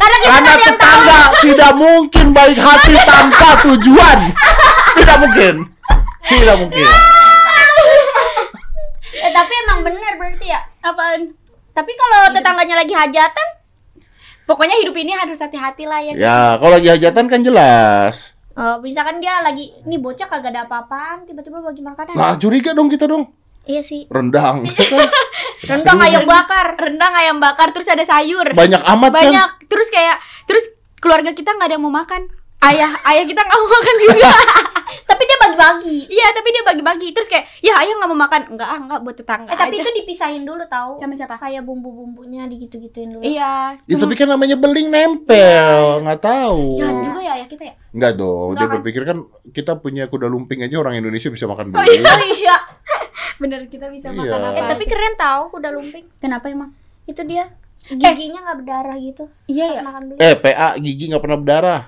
[0.00, 4.18] Karena kita Karena tetangga tidak mungkin baik hati tanpa tujuan.
[4.96, 5.54] Tidak mungkin.
[6.24, 6.88] Tidak mungkin.
[9.12, 10.60] eh, tapi emang benar berarti ya.
[10.80, 11.36] apaan?
[11.72, 13.48] Tapi kalau tetangganya lagi hajatan,
[14.42, 16.12] Pokoknya hidup ini harus hati-hati lah ya.
[16.14, 18.34] Ya, kalau lagi hajatan kan jelas.
[18.52, 22.12] eh, misalkan dia lagi nih bocah kagak ada apa-apaan, tiba-tiba bagi makanan.
[22.12, 23.32] Nah, curiga dong kita dong.
[23.62, 24.10] Iya sih.
[24.10, 24.66] Rendang.
[25.70, 26.74] Rendang ayam bakar.
[26.74, 28.50] Rendang ayam bakar terus ada sayur.
[28.50, 29.18] Banyak amat kan.
[29.22, 29.48] Banyak.
[29.70, 30.18] Terus kayak
[30.50, 30.66] terus
[30.98, 32.26] keluarga kita nggak ada yang mau makan.
[32.62, 34.30] Ayah ayah kita nggak mau makan juga.
[35.08, 35.98] Tapi dia bagi-bagi.
[36.06, 37.08] Iya, tapi dia bagi-bagi.
[37.10, 38.40] Terus kayak, ya ayah nggak mau makan.
[38.50, 39.82] Enggak, ah, enggak buat tetangga Eh tapi aja.
[39.82, 40.98] itu dipisahin dulu tahu.
[40.98, 41.36] sama siapa?
[41.38, 43.22] Kayak bumbu-bumbunya digitu-gituin dulu.
[43.22, 43.78] Iya.
[43.78, 46.76] Ya, tapi kan namanya beling nempel, nggak tahu.
[46.76, 47.74] Jahat juga ya ayah kita ya.
[47.90, 48.74] Enggak dong, dia Enggak kan?
[48.76, 49.18] berpikir kan
[49.50, 52.02] kita punya kuda lumping aja orang Indonesia bisa makan Oh beling.
[52.02, 52.56] Oh iya.
[53.40, 54.18] Bener kita bisa Iya.
[54.18, 54.56] makan apa?
[54.56, 56.04] Eh tapi keren tahu kuda lumping.
[56.18, 56.70] kenapa emang?
[57.04, 57.50] Itu dia
[57.84, 59.82] giginya nggak berdarah gitu Iya pas ya.
[59.82, 60.18] makan beli.
[60.20, 61.80] Eh, PA gigi nggak pernah berdarah.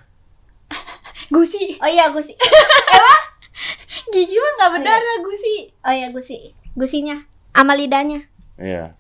[1.29, 1.79] Gusi.
[1.79, 2.35] Oh iya gusi.
[4.13, 5.55] Gigi mah nggak berdarah gusi.
[5.81, 6.53] Oh iya gusi.
[6.73, 8.27] Gusinya sama lidahnya.
[8.57, 8.95] Iya.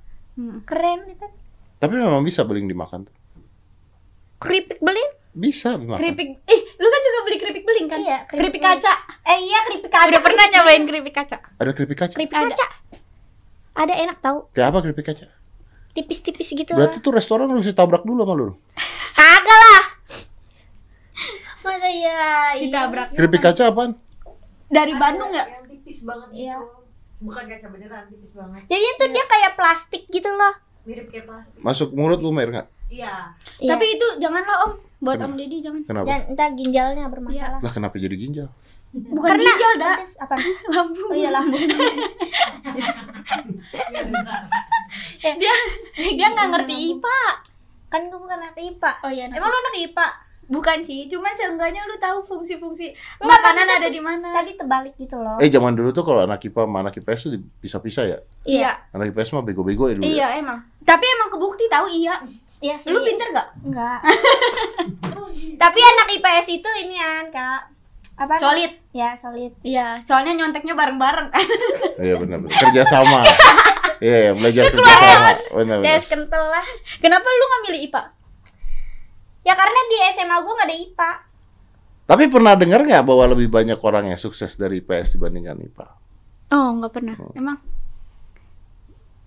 [0.62, 1.26] Keren itu.
[1.76, 3.04] Tapi memang bisa beling dimakan.
[3.04, 3.14] tuh.
[4.38, 5.10] Keripik belin?
[5.32, 5.98] Bisa dimakan.
[5.98, 6.28] Keripik.
[6.44, 7.98] Ih, lu kan juga beli keripik beling kan?
[7.98, 8.80] Iya, Keripik, keripik beling.
[8.80, 8.92] kaca.
[9.26, 10.06] Eh iya keripik kaca.
[10.06, 10.86] Udah pernah keripik nyobain beling.
[10.88, 11.36] keripik kaca?
[11.56, 12.14] Ada keripik kaca.
[12.14, 12.46] keripik Ada.
[12.48, 12.66] kaca?
[13.74, 14.38] Ada enak tahu.
[14.52, 15.26] Kayak apa keripik kaca?
[15.92, 17.02] Tipis-tipis gitu Berarti lah.
[17.02, 18.54] tuh restoran lu mesti tabrak dulu sama lu.
[19.12, 19.82] Kagak lah.
[21.64, 22.20] Masa ya
[22.52, 22.60] iya.
[22.60, 23.08] Ditabrak.
[23.12, 23.96] Keripik kaca apaan?
[24.68, 25.44] Dari Bandung ya?
[25.48, 26.56] Yang tipis banget Iya.
[26.56, 26.66] gitu.
[27.22, 28.62] Bukan kaca beneran, tipis banget.
[28.66, 30.54] Jadi tuh dia kayak plastik gitu loh.
[30.84, 31.58] Mirip kayak plastik.
[31.58, 32.68] Masuk mulut lu mer nggak?
[32.88, 33.32] Iya.
[33.58, 33.70] Iya.
[33.72, 34.72] Tapi itu janganlah om.
[35.00, 35.26] Buat Kenapa?
[35.26, 35.80] om Deddy jangan.
[35.84, 36.06] Kenapa?
[36.06, 37.60] dan entah ginjalnya bermasalah.
[37.60, 38.48] Lah kenapa jadi ginjal?
[38.94, 39.96] Bukan Karena ginjal dah.
[40.00, 40.34] apa?
[40.72, 41.08] Lambung.
[41.08, 41.60] Oh iya lambung.
[45.34, 45.54] Dia
[46.06, 47.20] dia nggak ngerti IPA.
[47.86, 48.90] kan gue bukan anak IPA.
[49.02, 49.24] Oh iya.
[49.28, 50.06] Emang lu anak IPA?
[50.46, 54.32] Bukan sih, cuman seenggaknya lu tahu fungsi-fungsi makanan ada di mana.
[54.32, 55.36] Tadi terbalik gitu loh.
[55.40, 58.18] Eh zaman dulu tuh kalau anak IPA sama anak IPS tuh bisa-bisa ya.
[58.44, 58.72] Iya.
[58.92, 60.04] Anak IPS mah bego-bego ya dulu.
[60.04, 60.10] ya.
[60.10, 60.58] Iya emang.
[60.84, 62.20] Tapi emang kebukti tahu iya.
[62.64, 62.92] Iya sih.
[62.92, 63.48] Lu pinter gak?
[63.60, 64.00] Enggak.
[65.62, 67.60] Tapi anak IPS itu ini kan, Kak.
[68.14, 68.38] Apa?
[68.38, 68.72] Solid.
[68.94, 69.52] Ya, solid.
[69.66, 71.46] Iya, soalnya nyonteknya bareng-bareng kan.
[72.04, 72.58] Iya benar benar.
[72.58, 73.22] Kerja sama.
[74.02, 75.30] Iya, iya, belajar kerja sama.
[75.54, 76.02] Benar benar.
[76.02, 76.66] Kental lah.
[76.98, 78.02] Kenapa lu nggak milih IPA?
[79.44, 81.10] Ya karena di SMA gue gak ada IPA.
[82.04, 85.88] Tapi pernah dengar nggak bahwa lebih banyak orang yang sukses dari IPS dibandingkan IPA?
[86.52, 87.16] Oh, nggak pernah.
[87.32, 87.60] Emang?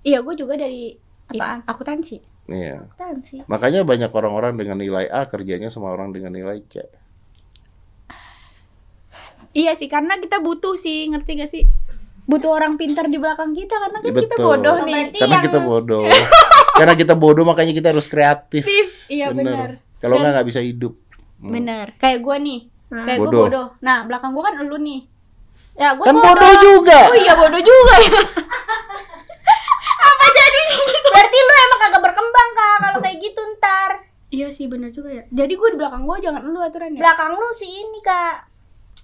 [0.05, 0.93] Iya, gue juga dari
[1.27, 1.61] Apaan?
[1.61, 2.17] I- akuntansi.
[2.47, 2.85] Iya.
[3.19, 3.43] Sih.
[3.49, 6.85] Makanya banyak orang-orang dengan nilai A kerjanya sama orang dengan nilai C.
[9.57, 11.65] Iya sih, karena kita butuh sih, ngerti gak sih?
[12.27, 14.43] butuh orang pintar di belakang kita karena kan kita Betul.
[14.51, 14.93] bodoh Oh, nih.
[14.99, 16.03] berarti Karena yang kita bodoh.
[16.75, 18.67] Karena kita bodoh makanya kita harus kreatif.
[19.07, 19.79] Iya benar.
[19.97, 20.93] Kalau nggak nggak bisa hidup.
[21.37, 21.53] Hmm.
[21.53, 21.85] Bener.
[21.97, 22.59] Kayak gua nih.
[22.87, 23.03] Nah.
[23.03, 23.43] Kayak gua Bodoh.
[23.45, 23.67] bodoh.
[23.79, 25.01] Nah, belakang gua kan elu nih.
[25.73, 26.99] ya gue Kan bodoh juga.
[27.05, 28.17] Oh iya bodoh juga ya.
[30.09, 30.63] Apa jadi?
[31.07, 33.91] berarti lu emang kagak berkembang kak kalau kayak gitu ntar
[34.27, 35.23] Iya sih bener juga ya.
[35.29, 36.97] Jadi gua di belakang gua jangan elu aturannya.
[36.97, 38.49] belakang lu si ini kak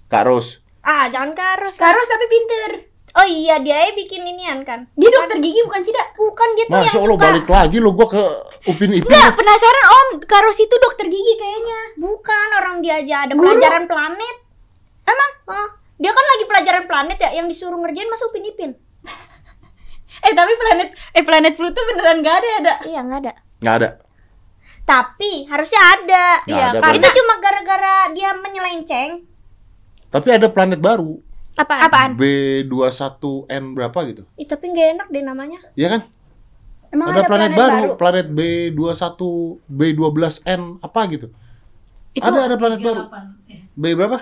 [0.06, 0.60] Kak Ros.
[0.82, 2.70] ah jangan karos Karos tapi pinter.
[3.14, 6.14] Oh iya dia aja bikin inian kan Dia dokter gigi bukan sih, Dak?
[6.14, 8.24] bukan dia tuh Masya yang Allah suka balik lagi lu gua ke
[8.64, 9.04] Upin Ipin.
[9.04, 10.08] Enggak, penasaran Om.
[10.24, 11.80] Karos itu dokter gigi kayaknya.
[11.94, 13.44] bukan orang dia aja ada Guru.
[13.46, 14.36] pelajaran planet
[15.04, 15.30] Emang?
[15.46, 15.68] Hah?
[15.94, 18.72] dia kan lagi pelajaran planet ya yang disuruh ngerjain masa upin ipin
[20.24, 22.78] Eh tapi planet eh planet Pluto beneran gak ada ya, Dak?
[22.84, 23.88] iya nggak ada Nggak ada.
[24.82, 29.24] tapi harusnya ada iya ada, karena itu cuma gara-gara dia menyelenceng
[30.08, 31.16] Tapi ada planet baru.
[31.54, 32.18] Apa Apaan?
[32.18, 34.22] B21N berapa gitu.
[34.34, 36.00] Ih, tapi nggak enak deh namanya Iya kan?
[36.94, 39.18] Emang ada, planet, baru, planet B21,
[39.66, 41.26] B12N apa gitu.
[42.14, 43.02] Itu ada ada planet baru.
[43.74, 44.18] B berapa?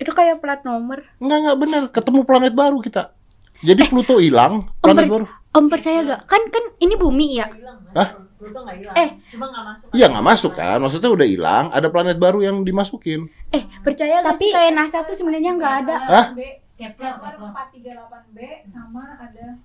[0.00, 1.04] itu kayak plat nomor.
[1.20, 3.12] Enggak enggak benar, ketemu planet baru kita.
[3.60, 5.26] Jadi Pluto hilang, Om, planet per- baru.
[5.28, 6.20] Om percaya gak?
[6.24, 7.46] Kan kan ini bumi ya.
[7.92, 8.08] Hah?
[8.40, 9.08] Pluto nggak hilang Eh.
[9.28, 10.78] cuma nggak masuk Iya nggak masuk kan?
[10.80, 13.28] Maksudnya udah hilang, ada planet baru yang dimasukin.
[13.50, 15.96] Eh, percaya gak Tapi- sih kayak NASA tuh sebenarnya nggak ada.
[16.00, 16.26] Hah?
[16.74, 19.60] Kepler 438b sama ada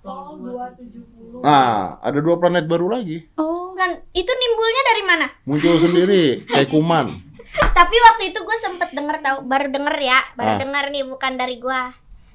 [0.00, 3.24] Tol 270 Nah, ada dua planet baru lagi.
[3.34, 3.58] Oh.
[3.72, 7.16] kan itu nimbulnya dari mana Muncul sendiri kayak kuman.
[7.78, 10.58] tapi waktu itu gue sempet denger tahu baru denger ya baru Ah.
[10.60, 11.88] denger nih bukan dari gua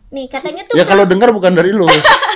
[0.07, 1.85] nih katanya tuh Ya kalau dengar bukan dari lu.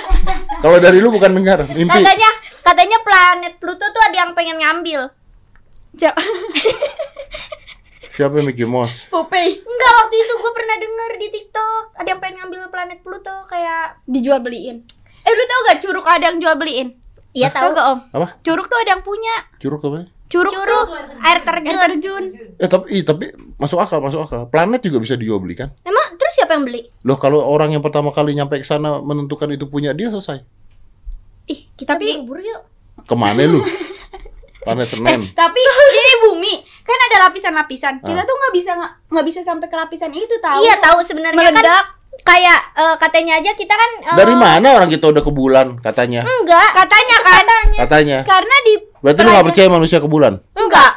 [0.62, 1.90] kalau dari lu bukan dengar, mimpi.
[1.92, 2.30] katanya
[2.70, 5.10] katanya planet Pluto tuh ada yang pengen ngambil
[5.92, 6.14] Ja-
[8.10, 9.06] Siapa yang Mickey Mouse?
[9.06, 13.46] Popeye enggak waktu itu gue pernah denger di TikTok ada yang pengen ngambil planet Pluto
[13.46, 14.86] kayak dijual beliin.
[15.20, 16.88] Eh, lu tau gak curug ada yang jual beliin?
[17.30, 17.98] iya Tahu gak Om?
[18.12, 18.26] Apa?
[18.40, 19.34] Curug tuh ada yang punya.
[19.58, 20.10] Curug apa?
[20.30, 22.24] Curug, curug tuh air air terjun terjun.
[22.54, 24.46] Eh tapi, ih, tapi masuk akal, masuk akal.
[24.46, 25.74] Planet juga bisa dijual beli kan?
[25.82, 29.50] emang terus siapa yang beli Loh kalau orang yang pertama kali nyampe ke sana menentukan
[29.50, 30.59] itu punya dia selesai.
[31.50, 32.62] Ih kita Tapi- buru-buru yuk
[33.02, 33.60] Ke mana lu?
[34.60, 35.32] Planet Senin.
[35.32, 37.96] Tapi ini bumi kan ada lapisan-lapisan.
[37.98, 38.22] Kita Ah.
[38.22, 38.72] tuh nggak bisa
[39.08, 40.60] nggak bisa sampai ke lapisan itu tahu.
[40.60, 41.84] iya tahu sebenarnya kan Meledak.
[42.20, 46.20] kayak eh, katanya aja kita kan eh, Dari mana orang kita udah ke bulan katanya?
[46.22, 47.44] enggak Katanya kan.
[47.78, 48.18] Katanya.
[48.22, 50.36] Karena di Berarti lu gak percaya manusia ke bulan?
[50.52, 50.92] enggak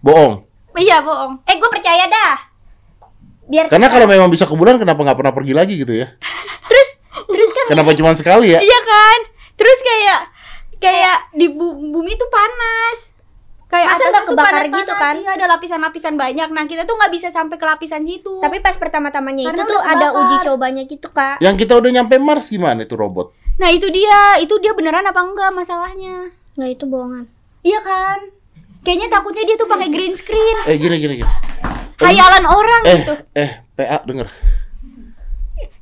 [0.00, 0.48] Bohong.
[0.74, 1.44] iya bohong.
[1.44, 2.34] eh gue percaya dah
[3.44, 6.08] biar Karena kalau memang bisa ke bulan kenapa nggak pernah pergi lagi gitu ya?
[6.64, 6.88] terus
[7.26, 8.58] terus kan Kenapa cuma sekali ya?
[8.58, 9.18] Iya kan?
[9.54, 10.20] Terus kayak
[10.76, 13.14] kayak di bu- bumi tuh panas.
[13.64, 15.14] Kayak Masa atas nggak tuh kebakar panas-panas, gitu kan?
[15.16, 16.48] Iya, ada lapisan-lapisan banyak.
[16.48, 18.38] Nah, kita tuh nggak bisa sampai ke lapisan situ.
[18.38, 20.20] tapi pas pertama-tamanya itu Karena tuh udah ada kebakar.
[20.20, 23.34] uji cobanya gitu kak Yang kita udah nyampe Mars gimana itu robot?
[23.56, 24.38] Nah, itu dia.
[24.38, 26.30] Itu dia beneran apa enggak masalahnya?
[26.54, 27.26] nggak itu bohongan
[27.60, 28.18] Iya kan?
[28.80, 30.56] Kayaknya takutnya dia tuh pakai green screen.
[30.64, 31.32] Eh gini gini gini.
[31.96, 33.14] Hayalan orang Eh gitu.
[33.32, 34.28] eh PA denger.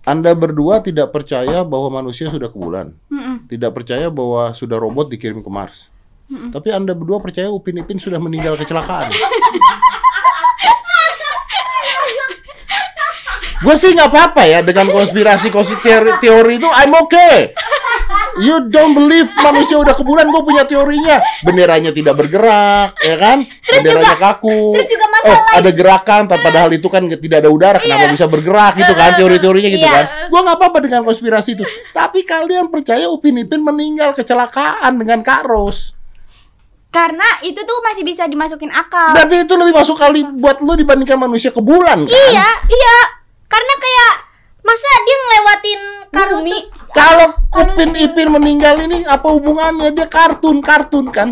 [0.03, 2.90] Anda berdua tidak percaya bahwa manusia sudah ke bulan.
[3.07, 3.46] Mm-mm.
[3.46, 5.92] Tidak percaya bahwa sudah robot dikirim ke Mars.
[6.32, 9.12] Tapi Anda berdua percaya Upin Ipin sudah meninggal kecelakaan.
[13.62, 17.55] Gue sih nggak apa-apa ya dengan konspirasi konspirasi teori itu I'm okay.
[18.41, 21.20] You don't believe manusia udah ke bulan, gue punya teorinya.
[21.45, 23.45] Benderanya tidak bergerak, ya kan?
[23.68, 24.72] Benderanya kaku.
[24.72, 28.26] terus juga Oh, masalah ada gerakan, tapi padahal itu kan tidak ada udara, kenapa bisa
[28.26, 29.11] bergerak gitu kan?
[29.14, 29.93] Teori-teorinya gitu Iya.
[29.95, 30.05] kan?
[30.33, 31.64] Gua nggak apa-apa dengan konspirasi itu.
[31.93, 35.93] Tapi kalian percaya Upin Ipin meninggal kecelakaan dengan Kak Ros?
[36.89, 39.16] Karena itu tuh masih bisa dimasukin akal.
[39.16, 42.12] Berarti itu lebih masuk kali buat lu dibandingkan manusia ke bulan kan?
[42.28, 42.97] iya iya
[43.49, 44.12] karena kayak
[44.61, 45.81] masa dia ngelewatin
[46.12, 46.52] Bumi.
[46.52, 49.93] Karutus Kalau Upin Ipin meninggal ini apa hubungannya?
[49.93, 51.31] Dia kartun-kartun kan?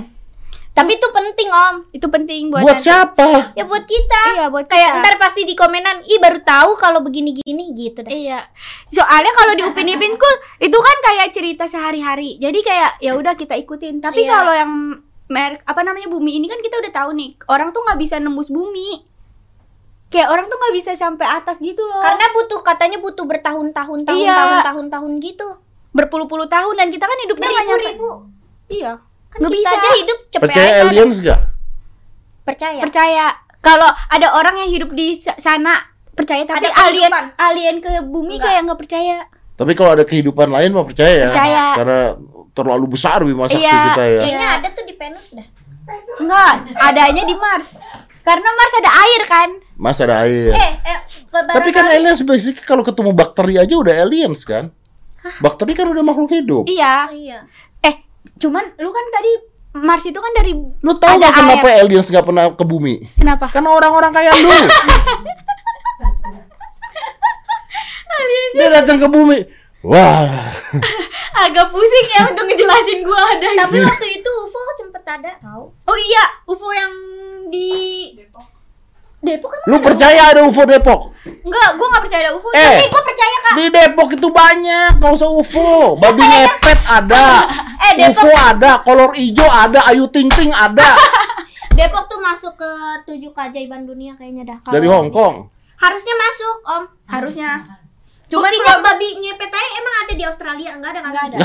[0.70, 2.88] tapi itu penting om Itu penting buat, Buat nanti.
[2.88, 3.52] siapa?
[3.52, 5.00] ya buat kita Iya, buat kayak kita.
[5.02, 8.46] ntar pasti di komenan ih baru tahu kalau begini-gini gitu deh Iya.
[8.88, 12.38] Soalnya kalau di Upin Ipin Kul itu kan kayak cerita sehari-hari.
[12.38, 13.98] Jadi kayak ya udah kita ikutin.
[13.98, 14.30] Tapi Iya.
[14.32, 14.72] kalau yang
[15.26, 17.30] merek apa namanya bumi ini kan kita udah tahu nih.
[17.46, 19.04] Orang tuh nggak bisa nembus bumi.
[20.10, 22.02] Kayak orang tuh nggak bisa sampai atas gitu loh.
[22.02, 24.34] karena butuh katanya butuh bertahun-tahun tahun Iya.
[24.34, 25.46] tahun tahun tahun gitu
[25.90, 28.10] berpuluh-puluh tahun dan kita kan hidupnya beribu-ribu
[28.68, 28.92] Iya.
[29.28, 29.70] kan Nggak kita bisa.
[29.76, 31.40] aja hidup cepet Percaya aja aliens gak?
[32.42, 33.26] percaya Percaya.
[33.60, 35.78] Kalau ada orang yang hidup di sa- sana
[36.10, 37.24] percaya tapi Ada alien kehidupan.
[37.38, 38.44] alien ke bumi Enggak.
[38.46, 39.16] kayak nggak percaya.
[39.54, 41.28] Tapi kalau ada kehidupan lain mah percaya ya.
[41.28, 41.64] Percaya.
[41.76, 42.00] Karena
[42.50, 44.08] terlalu besar Bima Sakti Iya, kita ya.
[44.08, 44.20] iya.
[44.20, 45.46] kayaknya ada tuh di Venus dah
[46.16, 47.70] Enggak, adanya di Mars.
[48.20, 49.48] Karena Mars ada air kan?
[49.80, 50.52] Mas ada air.
[50.52, 50.98] Eh, eh,
[51.32, 54.68] Tapi kan aliens basic kalau ketemu bakteri aja udah aliens kan?
[55.40, 56.64] Bakteri kan udah makhluk hidup.
[56.68, 57.08] Iya.
[57.12, 57.38] Iya.
[57.80, 57.94] Eh,
[58.36, 59.32] cuman lu kan tadi
[59.70, 63.06] Mars itu kan dari Lu tahu nggak kenapa aliens nggak pernah ke bumi?
[63.14, 63.46] kenapa?
[63.48, 64.50] Karena orang-orang kayak lu.
[68.50, 69.59] Dia datang ke bumi.
[69.80, 70.28] Wah,
[71.48, 73.48] Agak pusing ya untuk ngejelasin gua ada.
[73.64, 75.72] Tapi waktu itu UFO sempet ada tahu.
[75.72, 76.92] Oh iya, UFO yang
[77.48, 77.68] di
[79.20, 79.60] Depok kan?
[79.68, 81.12] lu percaya ada UFO Depok?
[81.24, 82.48] Enggak, gua nggak percaya ada UFO.
[82.52, 82.60] Eh.
[82.60, 83.54] Tapi Gue percaya kak.
[83.56, 85.96] Di Depok itu banyak, nggak usah UFO.
[85.96, 87.24] Babi ngepet ada,
[87.88, 90.96] Eh Depok, UFO ada, kolor hijau ada, Ayu Ting Ting ada
[91.72, 92.70] Depok tuh masuk ke
[93.08, 94.58] tujuh keajaiban dunia kayaknya dah.
[94.60, 95.48] Kalau- dari Hong Kong.
[95.80, 96.84] Harusnya masuk om.
[97.08, 97.79] harusnya.
[98.30, 101.10] Cuman Buktinya kalau babi ngepet aja emang ada di Australia enggak ada kan?
[101.10, 101.38] Nggak ada.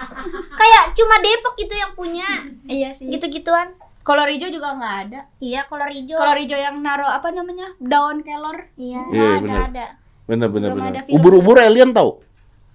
[0.60, 2.28] Kayak cuma Depok itu yang punya
[2.64, 3.06] iya sih.
[3.06, 3.76] gitu-gituan.
[4.02, 5.20] Kolor hijau juga nggak ada.
[5.38, 6.18] Iya, kolor hijau.
[6.18, 7.70] Kolor hijau yang naro apa namanya?
[7.78, 8.66] Daun kelor.
[8.74, 8.98] Iya.
[9.08, 9.60] Iya, ada, bener.
[9.62, 9.86] ada.
[10.24, 11.02] Bener bener Belum bener.
[11.06, 12.10] Ubur-ubur alien tahu?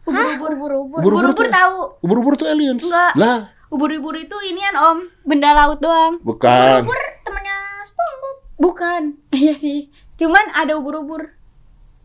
[0.08, 0.40] Hah?
[0.40, 0.72] Ubur-ubur.
[0.72, 1.78] Ubur-ubur Ubur-ubur tuh- tahu.
[2.00, 2.80] Ubur-ubur tuh aliens.
[2.80, 3.12] Enggak.
[3.18, 6.24] Lah, Ubur-ubur itu inian Om, benda laut doang.
[6.24, 6.88] bukan.
[6.88, 8.36] Ubur temennya SpongeBob.
[8.56, 9.02] Bukan.
[9.36, 9.92] Iya sih.
[10.16, 11.36] Cuman ada ubur-ubur.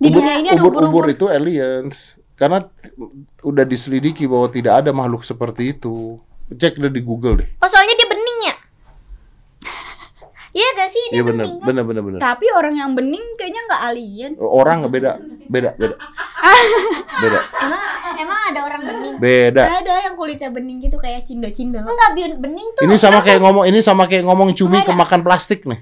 [0.03, 2.19] Di Ubur- dunia ini ada ubur-ubur itu aliens.
[2.35, 2.67] Karena
[3.39, 6.19] udah diselidiki bahwa tidak ada makhluk seperti itu.
[6.51, 7.49] Cek deh di Google deh.
[7.63, 8.55] Oh, soalnya dia bening ya?
[10.53, 11.05] Iya gak sih?
[11.09, 11.67] Dia Iya bener, bening kan?
[11.71, 12.21] bener bener bener.
[12.21, 14.33] Tapi orang yang bening kayaknya nggak alien.
[14.37, 15.11] Orang nggak beda,
[15.49, 15.97] beda, beda,
[17.25, 17.83] beda, Emang,
[18.21, 19.15] emang ada orang bening?
[19.17, 19.63] beda.
[19.81, 21.81] Ada yang kulitnya bening gitu kayak cindo-cindo.
[21.81, 22.85] Enggak, bening tuh.
[22.85, 25.81] Ini sama kayak ngomong, ini sama kayak ngomong cumi kemakan plastik nih.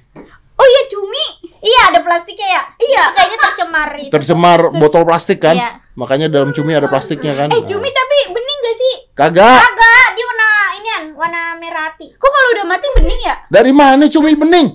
[0.61, 1.24] Oh iya cumi.
[1.61, 2.62] Iya, ada plastiknya ya?
[2.77, 3.03] Iya.
[3.03, 4.12] Itu kayaknya tercemar itu.
[4.12, 5.57] Tercemar botol plastik kan?
[5.57, 5.70] Iya.
[5.93, 7.49] Makanya dalam cumi ada plastiknya kan?
[7.49, 8.95] Eh cumi tapi bening gak sih?
[9.12, 9.61] Kagak.
[9.62, 12.12] Agak, dia warna inian, warna merah hati.
[12.12, 13.35] Kok kalau udah mati bening ya?
[13.49, 14.69] Dari mana cumi bening?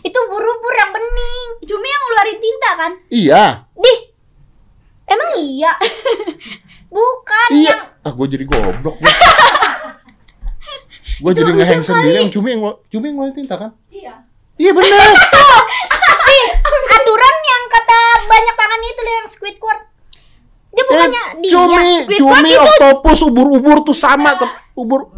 [0.00, 1.46] Itu buru-buru yang bening.
[1.64, 2.92] Cumi yang ngeluarin tinta kan?
[3.08, 3.44] Iya.
[3.74, 3.98] Dih.
[5.04, 5.72] Emang iya?
[6.88, 7.72] Bukan Iya.
[7.72, 8.96] yang Ah, gue jadi goblok.
[11.18, 13.70] gue jadi ngeheng sendiri yang cumi yang cumi yang ngeluarin tinta kan?
[13.88, 14.27] Iya.
[14.58, 14.90] Iya bener.
[16.08, 16.38] tapi
[16.90, 19.80] aturan yang kata banyak tangan itu loh yang Squidward.
[20.68, 21.50] Dia bukannya Eh, dia.
[21.52, 24.34] cumi, Squidward cumi, itu oktopus, ubur-ubur tuh sama.
[24.34, 25.10] tem- Ubur,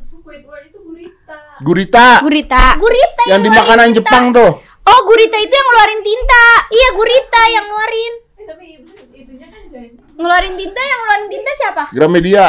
[0.00, 1.36] Squidward itu gurita.
[1.60, 2.06] gurita.
[2.20, 2.64] Gurita.
[2.76, 3.96] gurita Yang di ngeluarin makanan tinta.
[4.00, 4.50] Jepang tuh.
[4.84, 6.44] Oh gurita itu yang ngeluarin tinta.
[6.68, 8.14] Iya gurita yang ngeluarin.
[8.14, 9.62] Eh, tapi itu- itunya kan
[10.14, 11.82] Ngeluarin tinta yang ngeluarin tinta siapa?
[11.90, 12.46] Gramedia.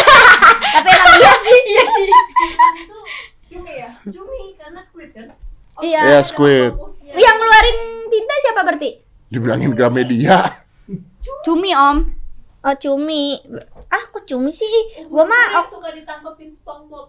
[0.74, 1.58] Tapi emang iya sih.
[1.66, 2.06] Iya sih.
[3.48, 3.90] cumi ya?
[4.04, 5.26] Cumi karena squid kan?
[5.80, 6.02] Iya.
[6.04, 6.72] Iya, squid.
[7.08, 7.78] Yang ngeluarin
[8.12, 8.90] tinta siapa berarti?
[9.28, 10.64] Dibilangin Gramedia.
[11.44, 12.08] Cumi om.
[12.64, 13.38] Oh cumi.
[13.88, 15.06] Ah kok cumi sih?
[15.08, 17.06] Gua mah yang suka ditangkepin SpongeBob.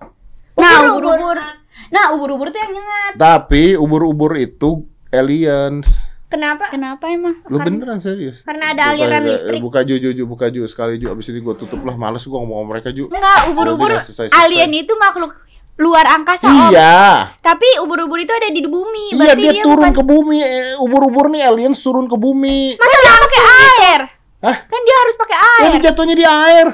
[0.59, 1.37] Nah Ubur-ubur.
[1.89, 3.13] Nah ubur-ubur tuh yang nyengat.
[3.17, 5.87] Tapi ubur-ubur itu aliens.
[6.29, 6.69] kenapa?
[6.69, 7.41] Kenapa emang?
[7.49, 8.45] Lu beneran serius?
[8.45, 9.59] Karena ada aliran Buka- listrik.
[9.65, 11.09] Buka ju, ju, ju, buka ju sekali ju.
[11.09, 11.97] Abis ini gue tutup lah.
[11.97, 13.09] Males gue ngomong sama mereka ju.
[13.09, 13.97] Enggak, ubur-ubur
[14.37, 15.48] alien itu makhluk
[15.79, 16.69] luar angkasa om.
[16.69, 17.33] Iya.
[17.39, 19.15] Tapi ubur-ubur itu ada di bumi.
[19.15, 20.37] Iya Berarti dia, turun bukan- ke bumi.
[20.37, 22.75] Eh, Ubur-ubur nih aliens turun ke bumi.
[22.75, 23.99] Masa dia pakai air?
[24.39, 24.57] Hah?
[24.61, 25.71] Kan dia harus pakai Ya air.
[25.73, 26.67] dia jatuhnya di air.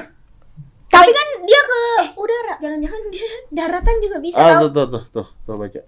[0.86, 1.78] Tapi kan dia ke
[2.14, 2.54] udara.
[2.58, 3.26] Jangan-jangan dia
[3.58, 5.80] daratan juga bisa Ah tuh tuh tuh tuh, tuh baca.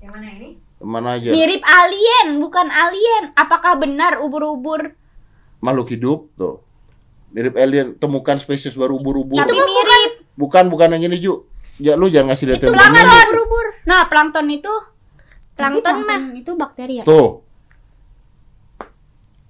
[0.00, 0.50] Yang mana ini?
[0.76, 1.32] Mana aja?
[1.32, 3.32] Mirip alien, bukan alien.
[3.34, 4.92] Apakah benar ubur-ubur?
[5.58, 6.60] Makhluk hidup tuh.
[7.30, 7.92] Mirip alien.
[7.94, 9.36] Temukan spesies baru ubur-ubur.
[9.36, 10.12] Tapi mirip.
[10.36, 11.44] Bukan bukan yang ini ju.
[11.76, 13.66] Ya lu jangan ngasih lihat Itu loh ubur-ubur.
[13.84, 14.72] Nah, plankton itu
[15.56, 16.20] Plankton mah.
[16.32, 17.04] itu bakteri ya?
[17.04, 17.40] Tuh.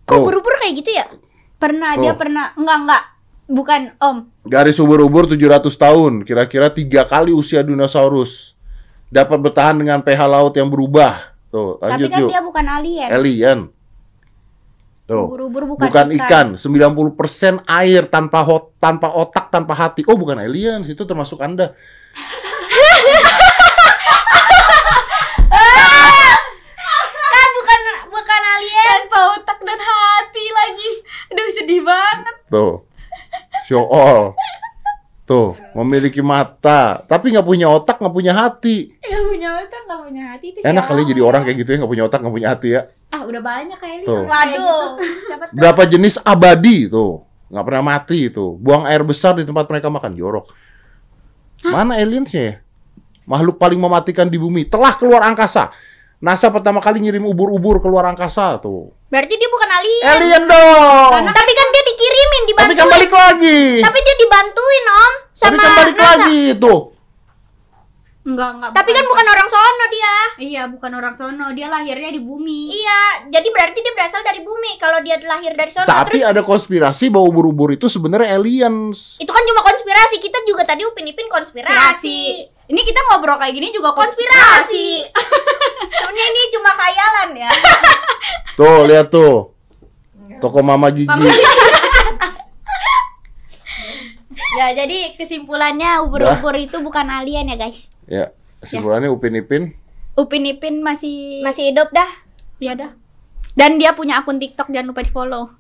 [0.06, 0.22] Kok Tuh.
[0.22, 1.06] ubur-ubur kayak gitu ya?
[1.58, 2.02] Pernah Tuh.
[2.06, 3.02] dia pernah enggak enggak.
[3.46, 4.16] Bukan, Om.
[4.42, 8.58] Garis ubur-ubur 700 tahun, kira-kira tiga kali usia dinosaurus.
[9.06, 11.30] Dapat bertahan dengan pH laut yang berubah.
[11.54, 12.30] Tuh, Tapi lanjut kan yuk.
[12.34, 13.08] dia bukan alien.
[13.14, 13.58] Alien.
[15.06, 15.22] Tuh.
[15.30, 16.46] Ubur-ubur bukan, Bukan, ikan.
[16.58, 20.02] 90% air tanpa hot, tanpa otak, tanpa hati.
[20.10, 21.78] Oh, bukan alien, itu termasuk Anda.
[27.22, 27.80] Kan bukan
[28.10, 29.06] bukan alien.
[29.06, 30.90] Tanpa otak dan hati lagi.
[31.30, 32.36] Aduh, sedih banget.
[32.50, 32.74] Tuh.
[33.70, 34.34] Show all.
[35.27, 38.94] Tuh, memiliki mata, tapi nggak punya otak, nggak punya hati.
[39.03, 41.93] Enggak punya otak, enggak punya hati itu Enak kali jadi orang kayak gitu ya, nggak
[41.98, 42.82] punya otak, nggak punya hati ya.
[43.11, 44.23] Ah, udah banyak kayak Tuh.
[44.23, 44.55] Kayak Waduh.
[44.55, 44.77] gitu.
[45.27, 45.57] Siapa tuh?
[45.59, 47.27] Berapa jenis abadi tuh?
[47.51, 48.47] Nggak pernah mati itu.
[48.62, 50.47] Buang air besar di tempat mereka makan jorok.
[51.66, 52.55] Mana aliensnya ya?
[53.27, 55.74] Makhluk paling mematikan di bumi telah keluar angkasa.
[56.16, 58.88] NASA pertama kali ngirim ubur-ubur keluar angkasa tuh.
[59.06, 60.05] Berarti dia bukan alien.
[60.09, 61.12] Alien dong.
[61.28, 62.78] Tapi kan dia dikirimin, Tapi dibantuin.
[62.78, 63.62] kan balik lagi.
[63.84, 66.09] Tapi dia dibantuin, Om, Tapi sama kan balik NASA.
[66.16, 66.80] lagi tuh.
[68.26, 68.70] Enggak, enggak.
[68.74, 70.14] Tapi kan bukan orang sono dia.
[70.36, 71.47] Iya, bukan orang sono.
[71.55, 72.74] Dia lahirnya di bumi.
[72.74, 74.82] Iya, jadi berarti dia berasal dari bumi.
[74.82, 79.14] Kalau dia lahir dari sono Tapi terus ada konspirasi bahwa ubur-ubur itu sebenarnya aliens.
[79.16, 80.18] itu kan cuma konspirasi.
[80.18, 81.70] Kita juga tadi upin-ipin konspirasi.
[81.70, 82.18] Konspirasi.
[82.66, 85.06] Ini kita ngobrol kayak gini juga Konspirasi.
[85.86, 87.51] Sebenarnya ini cuma khayalan ya.
[88.59, 89.52] Tuh, lihat tuh.
[90.40, 91.09] Toko Mama Gigi.
[94.56, 97.93] Ya, jadi kesimpulannya ubur-ubur itu bukan alien ya, guys.
[98.09, 98.32] Ya,
[98.64, 99.76] kesimpulannya Upin Ipin.
[100.16, 102.09] Upin Ipin masih Masih hidup dah.
[102.56, 102.97] ya dah.
[103.52, 105.52] Dan dia punya akun TikTok, jangan lupa di-follow.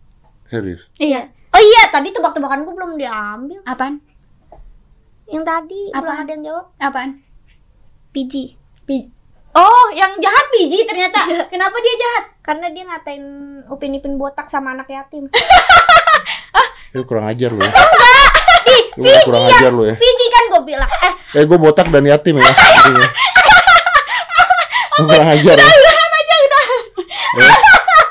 [0.48, 0.84] Serius.
[0.96, 1.28] Iya.
[1.52, 3.60] Oh iya, tadi tebak-tebakanku belum diambil.
[3.68, 4.00] Apaan?
[5.26, 6.18] Yang tadi belum Apaan?
[6.20, 6.64] ada yang jawab.
[6.78, 7.10] Apaan?
[8.10, 8.34] PG.
[8.84, 9.10] Pi-
[9.52, 11.16] Oh, yang jahat PG ternyata.
[11.46, 12.24] Kenapa dia jahat?
[12.40, 13.24] Karena dia ngatain
[13.66, 15.32] Upin-Ipin botak sama anak yatim.
[16.92, 17.58] Lu kurang ajar lu.
[17.58, 17.72] ya.
[18.66, 19.94] Ih, Lu kurang ajar lu ya.
[19.94, 20.88] PG kan gue bilang.
[21.02, 22.52] Eh, Eh, gue botak dan yatim ya.
[24.94, 25.68] Lu kurang ajar ya.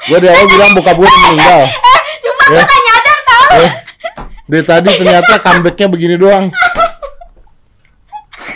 [0.06, 1.62] Gue dari awal bilang bokap gue meninggal.
[2.20, 2.54] sumpah Ya.
[2.56, 3.46] gue gak nyadar tau.
[3.56, 3.72] Eh,
[4.46, 6.46] dari tadi ternyata comebacknya begini doang.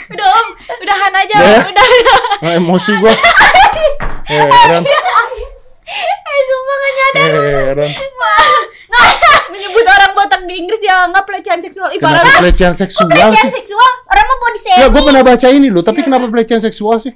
[0.10, 0.48] Udah, Om.
[0.80, 1.36] Udahan aja.
[1.36, 1.60] Udah ya?
[1.66, 2.18] Udah, udah.
[2.40, 3.14] Nah, emosi gue.
[4.30, 4.84] Heran.
[4.84, 7.30] Eh, sumpah gak nyadar.
[7.34, 7.92] Heran.
[8.90, 11.90] Nggak, menyebut orang botak di Inggris dianggap pelecehan seksual.
[11.90, 12.22] Ih, parah.
[12.22, 13.54] Kenapa pelecehan seksual Pelecehan sih?
[13.56, 13.92] seksual.
[14.06, 14.92] Orang mau body Ya, shaming.
[14.92, 15.82] gue pernah baca ini loh.
[15.82, 17.14] Tapi kenapa pelecehan seksual sih?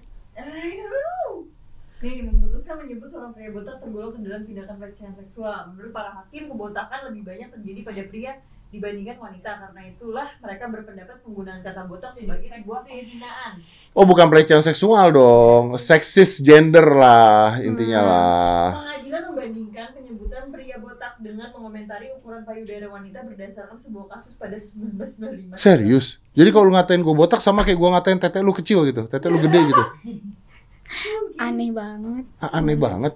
[2.03, 5.71] Nih, memutuskan menyebut seorang pria botak tergolong ke dalam tindakan pelecehan seksual.
[5.71, 8.31] Menurut para hakim, kebotakan lebih banyak terjadi pada pria
[8.73, 9.51] dibandingkan wanita.
[9.61, 13.61] Karena itulah mereka berpendapat penggunaan kata botak sebagai sebuah penghinaan.
[13.93, 15.77] Oh, bukan pelecehan seksual dong.
[15.77, 18.65] Seksis gender lah intinya lah.
[18.81, 25.61] Pengadilan membandingkan penyebutan pria botak dengan mengomentari ukuran payudara wanita berdasarkan sebuah kasus pada 1995.
[25.61, 26.17] Serius?
[26.33, 29.29] Jadi kalau lu ngatain gue botak sama kayak gue ngatain tete lu kecil gitu, tete
[29.29, 29.83] lu gede gitu.
[31.39, 32.23] Aneh banget.
[32.37, 33.13] Ah, Aneh banget.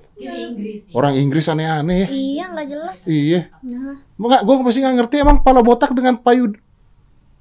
[0.92, 2.08] Orang Inggris aneh-aneh ya.
[2.10, 3.00] Iya, nggak jelas.
[3.06, 3.42] Iya.
[3.64, 3.98] Nah.
[4.18, 6.58] Enggak, gue masih nggak ngerti emang kepala botak dengan payud.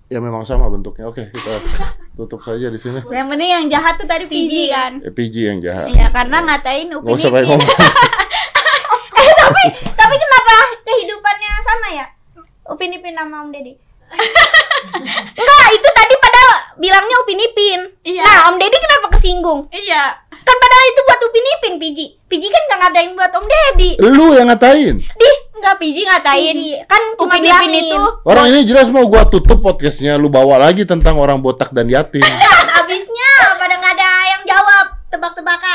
[0.07, 1.11] Ya memang sama bentuknya.
[1.11, 1.59] Oke, kita
[2.15, 3.03] tutup saja di sini.
[3.11, 4.93] Yang penting yang jahat tuh tadi PG kan.
[5.03, 5.91] Eh, PG yang jahat.
[5.91, 7.59] Iya, karena ngatain Upin usah banyak Ipin.
[7.59, 7.75] ngomong.
[9.99, 10.55] Tapi kenapa
[10.87, 12.07] kehidupannya sama ya?
[12.71, 13.75] Upin Ipin sama Om Deddy.
[15.37, 17.81] Enggak, itu tadi padahal bilangnya Upin Ipin.
[18.05, 18.23] Iya.
[18.23, 19.61] Nah, Om Deddy kenapa kesinggung?
[19.73, 20.21] Iya.
[20.31, 22.07] Kan padahal itu buat Upin Ipin, Piji.
[22.27, 23.91] Piji kan nggak ngadain buat Om Deddy.
[24.01, 24.95] Lu yang ngatain.
[25.01, 26.55] Di Enggak PG ngatain.
[26.55, 30.21] Piji kan cuma Upin Ipin itu Orang ini jelas mau gua tutup podcastnya.
[30.21, 32.23] Lu bawa lagi tentang orang botak dan yatim.
[32.79, 35.66] Abisnya pada nggak ada yang jawab tebak-tebakan.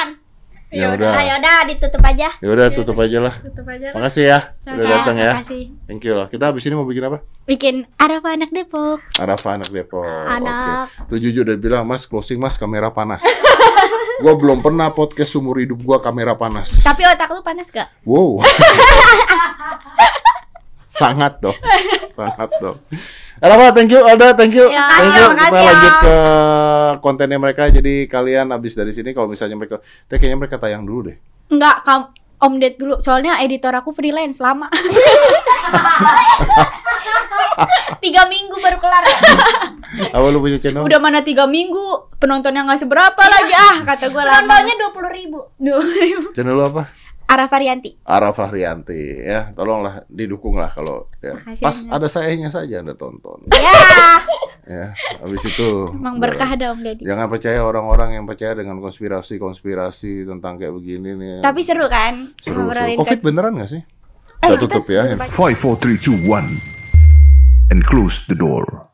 [0.71, 1.11] Ya Ayo udah.
[1.35, 2.31] udah ditutup aja.
[2.39, 3.35] Ya udah tutup aja lah.
[3.43, 3.91] tutup aja.
[3.91, 5.31] Makasih ya udah Sama-sama, datang ya.
[5.35, 5.63] makasih.
[5.83, 6.27] Thank you lah.
[6.31, 7.19] Kita habis ini mau bikin apa?
[7.43, 9.03] Bikin Arafa anak Depok.
[9.19, 10.07] Arafa anak Depok.
[10.07, 10.87] Anak.
[11.11, 11.19] Oke.
[11.19, 13.19] Tuh udah bilang, Mas closing Mas kamera panas.
[14.23, 16.71] gua belum pernah podcast umur hidup gua kamera panas.
[16.79, 17.91] Tapi otak lu panas gak?
[18.07, 18.39] Wow.
[20.87, 21.59] Sangat dong.
[22.15, 22.79] Sangat dong.
[23.41, 24.05] Arafa, thank you.
[24.05, 24.69] Alda, thank you.
[24.69, 25.27] Ya, thank you.
[25.33, 25.65] Kita ya.
[25.65, 26.15] lanjut ke
[27.01, 27.73] kontennya mereka.
[27.73, 31.17] Jadi kalian habis dari sini kalau misalnya mereka, kayaknya mereka tayang dulu deh.
[31.49, 33.01] Enggak, kam Om Ded dulu.
[33.01, 34.69] Soalnya editor aku freelance lama.
[38.05, 39.09] Tiga minggu baru kelar.
[40.13, 40.85] Apa lu punya channel?
[40.85, 44.41] Udah mana tiga minggu, penontonnya nggak seberapa lagi ah kata gue lama.
[44.41, 45.39] Penontonnya dua puluh ribu.
[45.61, 45.81] Duh.
[46.33, 47.00] Channel lu apa?
[47.31, 47.95] Ara Varianti.
[48.03, 51.31] Ara Fahrianti ya tolonglah didukung lah kalau ya.
[51.33, 51.95] Makasih, pas Anda.
[51.95, 53.71] ada sayanya saja anda tonton Ya.
[54.67, 54.85] ya
[55.17, 57.03] habis itu Emang berkah ada Om Deddy.
[57.03, 62.35] jangan percaya orang-orang yang percaya dengan konspirasi-konspirasi tentang kayak begini nih Tapi seru kan?
[62.37, 62.99] seru, seru.
[62.99, 63.81] Covid beneran gak sih
[64.41, 66.57] Eh, kita tutup ya Five, four, three, two, one,
[67.69, 68.90] and close the door.